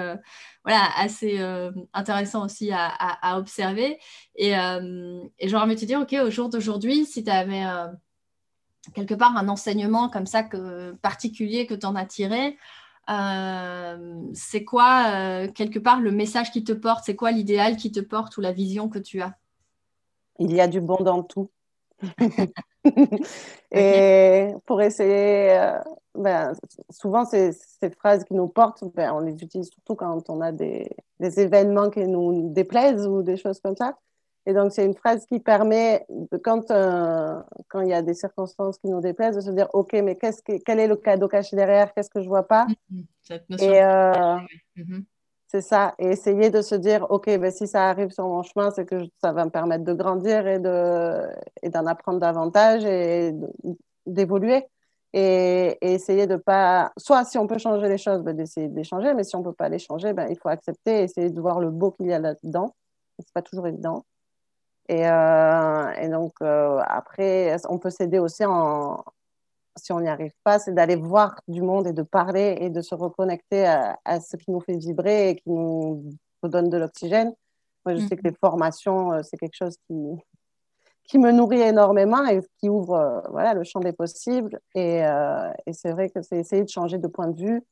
voilà, 0.67 0.89
assez 0.97 1.39
euh, 1.39 1.71
intéressant 1.93 2.43
aussi 2.43 2.71
à, 2.73 3.37
observer. 3.37 3.97
Et, 4.35 4.59
euh, 4.59 5.23
et 5.39 5.47
j'aurais 5.47 5.63
aimé 5.63 5.77
te 5.77 5.85
dire, 5.85 6.01
OK, 6.01 6.13
au 6.21 6.29
jour 6.29 6.49
d'aujourd'hui, 6.49 7.05
si 7.05 7.23
tu 7.23 7.31
avais 7.31 7.63
euh, 7.63 7.87
quelque 8.93 9.13
part 9.13 9.37
un 9.37 9.47
enseignement 9.47 10.09
comme 10.09 10.25
ça 10.25 10.43
que, 10.43 10.91
particulier 10.95 11.67
que 11.67 11.73
tu 11.73 11.85
en 11.85 11.95
as 11.95 12.05
tiré, 12.05 12.57
c'est 14.33 14.65
quoi, 14.65 15.47
quelque 15.55 15.79
part, 15.79 16.01
le 16.01 16.11
message 16.11 16.51
qui 16.51 16.65
te 16.65 16.73
porte? 16.73 17.05
C'est 17.05 17.15
quoi 17.15 17.31
l'idéal 17.31 17.77
qui 17.77 17.89
te 17.89 18.01
porte 18.01 18.35
ou 18.35 18.41
la 18.41 18.51
vision 18.51 18.89
que 18.89 18.99
tu 18.99 19.21
as? 19.21 19.35
Il 20.37 20.51
y 20.51 20.59
a 20.59 20.67
du 20.67 20.81
bon 20.81 20.97
dans 21.01 21.23
tout. 21.23 21.49
et 23.71 24.49
pour 24.65 24.81
essayer 24.81 25.77
ben, 26.17 26.53
souvent, 26.89 27.25
ces, 27.25 27.51
ces, 27.51 27.89
phrases 27.89 28.23
qui 28.23 28.33
nous 28.33 28.47
portent, 28.47 28.83
ben, 28.95 29.13
on 29.13 29.19
les 29.19 29.41
utilise 29.41 29.69
surtout 29.69 29.95
quand 29.95 30.29
on 30.29 30.41
a 30.41 30.51
des, 30.51 30.89
des, 31.19 31.39
événements 31.39 31.89
qui 31.89 32.05
nous 32.07 32.51
déplaisent 32.51 33.07
ou 33.07 33.21
des 33.21 33.37
choses 33.37 33.59
comme 33.59 33.75
ça. 33.75 33.97
Et 34.45 34.53
donc, 34.53 34.71
c'est 34.71 34.85
une 34.85 34.95
phrase 34.95 35.25
qui 35.25 35.39
permet, 35.39 36.05
de, 36.09 36.37
quand, 36.37 36.71
euh, 36.71 37.39
quand 37.67 37.81
il 37.81 37.89
y 37.89 37.93
a 37.93 38.01
des 38.01 38.13
circonstances 38.13 38.77
qui 38.77 38.87
nous 38.87 39.01
déplaisent, 39.01 39.35
de 39.35 39.41
se 39.41 39.51
dire, 39.51 39.67
OK, 39.73 39.93
mais 39.93 40.15
qu'est-ce 40.15 40.41
que, 40.41 40.57
quel 40.63 40.79
est 40.79 40.87
le 40.87 40.95
cadeau 40.95 41.27
caché 41.27 41.55
derrière? 41.55 41.93
Qu'est-ce 41.93 42.09
que 42.09 42.21
je 42.21 42.27
vois 42.27 42.47
pas? 42.47 42.65
Mm-hmm. 42.91 43.61
Et 43.61 43.83
euh, 43.83 44.37
mm-hmm. 44.77 45.03
c'est 45.47 45.61
ça. 45.61 45.93
Et 45.99 46.07
essayer 46.07 46.49
de 46.49 46.61
se 46.61 46.75
dire, 46.75 47.05
OK, 47.09 47.25
ben, 47.25 47.51
si 47.51 47.67
ça 47.67 47.89
arrive 47.89 48.09
sur 48.11 48.25
mon 48.25 48.41
chemin, 48.41 48.71
c'est 48.71 48.85
que 48.85 49.03
ça 49.21 49.33
va 49.33 49.43
me 49.43 49.51
permettre 49.51 49.83
de 49.83 49.93
grandir 49.93 50.47
et, 50.47 50.59
de, 50.59 51.27
et 51.61 51.69
d'en 51.69 51.85
apprendre 51.85 52.19
davantage 52.19 52.85
et 52.85 53.33
d'évoluer 54.05 54.65
et, 55.13 55.77
essayer 55.81 56.27
de 56.27 56.35
pas, 56.35 56.91
soit 56.97 57.23
si 57.25 57.37
on 57.37 57.47
peut 57.47 57.57
changer 57.57 57.87
les 57.87 57.97
choses, 57.97 58.21
ben, 58.23 58.35
d'essayer 58.35 58.67
de 58.67 58.75
les 58.75 58.83
changer, 58.83 59.13
mais 59.13 59.23
si 59.23 59.35
on 59.35 59.43
peut 59.43 59.53
pas 59.53 59.69
les 59.69 59.79
changer, 59.79 60.13
ben, 60.13 60.27
il 60.29 60.37
faut 60.37 60.49
accepter 60.49 61.03
essayer 61.03 61.29
de 61.29 61.41
voir 61.41 61.59
le 61.59 61.69
beau 61.71 61.91
qu'il 61.91 62.07
y 62.07 62.13
a 62.13 62.19
là-dedans. 62.19 62.75
C'est 63.19 63.33
pas 63.33 63.41
toujours 63.41 63.67
évident. 63.67 64.05
Et, 64.89 65.07
euh, 65.07 65.91
et 65.93 66.09
donc, 66.09 66.33
euh, 66.41 66.79
après, 66.85 67.57
on 67.69 67.77
peut 67.79 67.89
s'aider 67.89 68.19
aussi 68.19 68.45
en, 68.45 69.03
si 69.77 69.91
on 69.91 70.01
n'y 70.01 70.09
arrive 70.09 70.33
pas, 70.43 70.59
c'est 70.59 70.73
d'aller 70.73 70.95
voir 70.95 71.39
du 71.47 71.61
monde 71.61 71.87
et 71.87 71.93
de 71.93 72.03
parler 72.03 72.57
et 72.61 72.69
de 72.69 72.81
se 72.81 72.95
reconnecter 72.95 73.65
à, 73.65 74.19
ce 74.19 74.37
qui 74.37 74.51
nous 74.51 74.59
fait 74.59 74.77
vibrer 74.77 75.29
et 75.29 75.35
qui 75.35 75.49
nous 75.49 76.03
donne 76.43 76.69
de 76.69 76.77
l'oxygène. 76.77 77.33
Moi, 77.85 77.95
je 77.95 78.01
sais 78.01 78.15
que 78.15 78.21
mm-hmm. 78.21 78.31
les 78.31 78.35
formations, 78.39 79.13
euh, 79.13 79.21
c'est 79.23 79.37
quelque 79.37 79.55
chose 79.55 79.77
qui, 79.87 79.95
qui 81.07 81.17
me 81.17 81.31
nourrit 81.31 81.61
énormément 81.61 82.25
et 82.27 82.41
qui 82.59 82.69
ouvre 82.69 82.93
euh, 82.93 83.21
voilà, 83.31 83.53
le 83.53 83.63
champ 83.63 83.79
des 83.79 83.93
possibles. 83.93 84.59
Et, 84.75 85.05
euh, 85.05 85.51
et 85.65 85.73
c'est 85.73 85.91
vrai 85.91 86.09
que 86.09 86.21
c'est 86.21 86.37
essayer 86.37 86.63
de 86.63 86.69
changer 86.69 86.97
de 86.97 87.07
point 87.07 87.27
de 87.27 87.41
vue 87.41 87.63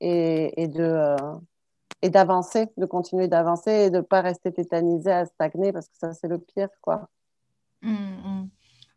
et, 0.00 0.68
de, 0.68 0.82
euh, 0.82 1.16
et 2.02 2.10
d'avancer, 2.10 2.68
de 2.76 2.86
continuer 2.86 3.28
d'avancer 3.28 3.72
et 3.72 3.90
de 3.90 3.98
ne 3.98 4.02
pas 4.02 4.20
rester 4.20 4.52
tétanisé 4.52 5.10
à 5.10 5.26
stagner 5.26 5.72
parce 5.72 5.88
que 5.88 5.96
ça, 5.98 6.12
c'est 6.12 6.28
le 6.28 6.38
pire. 6.38 6.68
Quoi. 6.80 7.08
Mmh, 7.82 7.92
mmh. 7.92 8.48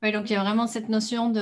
Oui, 0.03 0.11
donc 0.11 0.29
il 0.29 0.33
y 0.33 0.35
a 0.35 0.43
vraiment 0.43 0.67
cette 0.67 0.89
notion 0.89 1.29
de. 1.29 1.41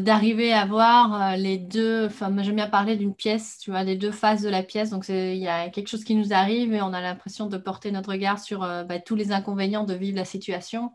D'arriver 0.00 0.52
à 0.52 0.66
voir 0.66 1.36
les 1.36 1.58
deux, 1.58 2.06
enfin 2.06 2.32
j'aime 2.42 2.56
bien 2.56 2.68
parler 2.68 2.96
d'une 2.96 3.14
pièce, 3.14 3.58
tu 3.58 3.70
vois, 3.70 3.82
les 3.82 3.96
deux 3.96 4.12
faces 4.12 4.42
de 4.42 4.48
la 4.48 4.62
pièce. 4.62 4.90
Donc 4.90 5.08
il 5.08 5.36
y 5.36 5.48
a 5.48 5.68
quelque 5.68 5.88
chose 5.88 6.04
qui 6.04 6.14
nous 6.14 6.32
arrive 6.32 6.72
et 6.74 6.82
on 6.82 6.92
a 6.92 7.00
l'impression 7.00 7.46
de 7.46 7.56
porter 7.56 7.90
notre 7.90 8.10
regard 8.10 8.38
sur 8.38 8.60
bah, 8.60 9.00
tous 9.00 9.14
les 9.14 9.32
inconvénients 9.32 9.84
de 9.84 9.94
vivre 9.94 10.16
la 10.16 10.24
situation 10.24 10.92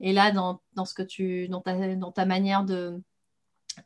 et 0.00 0.12
là, 0.12 0.32
dans, 0.32 0.60
dans, 0.74 0.84
ce 0.84 0.94
que 0.94 1.02
tu, 1.02 1.48
dans, 1.48 1.60
ta, 1.60 1.94
dans 1.94 2.10
ta 2.10 2.24
manière 2.24 2.64
de, 2.64 3.02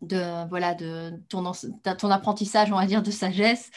de, 0.00 0.48
voilà, 0.48 0.74
de 0.74 1.12
ton, 1.28 1.52
ton 1.98 2.10
apprentissage, 2.10 2.72
on 2.72 2.76
va 2.76 2.86
dire, 2.86 3.02
de 3.02 3.10
sagesse, 3.10 3.70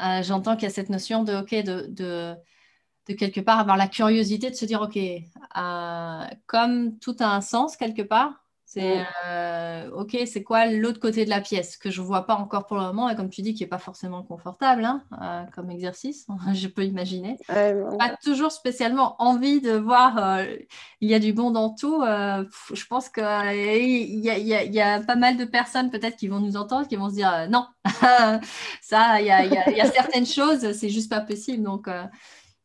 euh, 0.00 0.22
j'entends 0.22 0.56
qu'il 0.56 0.64
y 0.64 0.66
a 0.66 0.74
cette 0.74 0.90
notion 0.90 1.22
de, 1.22 1.36
OK, 1.36 1.54
de, 1.54 1.86
de, 1.88 3.14
quelque 3.14 3.40
part 3.40 3.60
avoir 3.60 3.76
la 3.76 3.86
curiosité 3.86 4.50
de 4.50 4.56
se 4.56 4.64
dire, 4.64 4.82
OK, 4.82 4.96
euh, 4.96 6.24
comme 6.46 6.98
tout 6.98 7.16
a 7.20 7.26
un 7.26 7.40
sens 7.40 7.76
quelque 7.76 8.02
part, 8.02 8.43
C'est 8.74 9.06
euh, 9.24 9.88
ok, 9.92 10.16
c'est 10.26 10.42
quoi 10.42 10.66
l'autre 10.66 10.98
côté 10.98 11.24
de 11.24 11.30
la 11.30 11.40
pièce 11.40 11.76
que 11.76 11.92
je 11.92 12.00
ne 12.00 12.06
vois 12.06 12.26
pas 12.26 12.34
encore 12.34 12.66
pour 12.66 12.76
le 12.76 12.82
moment 12.82 13.08
et 13.08 13.14
comme 13.14 13.30
tu 13.30 13.40
dis 13.40 13.54
qui 13.54 13.62
n'est 13.62 13.68
pas 13.68 13.78
forcément 13.78 14.24
confortable 14.24 14.84
hein, 14.84 15.04
euh, 15.22 15.44
comme 15.54 15.70
exercice, 15.70 16.26
je 16.54 16.66
peux 16.66 16.84
imaginer. 16.84 17.36
pas 17.46 18.16
toujours 18.24 18.50
spécialement 18.50 19.14
envie 19.22 19.60
de 19.60 19.76
voir 19.76 20.18
euh, 20.18 20.56
il 21.00 21.08
y 21.08 21.14
a 21.14 21.20
du 21.20 21.32
bon 21.32 21.52
dans 21.52 21.70
tout. 21.70 22.02
je 22.02 22.86
pense 22.86 23.08
qu'il 23.08 23.22
y, 23.22 24.28
y, 24.28 24.80
a 24.80 25.00
pas 25.02 25.16
mal 25.16 25.36
de 25.36 25.44
personnes 25.44 25.90
peut-être 25.90 26.16
qui 26.16 26.26
vont 26.26 26.40
nous 26.40 26.56
entendre 26.56 26.88
qui 26.88 26.96
vont 26.96 27.10
se 27.10 27.14
dire 27.14 27.46
non, 27.48 27.66
ça 28.82 29.20
il 29.20 29.26
y, 29.26 29.30
a, 29.30 29.90
certaines 29.92 30.26
choses 30.26 30.72
c'est 30.72 30.88
juste 30.88 31.10
pas 31.10 31.20
possible 31.20 31.62
donc 31.62 31.88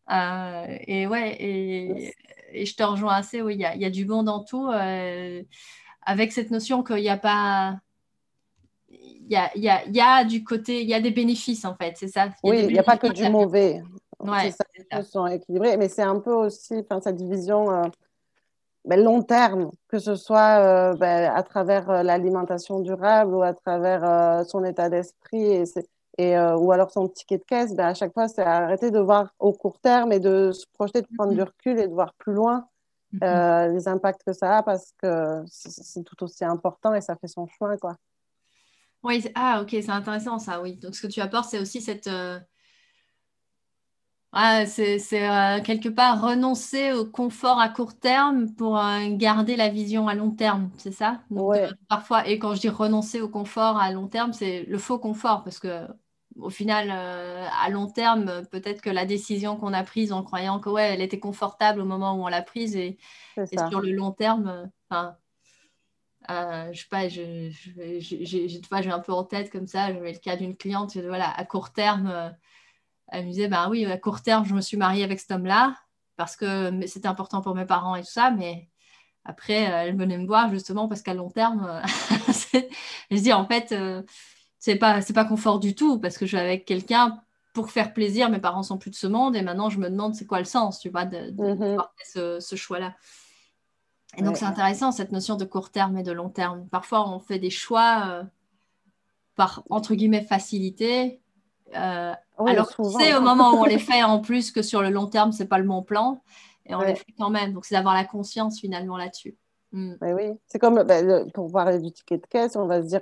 et 0.10 1.06
ouais 1.06 1.38
et, 1.40 2.16
je 2.66 2.74
te 2.74 2.82
rejoins 2.82 3.14
assez 3.14 3.44
oui 3.44 3.54
il 3.54 3.62
y, 3.62 3.86
a, 3.86 3.90
du 3.92 4.06
bon 4.06 4.24
dans 4.24 4.44
tout 4.44 4.72
avec 6.10 6.32
cette 6.32 6.50
notion 6.50 6.84
qu'il 6.84 6.98
n'y 6.98 7.10
a 7.10 7.18
pas. 7.18 7.76
Il 8.90 9.28
y 9.30 9.36
a, 9.36 9.56
y, 9.56 9.70
a, 9.70 9.86
y 9.88 10.02
a, 10.02 10.24
du 10.24 10.44
côté, 10.44 10.82
il 10.82 10.90
y 10.90 10.94
a 10.96 11.00
des 11.00 11.12
bénéfices 11.12 11.64
en 11.64 11.76
fait, 11.76 11.94
c'est 11.96 12.08
ça. 12.08 12.30
oui, 12.44 12.66
il 12.68 12.74
n'y 12.74 12.80
a 12.80 12.84
pas 12.84 12.98
que 12.98 13.08
du 13.08 13.30
mauvais. 13.30 13.84
Ouais, 14.20 14.52
ça, 14.52 15.04
sont 15.04 15.28
équilibrés, 15.28 15.78
mais 15.78 15.88
c'est 15.88 16.02
un 16.02 16.20
peu 16.20 16.34
aussi 16.34 16.84
cette 17.04 17.16
division 17.16 17.72
euh, 17.72 17.84
ben, 18.86 19.02
long 19.02 19.22
terme, 19.22 19.70
que 19.88 20.00
ce 20.00 20.16
soit 20.16 20.60
euh, 20.60 20.96
ben, 20.96 21.32
à 21.32 21.44
travers 21.44 21.90
euh, 21.92 22.04
l'alimentation 22.04 22.80
durable 22.80 23.36
ou 23.36 23.44
à 23.44 23.54
travers 23.54 24.44
son 24.48 24.66
état 24.66 24.90
d'esprit 24.90 25.46
et, 25.46 25.64
et 26.18 26.38
ou 26.38 26.72
alors 26.72 26.90
son 26.90 27.08
ticket 27.08 27.38
de 27.38 27.44
caisse. 27.44 27.76
Ben, 27.76 27.86
à 27.86 27.94
chaque 27.94 28.14
fois, 28.14 28.28
c'est 28.28 28.42
arrêter 28.42 28.90
de 28.90 29.00
voir 29.00 29.36
au 29.38 29.54
court 29.54 29.80
terme 29.80 30.12
et 30.12 30.20
de 30.20 30.52
se 30.52 30.66
projeter, 30.74 31.02
de 31.02 31.08
prendre 31.16 31.34
du 31.34 31.40
mm-hmm. 31.40 31.46
recul 31.46 31.80
et 31.80 31.88
de 31.88 31.94
voir 31.94 32.16
plus 32.16 32.34
loin 32.34 32.68
Mhm. 33.14 33.20
Euh, 33.24 33.68
les 33.70 33.88
impacts 33.88 34.24
que 34.24 34.34
ça 34.34 34.58
a 34.58 34.64
parce 34.64 34.94
que 35.02 35.44
c'est 35.48 36.04
tout 36.04 36.24
aussi 36.24 36.46
important 36.46 36.94
et 36.94 37.02
ça 37.02 37.16
fait 37.16 37.28
son 37.28 37.48
chemin. 37.48 37.78
Quoi. 37.78 37.96
Oui, 39.04 39.26
ah 39.36 39.62
ok, 39.62 39.70
c'est 39.72 39.90
intéressant 39.90 40.40
ça, 40.40 40.62
oui. 40.62 40.76
Donc 40.76 40.96
ce 40.96 41.02
que 41.02 41.12
tu 41.12 41.22
apportes, 41.22 41.50
c'est 41.50 41.60
aussi 41.60 41.82
cette... 41.82 42.08
Euh, 42.08 42.40
ah, 44.32 44.68
c'est 44.68 45.00
euh, 45.14 45.60
quelque 45.62 45.90
part 45.90 46.22
renoncer 46.22 46.94
au 46.94 47.04
confort 47.04 47.60
à 47.60 47.68
court 47.68 47.98
terme 47.98 48.54
pour 48.54 48.80
garder 49.14 49.56
la 49.56 49.70
vision 49.70 50.08
à 50.08 50.14
long 50.14 50.30
terme, 50.30 50.70
c'est 50.78 50.92
ça? 50.92 51.20
Parfois, 51.88 52.28
et 52.28 52.38
quand 52.38 52.54
je 52.54 52.62
dis 52.62 52.70
renoncer 52.70 53.22
au 53.22 53.30
confort 53.30 53.78
à 53.78 53.92
long 53.92 54.08
terme, 54.08 54.32
c'est 54.34 54.66
le 54.66 54.78
faux 54.78 55.00
confort 55.00 55.44
parce 55.44 55.58
que 55.58 55.88
au 56.42 56.50
final, 56.50 56.90
euh, 56.92 57.48
à 57.62 57.70
long 57.70 57.88
terme, 57.88 58.46
peut-être 58.52 58.82
que 58.82 58.90
la 58.90 59.06
décision 59.06 59.58
qu'on 59.58 59.74
a 59.74 59.84
prise 59.84 60.12
en 60.12 60.24
croyant 60.24 60.60
que 60.60 60.70
ouais, 60.70 60.94
elle 60.94 61.02
était 61.02 61.20
confortable 61.20 61.82
au 61.82 61.86
moment 61.86 62.16
où 62.16 62.24
on 62.24 62.28
l'a 62.28 62.42
prise 62.42 62.76
et, 62.76 62.98
sur 63.70 63.82
le 63.82 63.92
long 63.92 64.12
terme, 64.12 64.70
enfin, 64.90 65.18
euh, 66.30 66.72
je 66.72 66.82
sais 66.82 66.88
pas, 66.90 67.08
je, 67.08 67.50
j'ai 68.00 68.92
un 68.92 69.00
peu 69.00 69.14
en 69.14 69.24
tête 69.24 69.52
comme 69.52 69.68
ça, 69.68 69.92
j'avais 69.94 70.14
le 70.14 70.20
cas 70.20 70.36
d'une 70.36 70.56
cliente, 70.56 70.96
voilà, 70.98 71.30
à 71.32 71.46
court 71.46 71.72
terme, 71.72 72.08
euh, 72.08 72.30
elle 73.08 73.26
me 73.26 73.32
disait, 73.32 73.48
ben 73.48 73.70
oui, 73.70 73.86
à 73.86 73.98
court 73.98 74.22
terme, 74.22 74.46
je 74.46 74.54
me 74.54 74.62
suis 74.62 74.78
mariée 74.78 75.04
avec 75.04 75.20
cet 75.20 75.32
homme-là 75.32 75.76
parce 76.16 76.36
que 76.36 76.86
c'était 76.86 77.08
important 77.08 77.42
pour 77.42 77.56
mes 77.56 77.66
parents 77.66 77.96
et 77.96 78.02
tout 78.02 78.12
ça, 78.12 78.32
mais 78.32 78.70
après, 79.26 79.62
elle 79.62 79.96
venait 79.98 80.18
me 80.18 80.26
voir 80.26 80.50
justement 80.50 80.88
parce 80.88 81.02
qu'à 81.02 81.14
long 81.14 81.30
terme, 81.30 81.82
je 83.12 83.18
dis 83.18 83.34
en 83.34 83.46
fait, 83.46 83.74
c'est 84.60 84.76
pas 84.76 85.02
c'est 85.02 85.14
pas 85.14 85.26
confort 85.26 85.60
du 85.60 85.74
tout 85.74 86.00
parce 86.00 86.18
que 86.18 86.26
je 86.26 86.36
suis 86.36 86.38
avec 86.38 86.66
quelqu'un 86.66 87.22
pour 87.54 87.72
faire 87.72 87.94
plaisir. 87.94 88.30
Mes 88.30 88.40
parents 88.40 88.64
sont 88.64 88.78
plus 88.78 88.92
de 88.92 88.96
ce 88.96 89.08
monde 89.08 89.36
et 89.36 89.42
maintenant 89.42 89.70
je 89.70 89.80
me 89.80 89.90
demande 89.90 90.14
c'est 90.14 90.26
quoi 90.26 90.40
le 90.40 90.46
sens, 90.46 90.80
tu 90.80 90.90
vois, 90.90 91.06
de, 91.06 91.32
de, 91.32 91.76
mhm. 91.76 92.40
ce, 92.40 92.56
choix-là. 92.56 92.94
Et 94.18 94.22
donc 94.22 94.38
c'est 94.38 94.46
intéressant 94.46 94.92
cette 94.92 95.12
notion 95.12 95.36
de 95.36 95.46
court 95.46 95.72
terme 95.72 95.98
et 95.98 96.04
de 96.04 96.12
long 96.12 96.30
terme. 96.30 96.68
Parfois 96.70 97.10
on 97.10 97.20
fait 97.20 97.40
des 97.40 97.50
choix 97.50 98.04
euh, 98.08 98.24
par 99.36 99.64
entre 99.70 99.96
guillemets 99.96 100.24
facilité. 100.24 101.22
Euh, 101.76 102.14
alors 102.46 102.72
c'est 102.98 103.16
au 103.16 103.22
moment 103.22 103.52
où 103.52 103.58
on 103.58 103.66
les 103.66 103.80
fait 103.80 104.04
en 104.04 104.20
plus 104.20 104.52
que 104.52 104.62
sur 104.62 104.82
le 104.82 104.90
long 104.90 105.08
terme 105.08 105.32
c'est 105.32 105.46
pas 105.46 105.60
le 105.60 105.68
bon 105.68 105.84
plan 105.84 106.22
et 106.66 106.76
on 106.76 106.82
les 106.82 106.96
fait 106.96 107.14
quand 107.18 107.30
même. 107.30 107.54
Donc 107.54 107.66
c'est 107.66 107.76
d'avoir 107.76 107.94
la 107.94 108.06
conscience 108.06 108.60
finalement 108.60 108.98
là-dessus. 108.98 109.38
Mm. 109.72 109.94
oui, 110.02 110.40
c'est 110.48 110.58
comme 110.58 110.82
ben, 110.84 111.30
pour 111.32 111.52
parler 111.52 111.78
du 111.78 111.92
ticket 111.92 112.18
de 112.18 112.26
caisse, 112.26 112.56
on 112.56 112.66
va 112.66 112.82
se 112.82 112.88
dire 112.88 113.02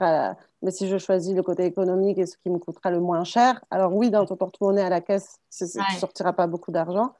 mais 0.61 0.72
si 0.72 0.88
je 0.88 0.97
choisis 0.97 1.36
le 1.36 1.43
côté 1.43 1.65
économique 1.65 2.18
et 2.18 2.26
ce 2.26 2.38
qui 2.38 2.49
me 2.49 2.57
coûtera 2.57 2.91
le 2.91 2.99
moins 2.99 3.24
cher, 3.24 3.63
alors 3.70 3.93
oui, 3.93 4.09
dans 4.09 4.26
ton 4.26 4.36
porte-monnaie 4.36 4.82
à 4.82 4.89
la 4.89 5.01
caisse, 5.01 5.38
tu 5.55 5.63
ne 5.63 5.99
sortiras 5.99 6.34
pas 6.34 6.47
beaucoup 6.47 6.72
d'argent. 6.72 7.13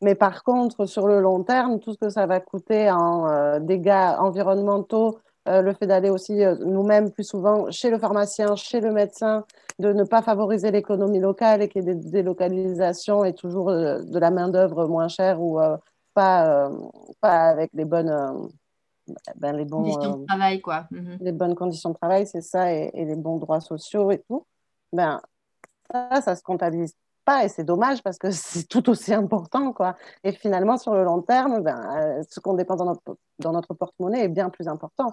Mais 0.00 0.14
par 0.14 0.44
contre, 0.44 0.86
sur 0.86 1.06
le 1.06 1.20
long 1.20 1.42
terme, 1.44 1.80
tout 1.80 1.92
ce 1.92 1.98
que 1.98 2.10
ça 2.10 2.26
va 2.26 2.40
coûter 2.40 2.90
en 2.90 3.26
euh, 3.26 3.58
dégâts 3.60 4.14
environnementaux, 4.18 5.18
euh, 5.48 5.62
le 5.62 5.72
fait 5.74 5.86
d'aller 5.86 6.10
aussi 6.10 6.44
euh, 6.44 6.56
nous-mêmes 6.64 7.10
plus 7.10 7.24
souvent 7.24 7.70
chez 7.70 7.90
le 7.90 7.98
pharmacien, 7.98 8.54
chez 8.56 8.80
le 8.80 8.92
médecin, 8.92 9.44
de 9.78 9.92
ne 9.92 10.04
pas 10.04 10.22
favoriser 10.22 10.70
l'économie 10.70 11.20
locale 11.20 11.62
et 11.62 11.68
qu'il 11.68 11.84
y 11.84 11.90
ait 11.90 11.94
des 11.94 12.10
délocalisations 12.10 13.24
et 13.24 13.34
toujours 13.34 13.66
de 13.70 14.18
la 14.18 14.30
main-d'œuvre 14.30 14.86
moins 14.86 15.08
chère 15.08 15.40
ou 15.42 15.58
pas, 16.14 16.70
pas 17.20 17.48
avec 17.48 17.70
les 17.74 17.84
bonnes 17.84 18.50
ben, 19.36 19.56
les 19.56 19.64
bons, 19.64 19.82
conditions 19.82 20.16
de 20.16 20.22
euh, 20.22 20.26
travail, 20.26 20.60
quoi. 20.60 20.86
Mhm. 20.90 21.18
Les 21.20 21.32
bonnes 21.32 21.54
conditions 21.54 21.90
de 21.90 21.94
travail, 21.94 22.26
c'est 22.26 22.40
ça, 22.40 22.72
et, 22.72 22.90
les 22.94 23.16
bons 23.16 23.36
droits 23.36 23.60
sociaux 23.60 24.10
et 24.10 24.22
tout. 24.28 24.46
Ben, 24.92 25.20
ça, 25.90 26.20
ça 26.20 26.36
se 26.36 26.42
comptabilise 26.42 26.94
pas 27.24 27.44
et 27.44 27.48
c'est 27.48 27.64
dommage 27.64 28.02
parce 28.02 28.18
que 28.18 28.30
c'est 28.30 28.68
tout 28.68 28.88
aussi 28.88 29.12
important, 29.12 29.72
quoi. 29.72 29.96
Et 30.22 30.32
finalement, 30.32 30.76
sur 30.78 30.94
le 30.94 31.04
long 31.04 31.22
terme, 31.22 31.62
ben, 31.62 31.80
euh, 31.96 32.22
ce 32.28 32.40
qu'on 32.40 32.54
dépense 32.54 32.78
dans 32.78 32.86
notre, 32.86 33.16
dans 33.38 33.52
notre 33.52 33.74
porte-monnaie 33.74 34.24
est 34.24 34.28
bien 34.28 34.50
plus 34.50 34.68
important. 34.68 35.12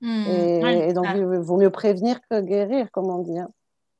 Hmm. 0.00 0.24
et, 0.26 0.92
donc, 0.92 1.06
il 1.14 1.24
vaut 1.24 1.56
mieux 1.56 1.70
prévenir 1.70 2.20
que 2.28 2.40
guérir, 2.40 2.90
comme 2.90 3.08
on 3.08 3.18
dit. 3.18 3.38
Hein. 3.38 3.48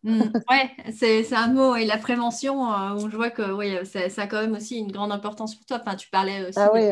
Hmm. 0.03 0.21
ouais, 0.51 0.93
c'est 0.93 1.35
un 1.35 1.49
mot. 1.49 1.77
Et 1.77 1.87
la 1.87 1.97
prévention, 1.97 2.71
euh, 2.71 3.09
je 3.09 3.17
vois 3.17 3.31
que 3.31 3.85
ça, 3.85 4.11
ça, 4.11 4.23
a 4.23 4.27
quand 4.27 4.41
même 4.41 4.53
aussi 4.53 4.77
une 4.77 4.93
grande 4.93 5.13
importance 5.13 5.55
pour 5.55 5.65
toi. 5.65 5.79
Enfin, 5.81 5.97
tu 5.97 6.11
parlais 6.11 6.49
aussi 6.49 6.59
ah, 6.59 6.71
oui 6.75 6.91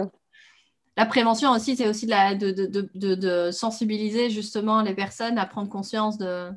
la 0.97 1.07
prévention 1.07 1.51
aussi, 1.53 1.77
c'est 1.77 1.89
aussi 1.89 2.05
de, 2.07 2.11
la, 2.11 2.35
de, 2.35 2.51
de, 2.51 3.15
de, 3.15 3.51
sensibiliser 3.51 4.29
justement 4.29 4.83
les 4.83 4.95
personnes 4.95 5.39
à 5.39 5.47
prendre 5.47 5.69
conscience 5.71 6.19
de, 6.19 6.51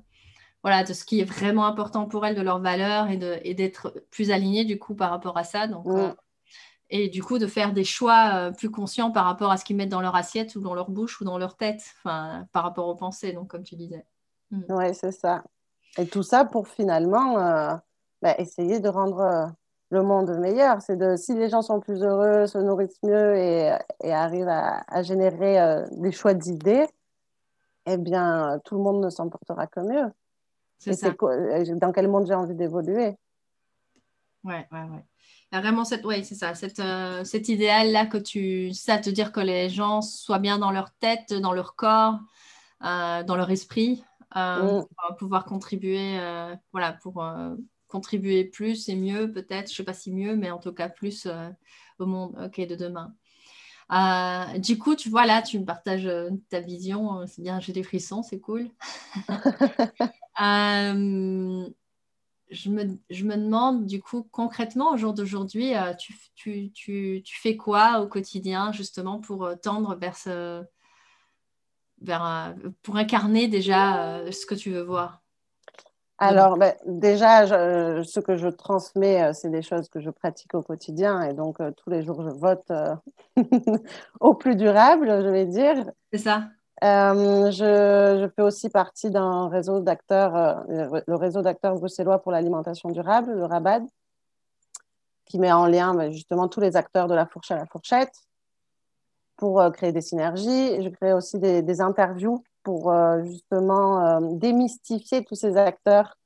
voilà, 0.62 0.84
de 0.84 0.94
ce 0.94 1.06
qui 1.06 1.22
est 1.22 1.26
vraiment 1.26 1.66
important 1.66 2.06
pour 2.06 2.26
elles, 2.26 2.36
de 2.36 2.42
leurs 2.42 2.60
valeurs 2.60 3.08
et, 3.10 3.54
d'être 3.54 4.04
plus 4.12 4.32
alignées 4.32 4.66
du 4.66 4.78
coup 4.78 4.94
par 4.94 5.10
rapport 5.10 5.38
à 5.38 5.44
ça. 5.44 5.68
Donc, 5.68 5.88
euh, 5.88 6.14
et 6.90 7.08
du 7.08 7.24
coup, 7.24 7.40
de 7.40 7.48
faire 7.48 7.72
des 7.72 7.86
choix 7.86 8.32
euh, 8.36 8.52
plus 8.52 8.70
conscients 8.70 9.10
par 9.10 9.26
rapport 9.26 9.52
à 9.52 9.58
ce 9.58 9.64
qu'ils 9.64 9.78
mettent 9.78 9.90
dans 9.90 10.02
leur 10.02 10.16
assiette 10.16 10.56
ou 10.56 10.60
dans 10.60 10.76
leur 10.76 10.90
bouche 10.90 11.22
ou 11.22 11.24
dans 11.24 11.38
leur 11.38 11.56
tête, 11.56 11.84
par 12.04 12.46
rapport 12.54 12.88
aux 12.88 12.96
pensées, 12.96 13.32
donc 13.32 13.48
comme 13.48 13.64
tu 13.64 13.76
disais. 13.76 14.06
Mm. 14.52 14.64
Oui, 14.70 14.94
c'est 14.94 15.12
ça. 15.12 15.44
Et 15.98 16.08
tout 16.08 16.24
ça 16.24 16.44
pour 16.44 16.68
finalement 16.68 17.40
euh, 17.40 17.74
bah, 18.22 18.36
essayer 18.38 18.82
de 18.82 18.90
rendre 18.90 19.54
le 19.96 20.04
monde 20.04 20.38
meilleur. 20.38 20.82
C'est 20.82 20.98
de 20.98 21.16
si 21.16 21.34
les 21.34 21.50
gens 21.50 21.62
sont 21.62 21.80
plus 21.80 22.04
heureux, 22.04 22.46
se 22.46 22.58
nourrissent 22.58 23.02
mieux 23.04 23.36
et, 23.36 23.76
et 24.04 24.14
arrivent 24.14 24.48
à, 24.48 25.04
générer 25.04 25.60
euh, 25.60 25.86
des 25.92 26.12
choix 26.12 26.34
d'idées, 26.34 26.88
eh 27.88 27.98
bien, 27.98 28.60
tout 28.64 28.76
le 28.76 28.84
monde 28.84 29.04
ne 29.04 29.10
s'en 29.10 29.30
portera 29.30 29.68
que 29.68 29.80
mieux. 29.80 30.12
C'est 30.78 31.04
euh, 31.04 31.76
Dans 31.76 31.92
quel 31.92 32.08
monde 32.08 32.28
j'ai 32.28 32.34
envie 32.34 32.56
d'évoluer? 32.56 33.16
Ouais, 34.44 34.68
ouais, 34.72 34.84
ouais. 34.84 35.06
Il 35.52 35.56
y 35.56 35.58
a 35.58 35.62
vraiment 35.62 35.86
cette, 35.86 36.06
ouais, 36.06 36.24
c'est 36.24 36.36
ça, 36.36 36.54
cette, 36.54 36.80
euh, 36.80 37.24
cet 37.24 37.50
idéal-là 37.50 38.06
que 38.06 38.18
tu, 38.18 38.74
ça, 38.74 38.98
te 38.98 39.10
dire 39.10 39.32
que 39.32 39.40
les 39.40 39.70
gens 39.70 40.02
soient 40.02 40.40
bien 40.40 40.60
dans 40.60 40.72
leur 40.72 40.92
tête, 40.92 41.34
dans 41.34 41.54
leur 41.54 41.76
corps, 41.76 42.20
dans 42.82 43.36
leur 43.36 43.50
esprit, 43.50 44.04
mm. 44.36 44.68
pour 44.68 45.16
pouvoir 45.18 45.46
contribuer, 45.46 46.20
voilà, 46.72 46.94
pour 46.94 47.24
contribuer 47.96 48.44
plus 48.44 48.90
et 48.90 48.96
mieux, 48.98 49.32
peut-être, 49.32 49.72
je 49.72 49.76
sais 49.78 49.84
pas 49.86 49.94
si 49.94 50.12
mieux, 50.12 50.36
mais 50.36 50.52
en 50.52 50.60
tout 50.60 50.74
cas 50.74 50.90
plus 50.90 51.28
euh, 51.28 51.50
au 51.98 52.06
monde 52.06 52.34
de 52.34 52.76
demain. 52.76 53.16
Euh, 53.94 54.58
du 54.58 54.78
coup, 54.78 54.96
tu 54.96 55.10
vois 55.10 55.26
là, 55.26 55.42
tu 55.42 55.58
me 55.58 55.64
partages 55.64 56.06
euh, 56.06 56.30
ta 56.50 56.60
vision, 56.60 57.26
c'est 57.26 57.42
bien, 57.42 57.62
j'ai 57.62 57.72
des 57.72 57.84
frissons, 57.84 58.22
c'est 58.22 58.42
cool. 58.42 58.70
je, 62.52 62.70
me, 62.70 62.98
je, 63.10 63.24
me, 63.24 63.38
demande 63.38 63.86
du 63.86 64.02
coup 64.02 64.28
concrètement 64.30 64.92
au 64.92 64.98
jour 64.98 65.14
d'aujourd'hui, 65.14 65.72
tu, 65.98 66.14
tu, 66.36 66.72
tu, 66.74 67.22
tu, 67.24 67.40
fais 67.40 67.56
quoi 67.56 68.02
au 68.02 68.08
quotidien 68.08 68.74
justement 68.74 69.22
pour 69.22 69.50
tendre 69.62 69.96
vers 69.96 70.18
ce, 70.18 70.66
vers, 72.02 72.56
pour 72.82 72.98
incarner 72.98 73.48
déjà 73.48 74.22
ce 74.34 74.46
que 74.46 74.56
tu 74.56 74.72
veux 74.72 74.84
voir? 74.84 75.25
Alors, 76.18 76.58
ben, 76.58 76.74
déjà, 76.86 77.46
ce 77.46 78.20
que 78.22 78.38
je 78.38 78.48
transmets, 78.48 79.22
euh, 79.22 79.34
c'est 79.34 79.50
des 79.50 79.62
choses 79.62 79.90
que 79.90 80.00
je 80.00 80.10
pratique 80.10 80.54
au 80.54 80.62
quotidien. 80.62 81.22
Et 81.24 81.34
donc, 81.34 81.60
euh, 81.60 81.72
tous 81.72 81.90
les 81.90 82.04
jours, 82.04 82.24
je 82.24 82.30
vote 82.30 82.72
euh, 82.72 82.96
au 84.22 84.34
plus 84.34 84.56
durable, 84.56 85.08
je 85.08 85.28
vais 85.28 85.46
dire. 85.46 85.92
C'est 86.14 86.20
ça. 86.20 86.46
Je, 86.82 88.18
je, 88.22 88.28
fais 88.36 88.42
aussi 88.42 88.70
partie 88.70 89.10
d'un 89.10 89.50
réseau 89.50 89.80
d'acteurs, 89.82 90.66
le 90.68 91.16
réseau 91.16 91.42
d'acteurs 91.42 91.76
bruxellois 91.76 92.20
pour 92.20 92.32
l'alimentation 92.32 92.90
durable, 92.90 93.34
le 93.34 93.46
RABAD, 93.46 93.86
qui 95.26 95.40
met 95.40 95.52
en 95.52 95.66
lien 95.68 95.96
ben, 95.96 96.12
justement 96.12 96.48
tous 96.48 96.60
les 96.60 96.76
acteurs 96.76 97.08
de 97.08 97.16
la 97.16 97.26
fourche 97.26 97.52
à 97.52 97.56
la 97.56 97.66
fourchette. 97.66 98.14
pour 99.38 99.64
créer 99.72 99.92
des 99.92 100.02
synergies. 100.02 100.82
Je 100.82 100.90
crée 100.90 101.14
aussi 101.14 101.40
des, 101.40 101.62
des 101.62 101.82
interviews 101.82 102.44
pour 102.66 102.94
justement 103.24 104.20
démystifier 104.22 105.24
tous 105.24 105.36
ces 105.36 105.56
acteurs 105.56 106.18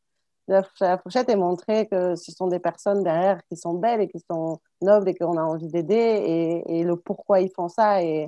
de 0.48 0.56
la 0.82 0.98
fourchette 0.98 1.30
et 1.30 1.36
montrer 1.36 1.88
que 1.88 2.16
ce 2.16 2.32
sont 2.32 2.48
des 2.48 2.60
personnes 2.60 3.04
derrière 3.04 3.40
qui 3.48 3.56
sont 3.56 3.76
belles 3.76 4.02
et 4.02 4.08
qui 4.08 4.20
sont 4.32 4.60
nobles 4.82 5.10
et 5.10 5.14
qu'on 5.14 5.38
a 5.38 5.44
envie 5.44 5.68
d'aider 5.68 5.94
et, 5.94 6.80
et, 6.80 6.84
le 6.84 6.96
pourquoi 6.96 7.40
ils 7.42 7.52
font 7.52 7.70
ça 7.70 8.02
est, 8.02 8.28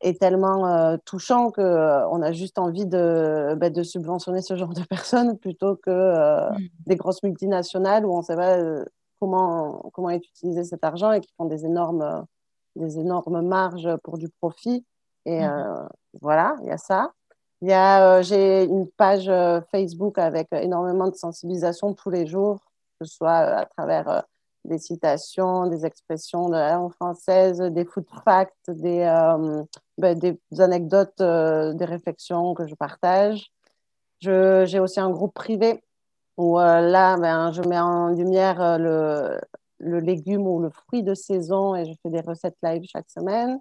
est 0.00 0.20
tellement 0.20 0.66
euh, 0.66 0.96
touchant 1.04 1.50
qu'on 1.50 1.62
euh, 1.62 2.06
on 2.10 2.20
a 2.22 2.32
juste 2.32 2.58
envie 2.58 2.86
de, 2.86 3.54
bah, 3.56 3.70
de 3.70 3.82
subventionner 3.82 4.42
ce 4.42 4.56
genre 4.56 4.74
de 4.74 4.82
personnes 4.88 5.38
plutôt 5.38 5.76
que 5.76 5.90
euh, 5.90 6.50
mm. 6.50 6.68
des 6.86 6.96
grosses 6.96 7.22
multinationales 7.22 8.04
où 8.04 8.12
on 8.12 8.18
ne 8.18 8.22
sait 8.22 8.36
pas 8.36 8.58
comment, 9.20 9.90
comment 9.92 10.10
est 10.10 10.24
utilisé 10.26 10.64
cet 10.64 10.84
argent 10.84 11.12
et 11.12 11.20
qui 11.20 11.32
font 11.36 11.46
des 11.46 11.64
énormes, 11.64 12.26
des 12.76 12.98
énormes 12.98 13.40
marges 13.42 13.96
pour 14.02 14.18
du 14.18 14.28
profit. 14.28 14.84
Et 15.26 15.40
mm. 15.40 15.88
Voilà, 16.20 16.56
il 16.62 16.68
y 16.68 16.70
a 16.70 16.78
ça. 16.78 17.12
Il 17.62 17.68
y 17.68 17.72
a, 17.72 18.22
j'ai 18.22 18.64
une 18.64 18.88
page 18.88 19.30
Facebook 19.70 20.18
avec 20.18 20.48
énormément 20.52 21.08
de 21.08 21.14
sensibilisation 21.14 21.94
tous 21.94 22.10
les 22.10 22.26
jours, 22.26 22.58
que 23.00 23.06
ce 23.06 23.14
soit 23.14 23.32
à 23.32 23.64
travers 23.66 24.24
des 24.64 24.78
citations, 24.78 25.66
des 25.66 25.84
expressions 25.86 26.48
de 26.48 26.54
la 26.54 26.74
langue 26.74 26.92
française, 26.92 27.58
des 27.60 27.84
food 27.84 28.06
facts, 28.24 28.70
des, 28.70 29.00
euh, 29.00 29.62
ben, 29.98 30.18
des 30.18 30.38
anecdotes, 30.58 31.20
euh, 31.20 31.74
des 31.74 31.84
réflexions 31.84 32.54
que 32.54 32.66
je 32.66 32.74
partage. 32.74 33.50
J'ai 34.20 34.80
aussi 34.80 35.00
un 35.00 35.10
groupe 35.10 35.34
privé 35.34 35.82
où 36.36 36.58
euh, 36.58 36.80
là, 36.80 37.16
ben, 37.18 37.52
je 37.52 37.62
mets 37.62 37.78
en 37.78 38.08
lumière 38.08 38.78
le, 38.78 39.38
le, 39.78 40.00
légume 40.00 40.46
ou 40.46 40.60
le 40.60 40.70
fruit 40.70 41.02
de 41.02 41.14
saison 41.14 41.74
et 41.74 41.84
je 41.84 41.92
fais 42.02 42.10
des 42.10 42.22
recettes 42.22 42.56
live 42.62 42.84
chaque 42.90 43.10
semaine. 43.10 43.60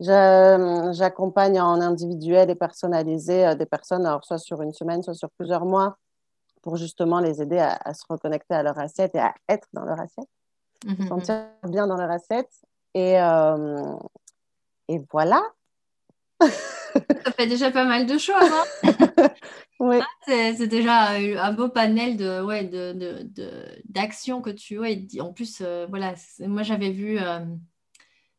J'accompagne 0.00 1.60
en 1.60 1.80
individuel 1.80 2.50
et 2.50 2.54
personnalisé 2.54 3.54
des 3.54 3.66
personnes, 3.66 4.04
alors 4.06 4.24
soit 4.24 4.38
sur 4.38 4.60
une 4.62 4.72
semaine, 4.72 5.02
soit 5.02 5.14
sur 5.14 5.30
plusieurs 5.30 5.64
mois, 5.64 5.96
pour 6.62 6.76
justement 6.76 7.20
les 7.20 7.42
aider 7.42 7.58
à, 7.58 7.94
se 7.94 8.04
reconnecter 8.08 8.54
à 8.54 8.62
leur 8.62 8.78
assiette 8.78 9.14
et 9.14 9.20
à 9.20 9.34
être 9.48 9.68
dans 9.72 9.84
leur 9.84 10.00
assiette, 10.00 10.28
mm 10.84 10.92
-hmm. 10.92 11.08
sentir 11.08 11.36
bien 11.68 11.86
dans 11.86 11.96
leur 11.96 12.10
assiette. 12.10 12.52
Et, 12.94 13.20
euh, 13.20 13.96
et 14.88 15.00
voilà. 15.10 15.42
Ça 17.24 17.32
fait 17.36 17.46
déjà 17.46 17.70
pas 17.70 17.84
mal 17.84 18.06
de 18.06 18.18
choses. 18.18 18.34
Hein 18.34 18.66
oui. 19.80 19.98
Ah, 20.00 20.06
c'est 20.26 20.66
déjà 20.66 21.10
un 21.48 21.52
beau 21.52 21.68
panel 21.68 22.16
de 22.16 22.42
ouais, 22.42 22.64
d'actions 23.88 24.40
de, 24.40 24.50
de, 24.50 24.52
que 24.52 24.56
tu. 24.56 24.78
Ouais, 24.78 25.06
en 25.20 25.32
plus, 25.32 25.60
euh, 25.60 25.86
voilà, 25.88 26.14
moi 26.40 26.62
j'avais 26.62 26.90
vu. 26.90 27.18
Euh, 27.18 27.40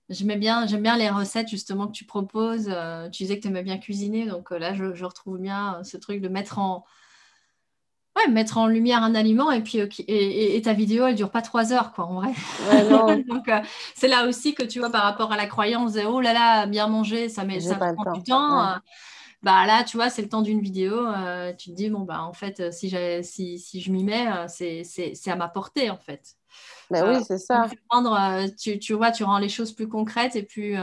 J'aime 0.10 0.38
bien, 0.40 0.66
bien 0.66 0.98
les 0.98 1.10
recettes 1.10 1.50
justement 1.50 1.88
que 1.88 1.94
tu 1.94 2.06
proposes. 2.06 2.70
Euh, 2.70 3.10
tu 3.10 3.24
disais 3.24 3.38
que 3.38 3.44
tu 3.44 3.48
aimais 3.48 3.64
bien 3.64 3.78
cuisiner, 3.78 4.26
donc 4.26 4.52
là 4.52 4.74
je, 4.74 4.94
je, 4.94 5.06
retrouve 5.06 5.40
bien 5.40 5.82
ce 5.84 5.98
truc 5.98 6.22
de 6.22 6.28
mettre 6.28 6.60
en, 6.60 6.86
Ouais, 8.16 8.28
mettre 8.32 8.60
en 8.60 8.68
lumière 8.68 9.02
un 9.02 9.16
aliment 9.16 9.50
et 9.52 9.62
puis 9.62 9.80
et, 10.08 10.62
ta 10.62 10.74
vidéo 10.74 11.08
elle 11.08 11.16
dure 11.16 11.32
pas 11.32 11.42
trois 11.42 11.74
heures 11.74 11.94
quoi 11.94 12.06
en 12.06 12.22
vrai. 12.22 12.32
Donc 13.28 13.48
euh, 13.50 13.60
c'est 13.96 14.08
là 14.08 14.28
aussi 14.28 14.54
que 14.54 14.62
tu 14.62 14.78
vois 14.78 14.92
par 14.92 15.02
rapport 15.02 15.32
à 15.32 15.38
la 15.38 15.48
croyance 15.48 15.98
oh 16.08 16.22
là 16.22 16.32
là 16.32 16.68
bien 16.68 16.88
manger 16.88 17.28
ça 17.28 17.44
met 17.44 17.60
ça 17.60 17.76
prend 17.76 18.12
du 18.14 18.22
temps. 18.22 18.62
Euh, 18.62 18.76
bah 19.42 19.66
là 19.66 19.84
tu 19.84 19.98
vois 19.98 20.12
c'est 20.12 20.22
le 20.22 20.30
temps 20.30 20.44
d'une 20.44 20.62
vidéo 20.62 21.08
euh, 21.08 21.54
tu 21.54 21.72
te 21.72 21.76
dis 21.76 21.90
bon 21.90 22.02
bah 22.02 22.22
en 22.22 22.34
fait 22.34 22.72
si 22.72 22.96
si, 23.24 23.58
si 23.58 23.82
je 23.82 23.92
m'y 23.92 24.04
mets 24.04 24.28
c'est 24.48 25.28
à 25.28 25.36
ma 25.36 25.48
portée 25.48 25.90
en 25.90 25.98
fait. 25.98 26.36
Ben 26.92 27.08
oui 27.08 27.24
c'est 27.26 27.38
ça. 27.38 27.68
Tu, 28.60 28.80
tu, 28.80 28.94
vois 28.94 29.12
tu 29.12 29.24
rends 29.24 29.40
les 29.40 29.50
choses 29.50 29.72
plus 29.72 29.88
concrètes 29.88 30.36
et 30.36 30.44
plus 30.44 30.78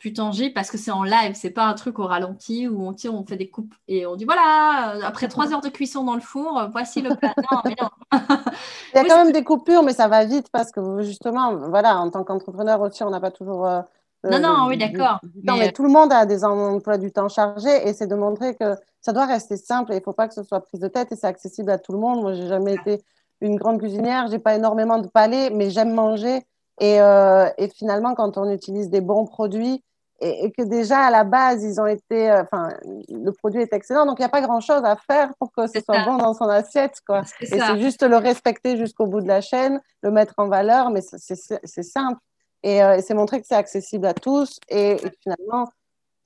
plus 0.00 0.14
tangible 0.14 0.54
parce 0.54 0.70
que 0.70 0.78
c'est 0.78 0.90
en 0.90 1.04
live, 1.04 1.34
c'est 1.34 1.50
pas 1.50 1.66
un 1.66 1.74
truc 1.74 1.98
au 1.98 2.06
ralenti 2.06 2.66
où 2.66 2.82
on 2.82 2.94
tire, 2.94 3.14
on 3.14 3.24
fait 3.24 3.36
des 3.36 3.50
coupes 3.50 3.74
et 3.86 4.06
on 4.06 4.16
dit 4.16 4.24
voilà, 4.24 4.94
euh, 4.96 5.00
après 5.04 5.28
trois 5.28 5.52
heures 5.52 5.60
de 5.60 5.68
cuisson 5.68 6.02
dans 6.04 6.14
le 6.14 6.22
four, 6.22 6.58
euh, 6.58 6.66
voici 6.72 7.02
le 7.02 7.14
plat. 7.14 7.34
Non, 7.52 7.60
mais 7.64 7.76
non. 7.80 7.88
Il 8.12 8.96
y 8.96 8.98
a 8.98 9.04
quand 9.08 9.24
même 9.24 9.32
des 9.32 9.44
coupures, 9.44 9.82
mais 9.82 9.92
ça 9.92 10.08
va 10.08 10.24
vite 10.24 10.48
parce 10.50 10.72
que 10.72 11.02
justement, 11.02 11.54
voilà, 11.68 11.98
en 11.98 12.10
tant 12.10 12.24
qu'entrepreneur 12.24 12.80
aussi, 12.80 13.02
on 13.04 13.10
n'a 13.10 13.20
pas 13.20 13.30
toujours. 13.30 13.66
Euh, 13.66 13.82
non, 14.24 14.38
non, 14.38 14.66
oui, 14.68 14.78
d'accord. 14.78 15.20
Non, 15.44 15.56
mais... 15.58 15.70
tout 15.70 15.82
le 15.82 15.90
monde 15.90 16.12
a 16.12 16.24
des 16.26 16.44
emplois 16.44 16.98
du 16.98 17.12
temps 17.12 17.28
chargés 17.28 17.86
et 17.86 17.92
c'est 17.92 18.06
de 18.06 18.14
montrer 18.14 18.54
que 18.54 18.76
ça 19.02 19.12
doit 19.12 19.26
rester 19.26 19.56
simple 19.58 19.92
et 19.92 19.96
il 19.96 19.98
ne 19.98 20.04
faut 20.04 20.12
pas 20.12 20.28
que 20.28 20.34
ce 20.34 20.42
soit 20.42 20.60
prise 20.60 20.80
de 20.80 20.88
tête 20.88 21.12
et 21.12 21.16
c'est 21.16 21.26
accessible 21.26 21.70
à 21.70 21.78
tout 21.78 21.92
le 21.92 21.98
monde. 21.98 22.22
Moi, 22.22 22.32
j'ai 22.32 22.46
jamais 22.46 22.74
été 22.74 23.02
une 23.40 23.56
grande 23.56 23.78
cuisinière, 23.78 24.28
j'ai 24.28 24.38
pas 24.38 24.54
énormément 24.54 24.98
de 24.98 25.08
palais, 25.08 25.50
mais 25.50 25.70
j'aime 25.70 25.92
manger. 25.92 26.42
Et, 26.80 26.96
et, 26.96 27.68
finalement, 27.68 28.14
quand 28.14 28.38
on 28.38 28.50
utilise 28.50 28.88
des 28.88 29.02
bons 29.02 29.26
produits, 29.26 29.82
et, 30.20 30.52
que 30.52 30.62
déjà 30.62 30.98
à 30.98 31.10
la 31.10 31.24
base 31.24 31.62
ils 31.62 31.80
ont 31.80 31.86
été, 31.86 32.30
euh, 32.30 32.42
enfin 32.42 32.68
le 33.08 33.30
produit 33.30 33.62
est 33.62 33.72
excellent, 33.72 34.06
donc 34.06 34.18
il 34.18 34.22
n'y 34.22 34.26
a 34.26 34.30
pas 34.30 34.42
grand 34.42 34.60
chose 34.60 34.82
à 34.84 34.96
faire 34.96 35.32
pour 35.38 35.50
que 35.52 35.66
ce 35.66 35.80
soit 35.80 36.04
bon 36.04 36.16
dans 36.16 36.34
son 36.34 36.48
assiette, 36.48 37.00
quoi. 37.06 37.22
Et 37.40 37.46
c'est 37.46 37.80
juste 37.80 38.02
le 38.02 38.16
respecter 38.16 38.76
jusqu'au 38.76 39.06
bout 39.06 39.20
de 39.20 39.28
la 39.28 39.40
chaîne, 39.40 39.80
le 40.02 40.10
mettre 40.10 40.34
en 40.36 40.48
valeur, 40.48 40.90
mais 40.90 41.00
c'est 41.00 41.82
simple 41.82 42.20
euh, 42.66 42.94
et, 42.94 43.02
c'est 43.02 43.14
montrer 43.14 43.40
que 43.40 43.46
c'est 43.46 43.54
accessible 43.54 44.06
à 44.06 44.14
tous 44.14 44.58
et, 44.68 44.96
finalement 45.22 45.68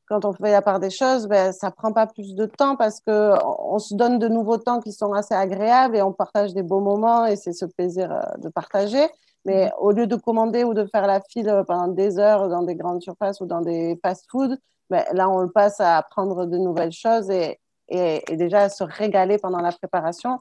quand 0.06 0.24
on 0.24 0.32
fait 0.32 0.50
la 0.50 0.62
part 0.62 0.80
des 0.80 0.90
choses, 0.90 1.26
ben, 1.26 1.52
ça 1.52 1.70
prend 1.70 1.92
pas 1.92 2.06
plus 2.06 2.34
de 2.34 2.46
temps 2.46 2.76
parce 2.76 3.00
que 3.00 3.32
on 3.58 3.78
se 3.78 3.94
donne 3.94 4.18
de 4.18 4.28
nouveaux 4.28 4.58
temps 4.58 4.80
qui 4.80 4.92
sont 4.92 5.12
assez 5.12 5.34
agréables 5.34 5.96
et 5.96 6.02
on 6.02 6.12
partage 6.12 6.52
des 6.52 6.62
beaux 6.62 6.80
moments 6.80 7.26
et 7.26 7.36
c'est 7.36 7.52
ce 7.52 7.64
plaisir 7.64 8.12
euh, 8.12 8.20
de 8.38 8.48
partager. 8.48 9.06
Mais 9.46 9.70
au 9.78 9.90
lieu 9.90 10.06
de 10.06 10.16
commander 10.16 10.64
ou 10.64 10.74
de 10.74 10.86
faire 10.86 11.06
la 11.06 11.20
file 11.20 11.64
pendant 11.66 11.88
des 11.88 12.18
heures 12.18 12.48
dans 12.48 12.62
des 12.62 12.74
grandes 12.74 13.02
surfaces 13.02 13.40
ou 13.40 13.46
dans 13.46 13.60
des 13.60 13.98
fast-foods, 14.02 14.56
ben, 14.90 15.04
là, 15.12 15.28
on 15.28 15.40
le 15.40 15.50
passe 15.50 15.80
à 15.80 15.98
apprendre 15.98 16.46
de 16.46 16.56
nouvelles 16.56 16.92
choses 16.92 17.30
et, 17.30 17.58
et, 17.88 18.36
déjà 18.36 18.62
à 18.62 18.68
se 18.68 18.84
régaler 18.84 19.38
pendant 19.38 19.60
la 19.60 19.72
préparation. 19.72 20.38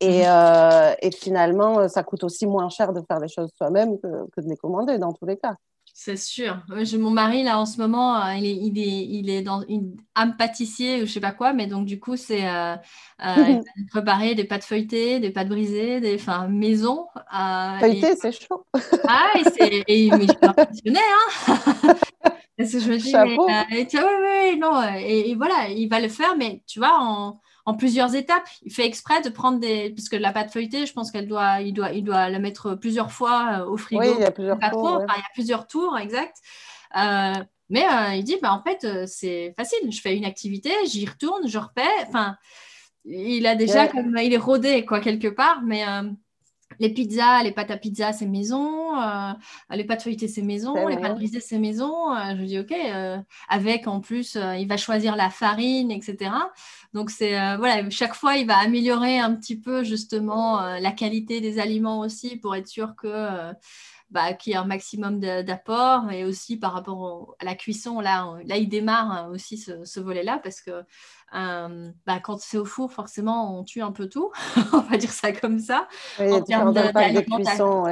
Et, 0.00 0.20
mhm. 0.20 0.26
euh, 0.28 0.94
et, 1.00 1.10
finalement, 1.10 1.88
ça 1.88 2.02
coûte 2.02 2.24
aussi 2.24 2.46
moins 2.46 2.68
cher 2.68 2.92
de 2.92 3.02
faire 3.06 3.20
les 3.20 3.28
choses 3.28 3.50
soi-même 3.56 3.98
que, 3.98 4.28
que 4.30 4.40
de 4.40 4.48
les 4.48 4.56
commander 4.56 4.98
dans 4.98 5.12
tous 5.12 5.26
les 5.26 5.36
cas. 5.36 5.54
C'est 6.00 6.16
sûr. 6.16 6.62
mon 6.96 7.10
mari, 7.10 7.42
là, 7.42 7.58
en 7.58 7.66
ce 7.66 7.78
moment, 7.78 8.24
euh, 8.24 8.34
il, 8.34 8.46
est, 8.46 8.54
il, 8.54 8.78
est, 8.78 9.04
il 9.04 9.30
est 9.30 9.42
dans 9.42 9.62
une 9.62 9.96
âme 10.14 10.36
pâtissier 10.36 11.02
ou 11.02 11.06
je 11.06 11.10
sais 11.10 11.18
pas 11.18 11.32
quoi, 11.32 11.52
mais 11.52 11.66
donc, 11.66 11.86
du 11.86 11.98
coup, 11.98 12.16
c'est 12.16 12.48
euh, 12.48 12.76
euh 13.26 13.60
préparer 13.90 14.36
des 14.36 14.44
pâtes 14.44 14.62
feuilletées, 14.62 15.18
des 15.18 15.30
pâtes 15.30 15.48
brisées, 15.48 15.98
des 15.98 16.14
enfin, 16.14 16.46
maison. 16.46 17.08
Euh, 17.36 17.78
Feuilleté, 17.80 18.14
c'est 18.14 18.30
chaud. 18.30 18.64
Ah, 19.08 19.26
et 19.40 19.42
c'est. 19.42 19.84
mais 19.88 20.20
je 20.20 20.26
suis 20.28 20.38
impressionnée, 20.40 21.00
hein 21.00 21.42
Parce 22.56 22.70
que 22.70 22.78
je 22.78 22.92
me 22.92 22.96
dis, 22.96 23.12
mais, 23.12 23.36
oui, 23.36 24.52
oui, 24.52 24.58
non. 24.60 24.80
Et, 25.00 25.30
et, 25.30 25.34
voilà, 25.34 25.68
il 25.68 25.88
va 25.88 25.98
le 25.98 26.08
faire, 26.08 26.36
mais 26.36 26.62
tu 26.68 26.78
vois, 26.78 26.96
en 27.00 27.40
en 27.68 27.74
plusieurs 27.74 28.14
étapes. 28.14 28.48
Il 28.62 28.72
fait 28.72 28.86
exprès 28.86 29.20
de 29.20 29.28
prendre 29.28 29.60
des. 29.60 29.90
Puisque 29.90 30.14
la 30.14 30.32
pâte 30.32 30.50
feuilletée, 30.50 30.86
je 30.86 30.92
pense 30.94 31.10
qu'elle 31.10 31.28
doit, 31.28 31.60
il 31.60 31.74
doit, 31.74 31.92
il 31.92 32.02
doit 32.02 32.30
la 32.30 32.38
mettre 32.38 32.74
plusieurs 32.74 33.12
fois 33.12 33.58
euh, 33.60 33.66
au 33.66 33.76
frigo. 33.76 34.00
Oui, 34.00 34.08
il 34.16 34.22
y 34.22 34.24
a 34.24 34.30
plusieurs 34.30 34.58
tours. 34.58 35.02
il 35.06 35.20
y 35.20 35.20
a 35.20 35.32
plusieurs 35.34 35.66
tours, 35.66 35.98
exact. 35.98 36.38
Euh, 36.96 37.34
mais 37.68 37.84
euh, 37.84 38.14
il 38.14 38.24
dit, 38.24 38.36
bah, 38.40 38.54
en 38.54 38.62
fait, 38.62 39.06
c'est 39.06 39.52
facile. 39.54 39.92
Je 39.92 40.00
fais 40.00 40.16
une 40.16 40.24
activité, 40.24 40.70
j'y 40.86 41.04
retourne, 41.04 41.46
je 41.46 41.58
repais. 41.58 41.82
Enfin, 42.08 42.38
il 43.04 43.46
a 43.46 43.54
déjà 43.54 43.86
comme. 43.86 44.16
Il 44.16 44.32
est 44.32 44.38
rodé, 44.38 44.86
quoi, 44.86 45.00
quelque 45.00 45.28
part. 45.28 45.60
Mais 45.62 45.84
les 46.78 46.90
pizzas, 46.90 47.42
les 47.42 47.52
pâtes 47.52 47.70
à 47.70 47.76
pizza, 47.76 48.12
c'est 48.12 48.26
maison. 48.26 49.00
Euh, 49.00 49.32
les 49.70 49.84
pâtes 49.84 50.02
feuilletées, 50.02 50.28
c'est 50.28 50.42
maison. 50.42 50.86
les 50.86 50.96
pâtes 50.96 51.14
brisées, 51.14 51.40
c'est 51.40 51.58
maison. 51.58 52.14
Euh, 52.14 52.36
je 52.36 52.42
dis 52.44 52.58
OK. 52.58 52.72
Euh, 52.72 53.18
avec 53.48 53.86
en 53.86 54.00
plus, 54.00 54.36
il 54.58 54.68
va 54.68 54.76
choisir 54.76 55.16
la 55.16 55.30
farine, 55.30 55.90
etc. 55.90 56.30
Donc 56.94 57.10
c'est 57.10 57.32
voilà, 57.56 57.88
chaque 57.90 58.14
fois, 58.14 58.36
il 58.36 58.46
va 58.46 58.58
améliorer 58.58 59.18
un 59.18 59.34
petit 59.34 59.58
peu 59.58 59.84
justement 59.84 60.60
la 60.78 60.92
qualité 60.92 61.40
des 61.40 61.58
aliments 61.58 62.00
aussi 62.00 62.36
pour 62.36 62.56
être 62.56 62.68
sûr 62.68 62.94
que 62.96 63.52
bah, 64.10 64.32
qu'il 64.32 64.52
y 64.52 64.54
ait 64.54 64.58
un 64.58 64.64
maximum 64.64 65.20
d'apport 65.20 66.10
et 66.10 66.24
aussi 66.24 66.56
par 66.56 66.72
rapport 66.72 67.36
à 67.40 67.44
la 67.44 67.54
cuisson, 67.54 68.00
là, 68.00 68.38
là 68.46 68.56
il 68.56 68.68
démarre 68.68 69.10
hein, 69.10 69.28
aussi 69.30 69.58
ce, 69.58 70.00
volet-là 70.00 70.40
parce 70.42 70.62
que 70.62 70.82
euh, 71.34 71.90
bah, 72.06 72.18
quand 72.22 72.40
c'est 72.40 72.56
au 72.56 72.64
four, 72.64 72.90
forcément, 72.90 73.58
on 73.58 73.64
tue 73.64 73.82
un 73.82 73.92
peu 73.92 74.08
tout, 74.08 74.32
on 74.72 74.80
va 74.80 74.96
dire 74.96 75.10
ça 75.10 75.32
comme 75.32 75.58
ça, 75.58 75.88
en 76.18 76.40
termes 76.40 76.72
d'alimentation. 76.72 77.84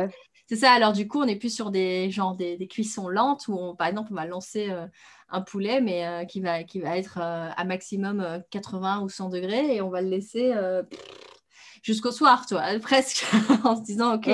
Ouais. 0.47 0.57
C'est 0.57 0.57
ça, 0.57 0.73
alors 0.73 0.93
du 0.93 1.09
coup, 1.09 1.21
on 1.21 1.27
n'est 1.27 1.37
plus 1.37 1.55
sur 1.55 1.71
des, 1.71 2.11
genre, 2.11 2.37
des, 2.37 2.69
cuissons 2.69 3.09
lentes 3.09 3.49
où, 3.49 3.75
par 3.75 3.89
exemple, 3.89 4.11
on 4.13 4.17
va 4.17 4.27
lancer 4.27 4.71
euh, 4.71 4.87
un 5.29 5.41
poulet, 5.41 5.81
mais 5.81 6.07
euh, 6.07 6.25
qui, 6.25 6.41
va, 6.41 6.63
qui 6.63 6.81
va 6.81 6.97
être 6.97 7.19
à 7.19 7.65
maximum 7.65 8.43
80 8.51 9.01
ou 9.01 9.09
100 9.09 9.31
degrés 9.31 9.77
et 9.77 9.83
on 9.83 9.91
va 9.91 10.03
le 10.03 10.09
laisser 10.09 10.55
jusqu'au 11.83 12.13
soir, 12.13 12.47
toi, 12.47 12.63
presque, 12.81 13.27
en 13.65 13.77
se 13.77 13.83
disant, 13.83 14.15
OK, 14.15 14.29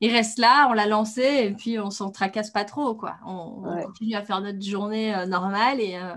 il 0.00 0.10
reste 0.10 0.38
là, 0.38 0.66
on 0.70 0.72
l'a 0.72 0.86
lancé 0.86 1.22
et 1.22 1.50
puis 1.52 1.78
on 1.78 1.90
s'en 1.90 2.10
tracasse 2.10 2.50
pas 2.50 2.64
trop, 2.64 2.94
quoi. 2.94 3.16
On, 3.26 3.62
continue 3.84 4.14
à 4.14 4.22
faire 4.22 4.40
notre 4.40 4.62
journée 4.62 5.14
euh, 5.14 5.26
normale 5.26 5.80
et 5.80 5.96
euh, 5.96 6.14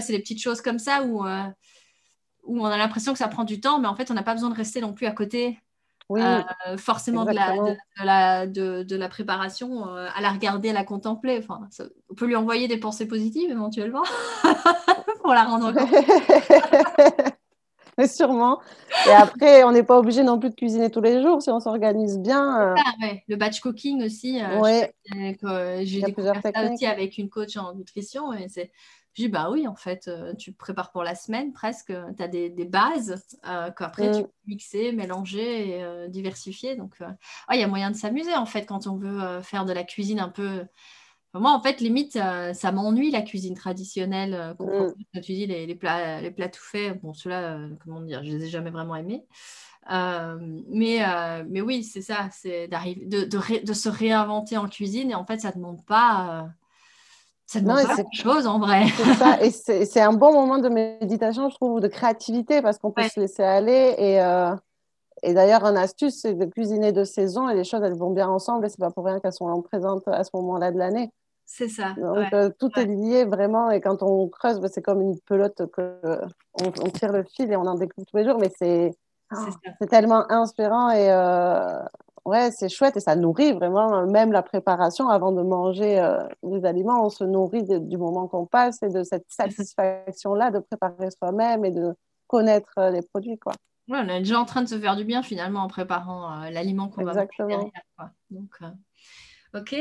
c'est 0.00 0.14
des 0.14 0.20
petites 0.20 0.40
choses 0.40 0.62
comme 0.62 0.78
ça 0.78 1.02
où, 1.04 1.26
euh, 1.26 1.44
où 2.44 2.62
on 2.62 2.64
a 2.64 2.78
l'impression 2.78 3.12
que 3.12 3.18
ça 3.18 3.28
prend 3.28 3.44
du 3.44 3.60
temps, 3.60 3.78
mais 3.78 3.88
en 3.88 3.94
fait, 3.94 4.10
on 4.10 4.14
n'a 4.14 4.22
pas 4.22 4.32
besoin 4.32 4.48
de 4.48 4.54
rester 4.54 4.80
non 4.80 4.94
plus 4.94 5.06
à 5.06 5.12
côté 5.12 5.58
forcément 6.76 7.24
de 7.24 7.32
la, 8.04 8.46
de, 8.46 8.96
la, 8.96 9.08
préparation, 9.08 9.84
à 9.86 10.20
la 10.20 10.30
regarder, 10.30 10.70
à 10.70 10.72
la 10.72 10.84
contempler. 10.84 11.38
Enfin, 11.38 11.68
on 12.10 12.14
peut 12.14 12.26
lui 12.26 12.36
envoyer 12.36 12.68
des 12.68 12.76
pensées 12.76 13.06
positives 13.06 13.50
éventuellement 13.50 14.02
pour 15.22 15.32
la 15.32 15.44
rendre. 15.44 15.72
Mais 17.96 18.08
sûrement. 18.08 18.60
Et 19.06 19.12
après, 19.12 19.62
on 19.62 19.70
n'est 19.70 19.84
pas 19.84 19.98
obligé 19.98 20.24
non 20.24 20.38
plus 20.38 20.50
de 20.50 20.56
cuisiner 20.56 20.90
tous 20.90 21.00
les 21.00 21.22
jours 21.22 21.40
si 21.40 21.50
on 21.50 21.60
s'organise 21.60 22.18
bien. 22.18 22.74
Ah, 22.76 22.92
ouais. 23.00 23.22
Le 23.28 23.36
batch 23.36 23.60
cooking 23.60 24.02
aussi. 24.04 24.40
J'ai 25.84 26.02
découvert 26.02 26.40
ça 26.42 26.72
aussi 26.72 26.86
avec 26.86 27.18
une 27.18 27.28
coach 27.28 27.56
en 27.56 27.72
nutrition. 27.74 28.32
Et 28.32 28.48
c'est 28.48 28.72
je 29.14 29.22
dis, 29.22 29.28
bah 29.28 29.48
oui, 29.50 29.68
en 29.68 29.76
fait, 29.76 30.08
euh, 30.08 30.34
tu 30.34 30.52
prépares 30.52 30.90
pour 30.90 31.04
la 31.04 31.14
semaine 31.14 31.52
presque, 31.52 31.92
tu 32.16 32.22
as 32.22 32.28
des, 32.28 32.50
bases 32.64 33.24
euh, 33.46 33.70
qu'après 33.70 34.10
tu 34.10 34.18
mm. 34.18 34.22
peux 34.22 34.30
mixer, 34.46 34.92
mélanger 34.92 35.68
et 35.68 35.84
euh, 35.84 36.08
diversifier. 36.08 36.74
Donc, 36.74 36.96
il 37.52 37.60
y 37.60 37.62
a 37.62 37.68
moyen 37.68 37.92
de 37.92 37.96
s'amuser 37.96 38.34
en 38.34 38.46
fait 38.46 38.66
quand 38.66 38.88
on 38.88 38.96
veut 38.96 39.40
faire 39.42 39.64
de 39.66 39.72
la 39.72 39.84
cuisine 39.84 40.18
un 40.18 40.30
peu. 40.30 40.64
moi, 41.32 41.52
en 41.52 41.60
fait, 41.60 41.80
limite, 41.80 42.14
ça 42.14 42.72
m'ennuie 42.72 43.12
la 43.12 43.22
cuisine 43.22 43.54
traditionnelle. 43.54 44.56
Quand 44.58 44.66
mm. 44.66 45.20
tu 45.20 45.32
dis 45.32 45.46
les, 45.46 45.74
plats, 45.76 46.20
les 46.20 46.32
plats 46.32 46.48
tout 46.48 46.62
faits, 46.62 47.00
bon, 47.00 47.14
ceux-là, 47.14 47.60
comment 47.84 48.00
dire, 48.00 48.24
je 48.24 48.30
les 48.30 48.44
ai 48.46 48.48
jamais 48.48 48.70
vraiment 48.70 48.96
aimés. 48.96 49.24
mais, 49.88 51.04
mais 51.48 51.60
oui, 51.60 51.84
c'est 51.84 52.02
ça, 52.02 52.30
c'est 52.32 52.66
d'arriver, 52.66 53.06
de, 53.06 53.24
de, 53.26 53.72
se 53.72 53.88
réinventer 53.88 54.56
en 54.56 54.68
cuisine 54.68 55.12
et 55.12 55.14
en 55.14 55.24
fait, 55.24 55.38
ça 55.38 55.50
ne 55.50 55.54
demande 55.54 55.84
pas 55.86 56.48
ça 57.46 57.60
ne 57.60 57.66
pas 57.66 58.02
chose 58.12 58.46
en 58.46 58.58
vrai. 58.58 58.84
et 59.42 59.50
c'est 59.50 60.00
un 60.00 60.12
bon 60.12 60.32
moment 60.32 60.58
de 60.58 60.68
méditation, 60.68 61.50
je 61.50 61.54
trouve, 61.54 61.72
ou 61.74 61.80
de 61.80 61.88
créativité, 61.88 62.62
parce 62.62 62.78
qu'on 62.78 62.90
peut 62.90 63.02
se 63.08 63.20
laisser 63.20 63.42
aller. 63.42 63.94
Et, 63.98 64.22
euh, 64.22 64.54
et 65.22 65.34
d'ailleurs, 65.34 65.64
une 65.64 65.76
astuce, 65.76 66.20
c'est 66.20 66.34
de 66.34 66.44
cuisiner 66.46 66.92
de 66.92 67.04
saison, 67.04 67.48
et 67.48 67.54
les 67.54 67.64
choses, 67.64 67.82
elles 67.82 67.96
vont 67.96 68.10
bien 68.10 68.28
ensemble, 68.28 68.66
et 68.66 68.68
c'est 68.68 68.80
pas 68.80 68.90
pour 68.90 69.04
rien 69.04 69.20
qu'elles 69.20 69.32
sont 69.32 69.62
présentes 69.62 70.06
à 70.08 70.24
ce 70.24 70.30
moment-là 70.34 70.72
de 70.72 70.78
l'année. 70.78 71.12
C'est 71.46 71.68
ça. 71.68 71.94
Donc, 71.98 72.32
euh, 72.32 72.50
tout 72.58 72.70
est 72.76 72.86
lié 72.86 73.24
vraiment, 73.24 73.70
et 73.70 73.80
quand 73.80 74.02
on 74.02 74.28
creuse, 74.28 74.60
bah, 74.60 74.68
c'est 74.72 74.82
comme 74.82 75.02
une 75.02 75.18
pelote 75.20 75.70
que 75.70 76.20
on, 76.62 76.70
tire 76.90 77.12
le 77.12 77.24
fil 77.24 77.52
et 77.52 77.56
on 77.56 77.66
en 77.66 77.74
découvre 77.74 78.06
tous 78.06 78.16
les 78.16 78.24
jours, 78.24 78.38
mais 78.38 78.50
c'est 78.58 78.92
c'est 79.80 79.88
tellement 79.88 80.30
inspirant 80.30 80.90
et, 80.90 81.10
euh, 81.10 81.78
ouais, 82.24 82.50
c'est 82.50 82.68
chouette 82.68 82.96
et 82.96 83.00
ça 83.00 83.16
nourrit 83.16 83.52
vraiment, 83.52 84.06
même 84.06 84.32
la 84.32 84.42
préparation 84.42 85.08
avant 85.08 85.32
de 85.32 85.42
manger 85.42 85.98
euh, 85.98 86.22
les 86.42 86.64
aliments, 86.64 87.04
on 87.04 87.10
se 87.10 87.24
nourrit 87.24 87.64
du 87.64 87.96
moment 87.96 88.28
qu'on 88.28 88.46
passe 88.46 88.82
et 88.82 88.88
de 88.88 89.02
cette 89.02 89.26
satisfaction-là 89.28 90.50
de 90.50 90.58
préparer 90.60 91.10
soi-même 91.10 91.64
et 91.64 91.70
de 91.70 91.94
connaître 92.26 92.72
euh, 92.78 92.90
les 92.90 93.02
produits. 93.02 93.38
Quoi. 93.38 93.52
Ouais, 93.88 93.98
on 94.02 94.08
est 94.08 94.20
déjà 94.20 94.40
en 94.40 94.44
train 94.44 94.62
de 94.62 94.68
se 94.68 94.78
faire 94.78 94.96
du 94.96 95.04
bien 95.04 95.22
finalement 95.22 95.60
en 95.60 95.68
préparant 95.68 96.42
euh, 96.42 96.50
l'aliment 96.50 96.88
qu'on 96.88 97.04
va 97.04 97.14
manger 97.14 97.28
derrière. 97.38 97.70
Quoi. 97.96 98.10
Donc, 98.30 98.58
ok. 99.54 99.76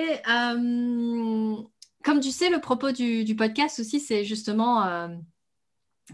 comme 2.03 2.19
tu 2.19 2.31
sais, 2.31 2.49
le 2.49 2.59
propos 2.59 2.91
du, 2.91 3.23
du 3.23 3.35
podcast 3.35 3.79
aussi, 3.79 3.99
c'est 3.99 4.25
justement 4.25 5.07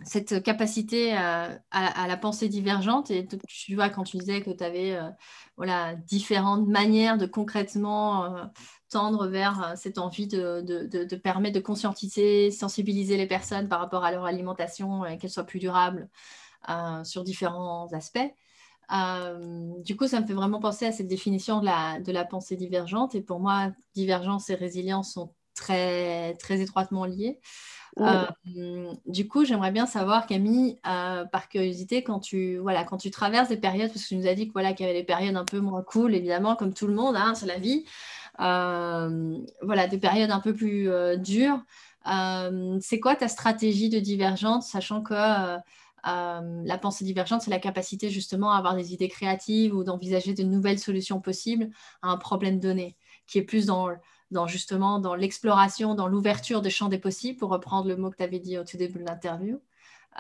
cette 0.04 0.44
capacité 0.44 1.14
à, 1.14 1.60
la 1.72 2.18
pensée 2.18 2.48
divergente. 2.50 3.12
Et 3.12 3.28
tu 3.48 3.76
vois, 3.76 3.90
quand 3.90 4.04
tu 4.04 4.18
disais 4.18 4.42
que 4.42 4.52
tu 4.52 4.64
avais 4.64 4.96
euh, 4.96 5.10
voilà, 5.58 5.96
différentes 5.96 6.68
manières 6.68 7.18
de 7.18 7.26
concrètement 7.26 8.26
euh, 8.26 8.46
tendre 8.90 9.28
vers 9.28 9.64
euh, 9.64 9.74
cette 9.76 9.98
envie 9.98 10.28
de, 10.28 10.62
de, 10.62 11.16
permettre 11.16 11.56
de 11.56 11.64
conscientiser, 11.64 12.52
sensibiliser 12.52 13.18
les 13.18 13.28
personnes 13.28 13.68
par 13.68 13.80
rapport 13.80 14.04
à 14.04 14.12
leur 14.12 14.26
alimentation 14.26 15.06
et 15.06 15.18
qu'elle 15.18 15.32
soit 15.32 15.46
plus 15.46 15.60
durable 15.60 16.10
sur 17.04 17.24
différents 17.24 17.88
aspects. 17.94 18.20
du 19.80 19.96
coup, 19.96 20.08
ça 20.08 20.20
me 20.20 20.28
fait 20.28 20.34
vraiment 20.34 20.60
penser 20.60 20.86
à 20.86 20.92
cette 20.92 21.08
définition 21.08 21.62
de 21.62 21.66
la, 21.66 22.00
de 22.02 22.12
la 22.12 22.26
pensée 22.26 22.58
divergente. 22.58 23.16
Et 23.16 23.22
pour 23.22 23.40
moi, 23.40 23.72
divergence 23.96 24.50
et 24.50 24.56
résilience 24.56 25.14
sont 25.14 25.34
très, 25.56 26.36
très 26.36 26.62
étroitement 26.62 27.06
liées. 27.06 27.40
Euh, 28.00 28.94
du 29.06 29.28
coup, 29.28 29.46
j'aimerais 29.46 29.72
bien 29.72 29.86
savoir, 29.86 30.28
Camille, 30.28 30.78
euh, 30.88 31.26
par 31.26 31.50
curiosité, 31.50 32.04
quand 32.04 32.20
tu, 32.20 32.58
voilà, 32.58 32.84
quand 32.84 32.98
tu 32.98 33.12
traverses 33.12 33.50
des 33.50 33.58
périodes, 33.58 33.90
parce 33.90 34.04
que 34.04 34.08
tu 34.08 34.16
nous 34.16 34.28
as 34.28 34.36
dit 34.36 34.50
voilà, 34.54 34.74
qu'il 34.74 34.86
y 34.86 34.90
avait 34.90 35.00
des 35.00 35.06
périodes 35.06 35.36
un 35.36 35.46
peu 35.46 35.60
moins 35.60 35.84
cool, 35.84 36.16
évidemment, 36.16 36.56
comme 36.56 36.74
tout 36.74 36.88
le 36.88 36.94
monde, 36.94 37.16
hein, 37.16 37.36
c'est 37.36 37.46
la 37.46 37.60
vie. 37.60 37.86
Euh, 38.40 39.38
voilà, 39.62 39.88
des 39.88 39.98
périodes 39.98 40.32
un 40.32 40.40
peu 40.40 40.54
plus 40.54 40.90
dures. 41.18 41.60
c'est 42.82 43.00
quoi 43.00 43.16
ta 43.16 43.28
stratégie 43.28 43.90
de 43.90 44.00
divergence, 44.00 44.70
sachant 44.70 45.02
que 45.02 45.14
la 46.06 46.78
pensée 46.82 47.04
divergente, 47.04 47.42
c'est 47.42 47.52
la 47.52 47.60
capacité 47.60 48.10
justement 48.10 48.54
à 48.54 48.58
avoir 48.58 48.76
des 48.76 48.94
idées 48.94 49.10
créatives 49.10 49.76
ou 49.76 49.84
d'envisager 49.84 50.34
de 50.34 50.44
nouvelles 50.44 50.80
solutions 50.80 51.20
possibles 51.20 51.70
à 52.02 52.10
un 52.10 52.18
problème 52.18 52.60
donné, 52.60 52.96
qui 53.28 53.40
est 53.40 53.44
plus 53.44 53.66
dans 53.66 53.90
dans 54.32 54.48
justement 54.48 55.00
dans 55.00 55.16
l'exploration, 55.16 55.96
dans 55.96 56.08
l'ouverture 56.08 56.62
des 56.62 56.70
champs 56.70 56.90
des 56.90 57.00
possibles, 57.00 57.38
pour 57.38 57.50
reprendre 57.50 57.88
le 57.88 57.96
mot 57.96 58.10
que 58.10 58.18
tu 58.18 58.24
avais 58.24 58.40
dit 58.40 58.58
au 58.58 58.64
tout 58.64 58.78
début 58.78 59.00
de 59.00 59.06
l'interview. 59.06 59.60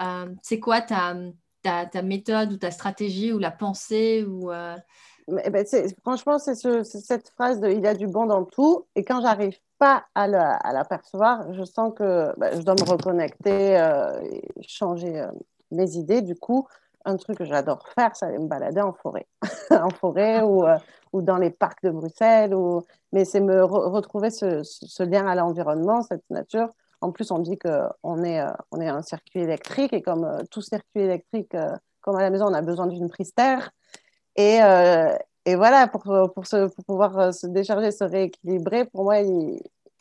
Euh, 0.01 0.33
c'est 0.41 0.59
quoi 0.59 0.81
ta, 0.81 1.15
ta, 1.61 1.85
ta, 1.85 2.01
méthode 2.01 2.53
ou 2.53 2.57
ta 2.57 2.71
stratégie 2.71 3.33
ou 3.33 3.39
la 3.39 3.51
pensée 3.51 4.23
ou 4.23 4.51
euh? 4.51 4.75
eh 5.43 5.49
ben, 5.49 5.65
Franchement, 6.01 6.39
c'est 6.39 6.55
cette 6.55 7.29
phrase 7.29 7.59
de 7.59 7.69
il 7.69 7.81
y 7.81 7.87
a 7.87 7.95
du 7.95 8.07
bon 8.07 8.25
dans 8.25 8.45
tout. 8.45 8.85
Et 8.95 9.03
quand 9.03 9.21
j'arrive 9.21 9.57
pas 9.77 10.05
à 10.15 10.27
l'apercevoir, 10.27 11.53
je 11.53 11.63
sens 11.63 11.93
que 11.95 12.33
ben, 12.37 12.57
je 12.57 12.63
dois 12.63 12.75
me 12.75 12.89
reconnecter, 12.89 13.77
euh, 13.77 14.21
changer 14.67 15.25
mes 15.71 15.97
idées. 15.97 16.21
Du 16.21 16.35
coup, 16.35 16.67
un 17.09 17.17
truc 17.17 17.37
que 17.37 17.45
j'adore 17.45 17.87
faire, 17.89 18.15
c'est 18.15 18.37
me 18.37 18.47
balader 18.47 18.81
en 18.81 18.93
forêt. 18.93 19.27
en 19.71 19.89
forêt 19.89 20.41
ou, 20.41 20.65
euh, 20.65 20.77
ou, 21.13 21.21
dans 21.21 21.37
les 21.37 21.49
parcs 21.49 21.83
de 21.83 21.89
Bruxelles. 21.89 22.53
Ou... 22.53 22.83
Mais 23.11 23.25
c'est 23.25 23.41
me 23.41 23.63
retrouver 23.63 24.29
ce, 24.29 24.63
ce, 24.63 25.03
lien 25.03 25.27
à 25.27 25.35
l'environnement, 25.35 26.01
cette 26.01 26.23
nature. 26.29 26.69
En 27.01 27.11
plus, 27.11 27.31
on 27.31 27.39
dit 27.39 27.57
qu'on 27.57 28.23
est, 28.23 28.41
euh, 28.41 28.81
est 28.81 28.87
un 28.87 29.01
circuit 29.01 29.41
électrique 29.41 29.93
et 29.93 30.01
comme 30.01 30.25
euh, 30.25 30.43
tout 30.51 30.61
circuit 30.61 31.01
électrique, 31.01 31.55
comme 32.01 32.15
à 32.15 32.21
la 32.21 32.29
maison, 32.29 32.45
on 32.47 32.53
a 32.53 32.61
besoin 32.61 32.87
d'une 32.87 33.09
prise 33.09 33.33
terre. 33.33 33.71
Et, 34.35 34.59
et 35.45 35.55
voilà, 35.55 35.87
pour, 35.87 36.03
pour, 36.33 36.47
se, 36.47 36.67
pour, 36.67 36.85
pouvoir 36.85 37.33
se 37.33 37.45
décharger, 37.47 37.91
se 37.91 38.05
rééquilibrer, 38.05 38.85
pour 38.85 39.03
moi, 39.03 39.15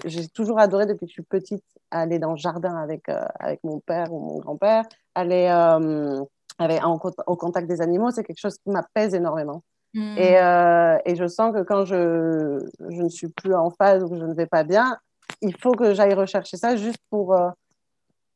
j'ai 0.04 0.28
toujours 0.28 0.60
adoré 0.60 0.86
depuis 0.86 1.06
que 1.06 1.10
je 1.10 1.14
suis 1.14 1.22
petite 1.22 1.64
aller 1.90 2.20
dans 2.20 2.32
le 2.32 2.36
jardin 2.36 2.76
avec, 2.76 3.08
avec 3.40 3.64
mon 3.64 3.80
père 3.80 4.12
ou 4.12 4.20
mon 4.20 4.38
grand-père, 4.38 4.84
aller 5.16 5.48
avec, 6.58 6.82
au 6.84 7.36
contact 7.36 7.68
des 7.68 7.80
animaux, 7.80 8.10
c'est 8.10 8.24
quelque 8.24 8.40
chose 8.40 8.58
qui 8.58 8.70
m'apaise 8.70 9.14
énormément. 9.14 9.62
Hmm. 9.94 10.18
Et, 10.18 10.38
euh, 10.38 10.98
et, 11.06 11.16
je 11.16 11.26
sens 11.26 11.54
que 11.54 11.62
quand 11.62 11.84
je, 11.86 12.60
je, 12.90 13.02
ne 13.02 13.08
suis 13.08 13.28
plus 13.28 13.54
en 13.54 13.70
phase 13.70 14.02
ou 14.02 14.08
que 14.08 14.18
je 14.18 14.24
ne 14.24 14.34
vais 14.34 14.46
pas 14.46 14.62
bien, 14.62 14.98
il 15.40 15.56
faut 15.56 15.72
que 15.72 15.94
j'aille 15.94 16.14
rechercher 16.14 16.56
ça 16.58 16.76
juste 16.76 17.00
pour, 17.10 17.34
euh, 17.34 17.48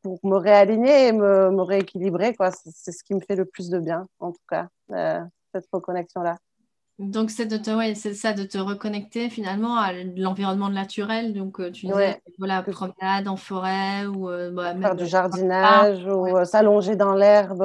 pour 0.03 0.19
me 0.23 0.37
réaligner 0.37 1.09
et 1.09 1.13
me, 1.13 1.51
me 1.51 1.63
rééquilibrer. 1.63 2.35
C'est 2.55 2.93
ce 2.93 3.05
qui 3.05 3.15
me 3.15 3.21
fait 3.21 3.37
le 3.37 3.45
plus 3.45 3.69
de 3.69 3.79
bien, 3.79 4.07
en 4.19 4.33
tout 4.33 4.45
cas, 4.49 4.69
euh, 4.93 5.21
cette 5.55 5.67
reconnexion-là. 5.73 6.37
Donc, 6.99 7.31
c'est 7.31 7.47
de 7.47 7.57
te, 7.57 7.95
c'est 7.95 8.15
ça, 8.15 8.33
de 8.33 8.45
te 8.45 8.59
reconnecter 8.59 9.31
finalement 9.31 9.77
à 9.77 9.93
l'environnement 9.93 10.69
naturel. 10.69 11.33
Donc, 11.33 11.59
tu 11.73 11.87
disais, 11.87 12.21
voilà, 12.39 12.63
promenade 12.63 13.29
en 13.29 13.37
forêt 13.37 14.07
ou 14.07 14.29
bah, 14.53 14.77
faire 14.77 14.95
du 14.95 15.07
jardinage 15.07 16.07
ou 16.07 16.45
s'allonger 16.45 16.95
dans 16.97 17.15
l'herbe. 17.15 17.65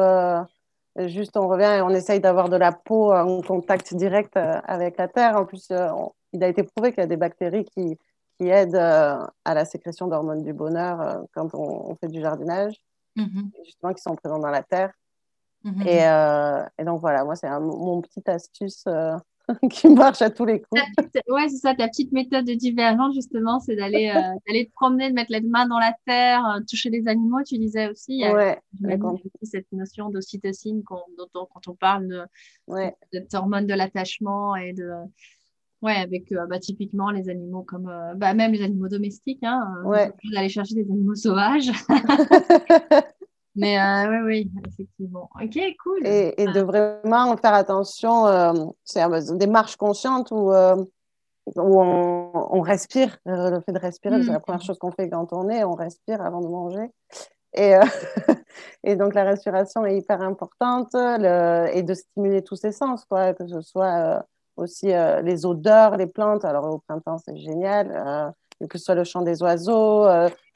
Juste, 0.97 1.37
on 1.37 1.47
revient 1.47 1.75
et 1.77 1.81
on 1.81 1.89
essaye 1.89 2.19
d'avoir 2.19 2.49
de 2.49 2.55
la 2.55 2.71
peau 2.71 3.13
en 3.13 3.41
contact 3.41 3.93
direct 3.93 4.35
avec 4.37 4.97
la 4.97 5.07
terre. 5.07 5.35
En 5.35 5.45
plus, 5.45 5.71
il 6.33 6.43
a 6.43 6.47
été 6.47 6.63
prouvé 6.63 6.91
qu'il 6.91 7.01
y 7.01 7.03
a 7.03 7.07
des 7.07 7.17
bactéries 7.17 7.65
qui, 7.65 7.97
qui 8.39 8.47
aident 8.47 8.75
à 8.75 9.53
la 9.53 9.65
sécrétion 9.65 10.07
d'hormones 10.07 10.43
du 10.43 10.53
bonheur 10.53 11.25
quand 11.33 11.53
on, 11.53 11.95
fait 11.95 12.07
du 12.07 12.21
jardinage, 12.21 12.75
mmh 13.15 13.41
justement 13.65 13.93
qui 13.93 14.01
sont 14.01 14.15
présents 14.15 14.39
dans 14.39 14.49
la 14.49 14.63
terre. 14.63 14.91
Mmh 15.63 15.81
et, 15.81 16.05
euh, 16.05 16.63
et, 16.79 16.83
donc 16.85 17.01
voilà, 17.01 17.23
moi, 17.23 17.35
c'est 17.35 17.49
mon 17.49 18.01
petite 18.01 18.29
astuce 18.29 18.83
euh, 18.87 19.17
qui 19.71 19.89
marche 19.89 20.21
à 20.21 20.29
tous 20.29 20.45
les 20.45 20.61
coups. 20.61 20.81
Ouais, 21.27 21.49
c'est 21.49 21.57
ça, 21.57 21.73
ta 21.73 21.87
petite 21.87 22.11
méthode 22.11 22.45
de 22.45 22.53
divergence, 22.53 23.15
justement, 23.15 23.59
c'est 23.59 23.75
d'aller 23.75 24.13
euh, 24.15 24.21
te 24.47 24.71
promener, 24.73 25.09
de 25.09 25.15
mettre 25.15 25.31
les 25.31 25.41
mains 25.41 25.67
dans 25.67 25.79
la 25.79 25.93
terre, 26.05 26.59
toucher 26.69 26.89
les 26.89 27.07
animaux, 27.07 27.43
tu 27.45 27.57
disais 27.57 27.89
aussi. 27.89 28.23
Ouais, 28.23 28.59
cette 29.43 29.71
notion 29.71 30.09
d'ocytocine 30.09 30.83
quand, 30.83 31.03
quand 31.33 31.67
on 31.67 31.75
parle 31.75 32.07
de, 32.07 32.21
ouais. 32.67 32.95
cette 33.11 33.33
hormone 33.33 33.65
de 33.65 33.73
l'attachement 33.73 34.55
et 34.55 34.73
de. 34.73 34.91
Ouais, 35.83 35.93
avec 35.93 36.33
bah, 36.49 36.57
typiquement 36.59 37.11
les 37.11 37.29
animaux 37.29 37.61
comme. 37.61 37.91
bah, 38.15 38.33
même 38.33 38.51
les 38.51 38.63
animaux 38.63 38.87
domestiques. 38.87 39.43
Hein, 39.43 39.83
ouais. 39.85 40.11
D'aller 40.33 40.49
chercher 40.49 40.75
des 40.75 40.89
animaux 40.89 41.15
sauvages. 41.15 41.71
Mais 43.57 43.79
euh, 43.79 44.09
oui, 44.09 44.17
oui, 44.23 44.51
effectivement. 44.67 45.29
Ok, 45.41 45.59
cool. 45.83 46.05
Et, 46.05 46.45
de 46.45 46.61
vraiment 46.61 47.35
faire 47.37 47.53
attention, 47.53 48.27
euh, 48.27 48.53
c'est 48.83 49.01
une 49.01 49.37
démarche 49.37 49.75
consciente 49.75 50.31
où, 50.31 50.51
euh, 50.53 50.75
où 51.55 51.81
on, 51.81 52.61
respire, 52.61 53.17
le 53.25 53.59
fait 53.61 53.73
de 53.73 53.79
respirer, 53.79 54.23
c'est 54.23 54.31
la 54.31 54.39
première 54.39 54.61
mm. 54.61 54.65
chose 54.65 54.77
qu'on 54.77 54.91
fait 54.91 55.09
quand 55.09 55.33
on 55.33 55.49
est, 55.49 55.63
on 55.63 55.73
respire 55.73 56.21
avant 56.21 56.41
de 56.41 56.47
manger. 56.47 56.91
Et, 57.53 57.75
euh, 57.75 57.81
et 58.83 58.95
donc, 58.95 59.13
la 59.13 59.23
respiration 59.23 59.85
est 59.85 59.97
hyper 59.97 60.21
importante 60.21 60.93
et 60.95 61.83
de 61.83 61.93
stimuler 61.93 62.43
tous 62.43 62.55
ses 62.55 62.71
sens, 62.71 63.05
quoi, 63.05 63.33
que 63.33 63.47
ce 63.47 63.61
soit 63.61 64.17
euh, 64.17 64.19
aussi 64.55 64.93
euh, 64.93 65.21
les 65.21 65.45
odeurs, 65.45 65.97
les 65.97 66.07
plantes. 66.07 66.45
Alors, 66.45 66.65
au 66.71 66.79
printemps, 66.79 67.17
c'est 67.17 67.37
génial. 67.37 68.33
que 68.69 68.77
ce 68.77 68.85
soit 68.85 68.95
le 68.95 69.03
chant 69.03 69.21
des 69.21 69.41
oiseaux, 69.41 70.05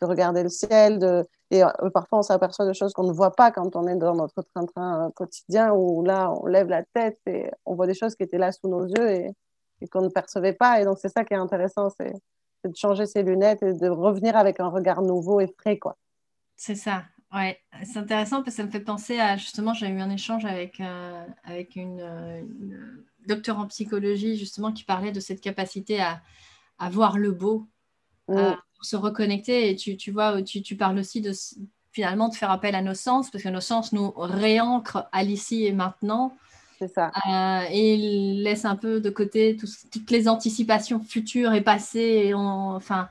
de 0.01 0.07
regarder 0.07 0.43
le 0.43 0.49
ciel. 0.49 0.99
De... 0.99 1.27
Et 1.51 1.61
parfois, 1.93 2.19
on 2.19 2.21
s'aperçoit 2.23 2.65
de 2.65 2.73
choses 2.73 2.93
qu'on 2.93 3.07
ne 3.07 3.13
voit 3.13 3.35
pas 3.35 3.51
quand 3.51 3.75
on 3.75 3.87
est 3.87 3.95
dans 3.95 4.15
notre 4.15 4.41
train-train 4.41 5.11
quotidien, 5.15 5.73
où 5.73 6.03
là, 6.03 6.31
on 6.31 6.45
lève 6.45 6.67
la 6.67 6.83
tête 6.83 7.19
et 7.27 7.49
on 7.65 7.75
voit 7.75 7.87
des 7.87 7.93
choses 7.93 8.15
qui 8.15 8.23
étaient 8.23 8.37
là 8.37 8.51
sous 8.51 8.67
nos 8.67 8.85
yeux 8.85 9.09
et, 9.09 9.31
et 9.81 9.87
qu'on 9.87 10.01
ne 10.01 10.09
percevait 10.09 10.53
pas. 10.53 10.81
Et 10.81 10.85
donc, 10.85 10.97
c'est 10.99 11.09
ça 11.09 11.23
qui 11.23 11.33
est 11.33 11.37
intéressant, 11.37 11.89
c'est 11.89 12.13
de 12.63 12.75
changer 12.75 13.05
ses 13.05 13.23
lunettes 13.23 13.63
et 13.63 13.73
de 13.73 13.89
revenir 13.89 14.37
avec 14.37 14.59
un 14.59 14.67
regard 14.67 15.01
nouveau 15.01 15.39
et 15.39 15.47
frais, 15.59 15.77
quoi. 15.77 15.97
C'est 16.55 16.75
ça, 16.75 17.03
ouais. 17.33 17.59
C'est 17.83 17.97
intéressant 17.97 18.43
parce 18.43 18.55
que 18.55 18.61
ça 18.61 18.63
me 18.63 18.71
fait 18.71 18.81
penser 18.81 19.19
à, 19.19 19.35
justement, 19.35 19.73
j'ai 19.73 19.87
eu 19.87 19.99
un 19.99 20.11
échange 20.11 20.45
avec, 20.45 20.79
euh, 20.79 21.25
avec 21.43 21.75
une, 21.75 21.99
une, 21.99 23.03
docteure 23.27 23.59
en 23.59 23.67
psychologie, 23.67 24.37
justement, 24.37 24.71
qui 24.71 24.83
parlait 24.83 25.11
de 25.11 25.19
cette 25.19 25.41
capacité 25.41 26.01
à, 26.01 26.21
à 26.79 26.89
voir 26.89 27.17
le 27.17 27.31
beau, 27.31 27.67
à 28.29 28.57
se 28.81 28.95
reconnecter. 28.95 29.69
Et 29.69 29.75
tu, 29.75 29.97
tu 29.97 30.11
vois, 30.11 30.41
tu, 30.41 30.61
tu 30.61 30.75
parles 30.75 30.99
aussi 30.99 31.21
de 31.21 31.31
finalement 31.91 32.29
de 32.29 32.35
faire 32.35 32.51
appel 32.51 32.75
à 32.75 32.81
nos 32.81 32.93
sens, 32.93 33.29
parce 33.29 33.43
que 33.43 33.49
nos 33.49 33.61
sens 33.61 33.91
nous 33.91 34.13
réancrent 34.15 35.07
à 35.11 35.23
l'ici 35.23 35.65
et 35.65 35.73
maintenant. 35.73 36.35
C'est 36.79 36.87
ça. 36.87 37.11
Euh, 37.29 37.67
et 37.69 37.95
il 37.95 38.43
laisse 38.43 38.65
un 38.65 38.75
peu 38.75 39.01
de 39.01 39.09
côté 39.09 39.57
toutes 39.91 40.09
les 40.09 40.27
anticipations 40.27 40.99
futures 40.99 41.53
et 41.53 41.61
passées, 41.61 42.23
et 42.25 42.33
enfin, 42.33 43.09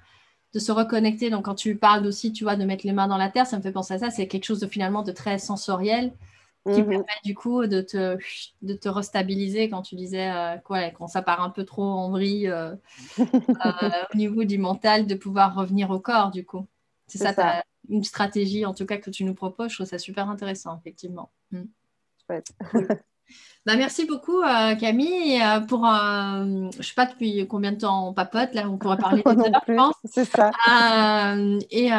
de 0.55 0.59
se 0.59 0.73
reconnecter. 0.73 1.31
Donc, 1.31 1.45
quand 1.45 1.55
tu 1.55 1.77
parles 1.77 2.07
aussi, 2.07 2.33
tu 2.33 2.45
vois, 2.45 2.57
de 2.57 2.65
mettre 2.65 2.87
les 2.87 2.93
mains 2.93 3.07
dans 3.07 3.19
la 3.19 3.29
terre, 3.29 3.47
ça 3.47 3.57
me 3.57 3.63
fait 3.63 3.71
penser 3.71 3.95
à 3.95 3.99
ça. 3.99 4.11
C'est 4.11 4.27
quelque 4.27 4.45
chose 4.45 4.61
de 4.61 4.67
finalement 4.67 5.03
de 5.03 5.13
très 5.13 5.39
sensoriel 5.39 6.13
qui 6.67 6.83
mhm. 6.83 6.89
permet 6.89 7.07
du 7.25 7.35
coup 7.35 7.67
de 7.67 7.81
te, 7.81 8.19
de 8.63 8.75
te 8.75 8.89
restabiliser 8.89 9.71
quand 9.71 9.83
tu 9.83 9.95
disais 9.95 10.31
euh, 10.31 10.57
quoi, 10.59 10.91
quand 10.91 11.07
ça 11.07 11.23
part 11.23 11.41
un 11.41 11.51
peu 11.51 11.65
trop 11.65 11.85
en 11.85 12.11
vrille 12.11 12.49
euh, 12.49 12.77
au 14.13 14.17
niveau 14.17 14.45
du 14.45 14.59
mental, 14.59 15.07
de 15.07 15.15
pouvoir 15.15 15.55
revenir 15.55 15.91
au 15.91 16.01
corps 16.01 16.31
du 16.31 16.45
coup. 16.45 16.67
C'est 17.07 17.19
ça, 17.19 17.33
ça. 17.33 17.65
une 17.89 18.05
stratégie 18.05 18.67
en 18.67 18.75
tout 18.75 18.87
cas 18.87 18.99
que 18.99 19.11
tu 19.11 19.25
nous 19.25 19.35
proposes. 19.35 19.71
Je 19.71 19.77
trouve 19.77 19.87
ça 19.87 19.99
super 19.99 20.29
intéressant, 20.29 20.79
effectivement. 20.79 21.31
Mm. 21.51 21.63
Bah, 23.67 23.77
merci 23.77 24.07
beaucoup, 24.07 24.41
euh, 24.41 24.75
Camille. 24.75 25.41
Euh, 25.43 25.61
pour, 25.61 25.87
euh, 25.87 26.71
je 26.73 26.79
ne 26.79 26.83
sais 26.83 26.95
pas 26.95 27.05
depuis 27.05 27.47
combien 27.47 27.73
de 27.73 27.77
temps 27.77 28.09
on 28.09 28.15
papote, 28.15 28.55
là, 28.55 28.69
on 28.69 28.79
pourrait 28.79 28.97
parler 28.97 29.23
des 29.67 29.77
heures, 29.77 29.93
C'est 30.05 30.25
ça. 30.25 30.51
et 31.71 31.91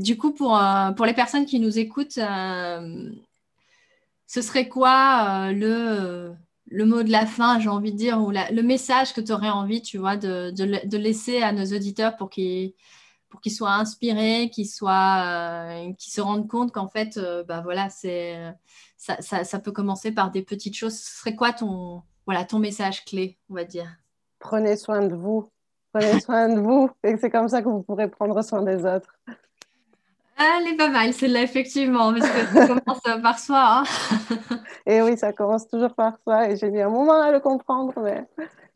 du 0.00 0.18
coup, 0.18 0.32
pour, 0.32 0.60
pour 0.96 1.06
les 1.06 1.14
personnes 1.14 1.46
qui 1.46 1.60
nous 1.60 1.78
écoutent, 1.78 2.18
ce 4.28 4.42
serait 4.42 4.68
quoi 4.68 5.50
le, 5.52 6.32
le 6.70 6.84
mot 6.84 7.02
de 7.02 7.10
la 7.10 7.26
fin, 7.26 7.58
j'ai 7.58 7.68
envie 7.68 7.92
de 7.92 7.96
dire, 7.96 8.20
ou 8.20 8.30
le 8.30 8.62
message 8.62 9.12
que 9.14 9.20
tu 9.20 9.32
aurais 9.32 9.48
envie, 9.50 9.82
tu 9.82 9.98
vois, 9.98 10.16
de, 10.16 10.96
laisser 10.96 11.42
à 11.42 11.50
nos 11.52 11.64
auditeurs 11.64 12.16
pour 12.16 12.30
qu'ils 12.30 12.74
pour 13.30 13.42
qu'ils 13.42 13.52
soient 13.52 13.74
inspirés, 13.74 14.48
qu'ils 14.50 14.66
qu'ils 14.66 16.12
se 16.12 16.20
rendent 16.20 16.48
compte 16.48 16.72
qu'en 16.72 16.88
fait, 16.88 17.18
bah 17.46 17.60
voilà, 17.62 17.90
c'est 17.90 18.38
ça, 18.96 19.58
peut 19.58 19.72
commencer 19.72 20.12
par 20.12 20.30
des 20.30 20.42
petites 20.42 20.76
choses. 20.76 20.98
Ce 20.98 21.18
serait 21.18 21.34
quoi 21.34 21.52
ton, 21.52 22.02
voilà, 22.26 22.44
ton 22.44 22.58
message 22.58 23.04
clé, 23.04 23.38
on 23.48 23.54
va 23.54 23.64
dire? 23.64 23.88
Prenez 24.38 24.76
soin 24.76 25.06
de 25.06 25.14
vous. 25.14 25.50
Prenez 25.92 26.20
soin 26.20 26.48
de 26.48 26.60
vous. 26.60 26.90
Et 27.02 27.16
c'est 27.16 27.30
comme 27.30 27.48
ça 27.48 27.62
que 27.62 27.68
vous 27.68 27.82
pourrez 27.82 28.08
prendre 28.08 28.42
soin 28.42 28.62
des 28.62 28.84
autres. 28.84 29.18
Elle 30.38 30.68
est 30.68 30.76
pas 30.76 30.88
mal, 30.88 31.12
celle-là, 31.12 31.42
effectivement, 31.42 32.12
parce 32.12 32.30
que 32.30 32.46
ça 32.46 32.66
commence 32.68 33.00
par 33.22 33.38
soi. 33.38 33.82
Hein. 33.82 33.84
et 34.86 35.02
oui, 35.02 35.16
ça 35.18 35.32
commence 35.32 35.66
toujours 35.68 35.94
par 35.94 36.18
soi. 36.22 36.50
Et 36.50 36.56
j'ai 36.56 36.70
mis 36.70 36.80
un 36.80 36.90
moment 36.90 37.20
à 37.20 37.32
le 37.32 37.40
comprendre, 37.40 37.92
mais 38.00 38.24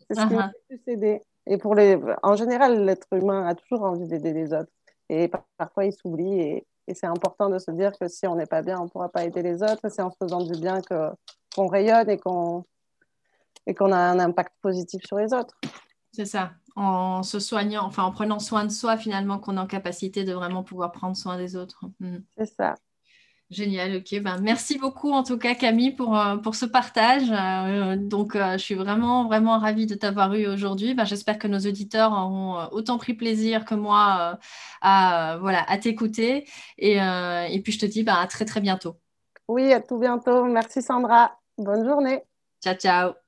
c'est 0.08 0.20
ce 0.20 0.26
qui 0.26 0.34
m'a 0.34 0.48
uh-huh. 0.48 0.52
plus 0.68 0.80
aidé. 0.92 1.22
Et 1.46 1.58
pour 1.58 1.74
les... 1.74 1.98
en 2.22 2.36
général, 2.36 2.84
l'être 2.84 3.06
humain 3.12 3.46
a 3.46 3.54
toujours 3.54 3.82
envie 3.82 4.06
d'aider 4.06 4.32
les 4.32 4.52
autres. 4.52 4.70
Et 5.08 5.30
parfois, 5.56 5.84
il 5.84 5.92
s'oublie. 5.92 6.40
Et 6.40 6.66
et 6.88 6.94
c'est 6.94 7.06
important 7.06 7.48
de 7.48 7.58
se 7.58 7.70
dire 7.70 7.92
que 7.98 8.08
si 8.08 8.26
on 8.26 8.34
n'est 8.34 8.46
pas 8.46 8.62
bien, 8.62 8.80
on 8.80 8.84
ne 8.84 8.88
pourra 8.88 9.08
pas 9.08 9.24
aider 9.24 9.42
les 9.42 9.62
autres. 9.62 9.88
C'est 9.88 10.02
en 10.02 10.10
faisant 10.10 10.42
du 10.42 10.58
bien 10.60 10.80
qu'on 11.54 11.66
rayonne 11.66 12.10
et 12.10 12.18
qu'on 12.18 12.64
qu'on 13.76 13.92
a 13.92 13.96
un 13.96 14.18
impact 14.18 14.52
positif 14.60 15.02
sur 15.06 15.18
les 15.18 15.32
autres. 15.32 15.56
C'est 16.12 16.24
ça. 16.24 16.50
En 16.74 17.22
se 17.22 17.38
soignant, 17.38 17.84
enfin 17.84 18.02
en 18.02 18.12
prenant 18.12 18.38
soin 18.38 18.64
de 18.64 18.70
soi, 18.70 18.96
finalement, 18.96 19.38
qu'on 19.38 19.56
est 19.56 19.60
en 19.60 19.66
capacité 19.66 20.24
de 20.24 20.32
vraiment 20.32 20.62
pouvoir 20.62 20.92
prendre 20.92 21.16
soin 21.16 21.36
des 21.36 21.56
autres. 21.56 21.84
Mm. 22.00 22.18
C'est 22.36 22.46
ça. 22.46 22.74
Génial, 23.52 23.96
ok. 23.96 24.18
Ben, 24.22 24.38
merci 24.40 24.78
beaucoup 24.78 25.12
en 25.12 25.22
tout 25.22 25.36
cas 25.36 25.54
Camille 25.54 25.90
pour, 25.90 26.18
euh, 26.18 26.38
pour 26.38 26.54
ce 26.54 26.64
partage. 26.64 27.30
Euh, 27.30 27.96
donc 27.96 28.34
euh, 28.34 28.52
je 28.52 28.58
suis 28.58 28.74
vraiment 28.74 29.26
vraiment 29.26 29.58
ravie 29.58 29.84
de 29.84 29.94
t'avoir 29.94 30.32
eu 30.34 30.46
aujourd'hui. 30.46 30.94
Ben, 30.94 31.04
J'espère 31.04 31.38
que 31.38 31.46
nos 31.46 31.58
auditeurs 31.58 32.12
auront 32.12 32.66
autant 32.72 32.96
pris 32.96 33.12
plaisir 33.12 33.66
que 33.66 33.74
moi 33.74 34.38
à, 34.80 35.36
voilà, 35.40 35.64
à 35.68 35.76
t'écouter. 35.76 36.48
Et, 36.78 36.96
et, 36.96 37.60
puis 37.62 37.72
je 37.72 37.78
te 37.78 37.86
dis 37.86 38.02
ben, 38.02 38.14
à 38.14 38.26
très 38.26 38.46
très 38.46 38.60
bientôt. 38.62 38.96
Oui, 39.48 39.70
à 39.72 39.80
tout 39.82 39.98
bientôt. 39.98 40.44
Merci 40.44 40.80
Sandra. 40.80 41.38
Bonne 41.58 41.84
journée. 41.86 42.22
Ciao, 42.64 42.74
ciao. 42.74 43.21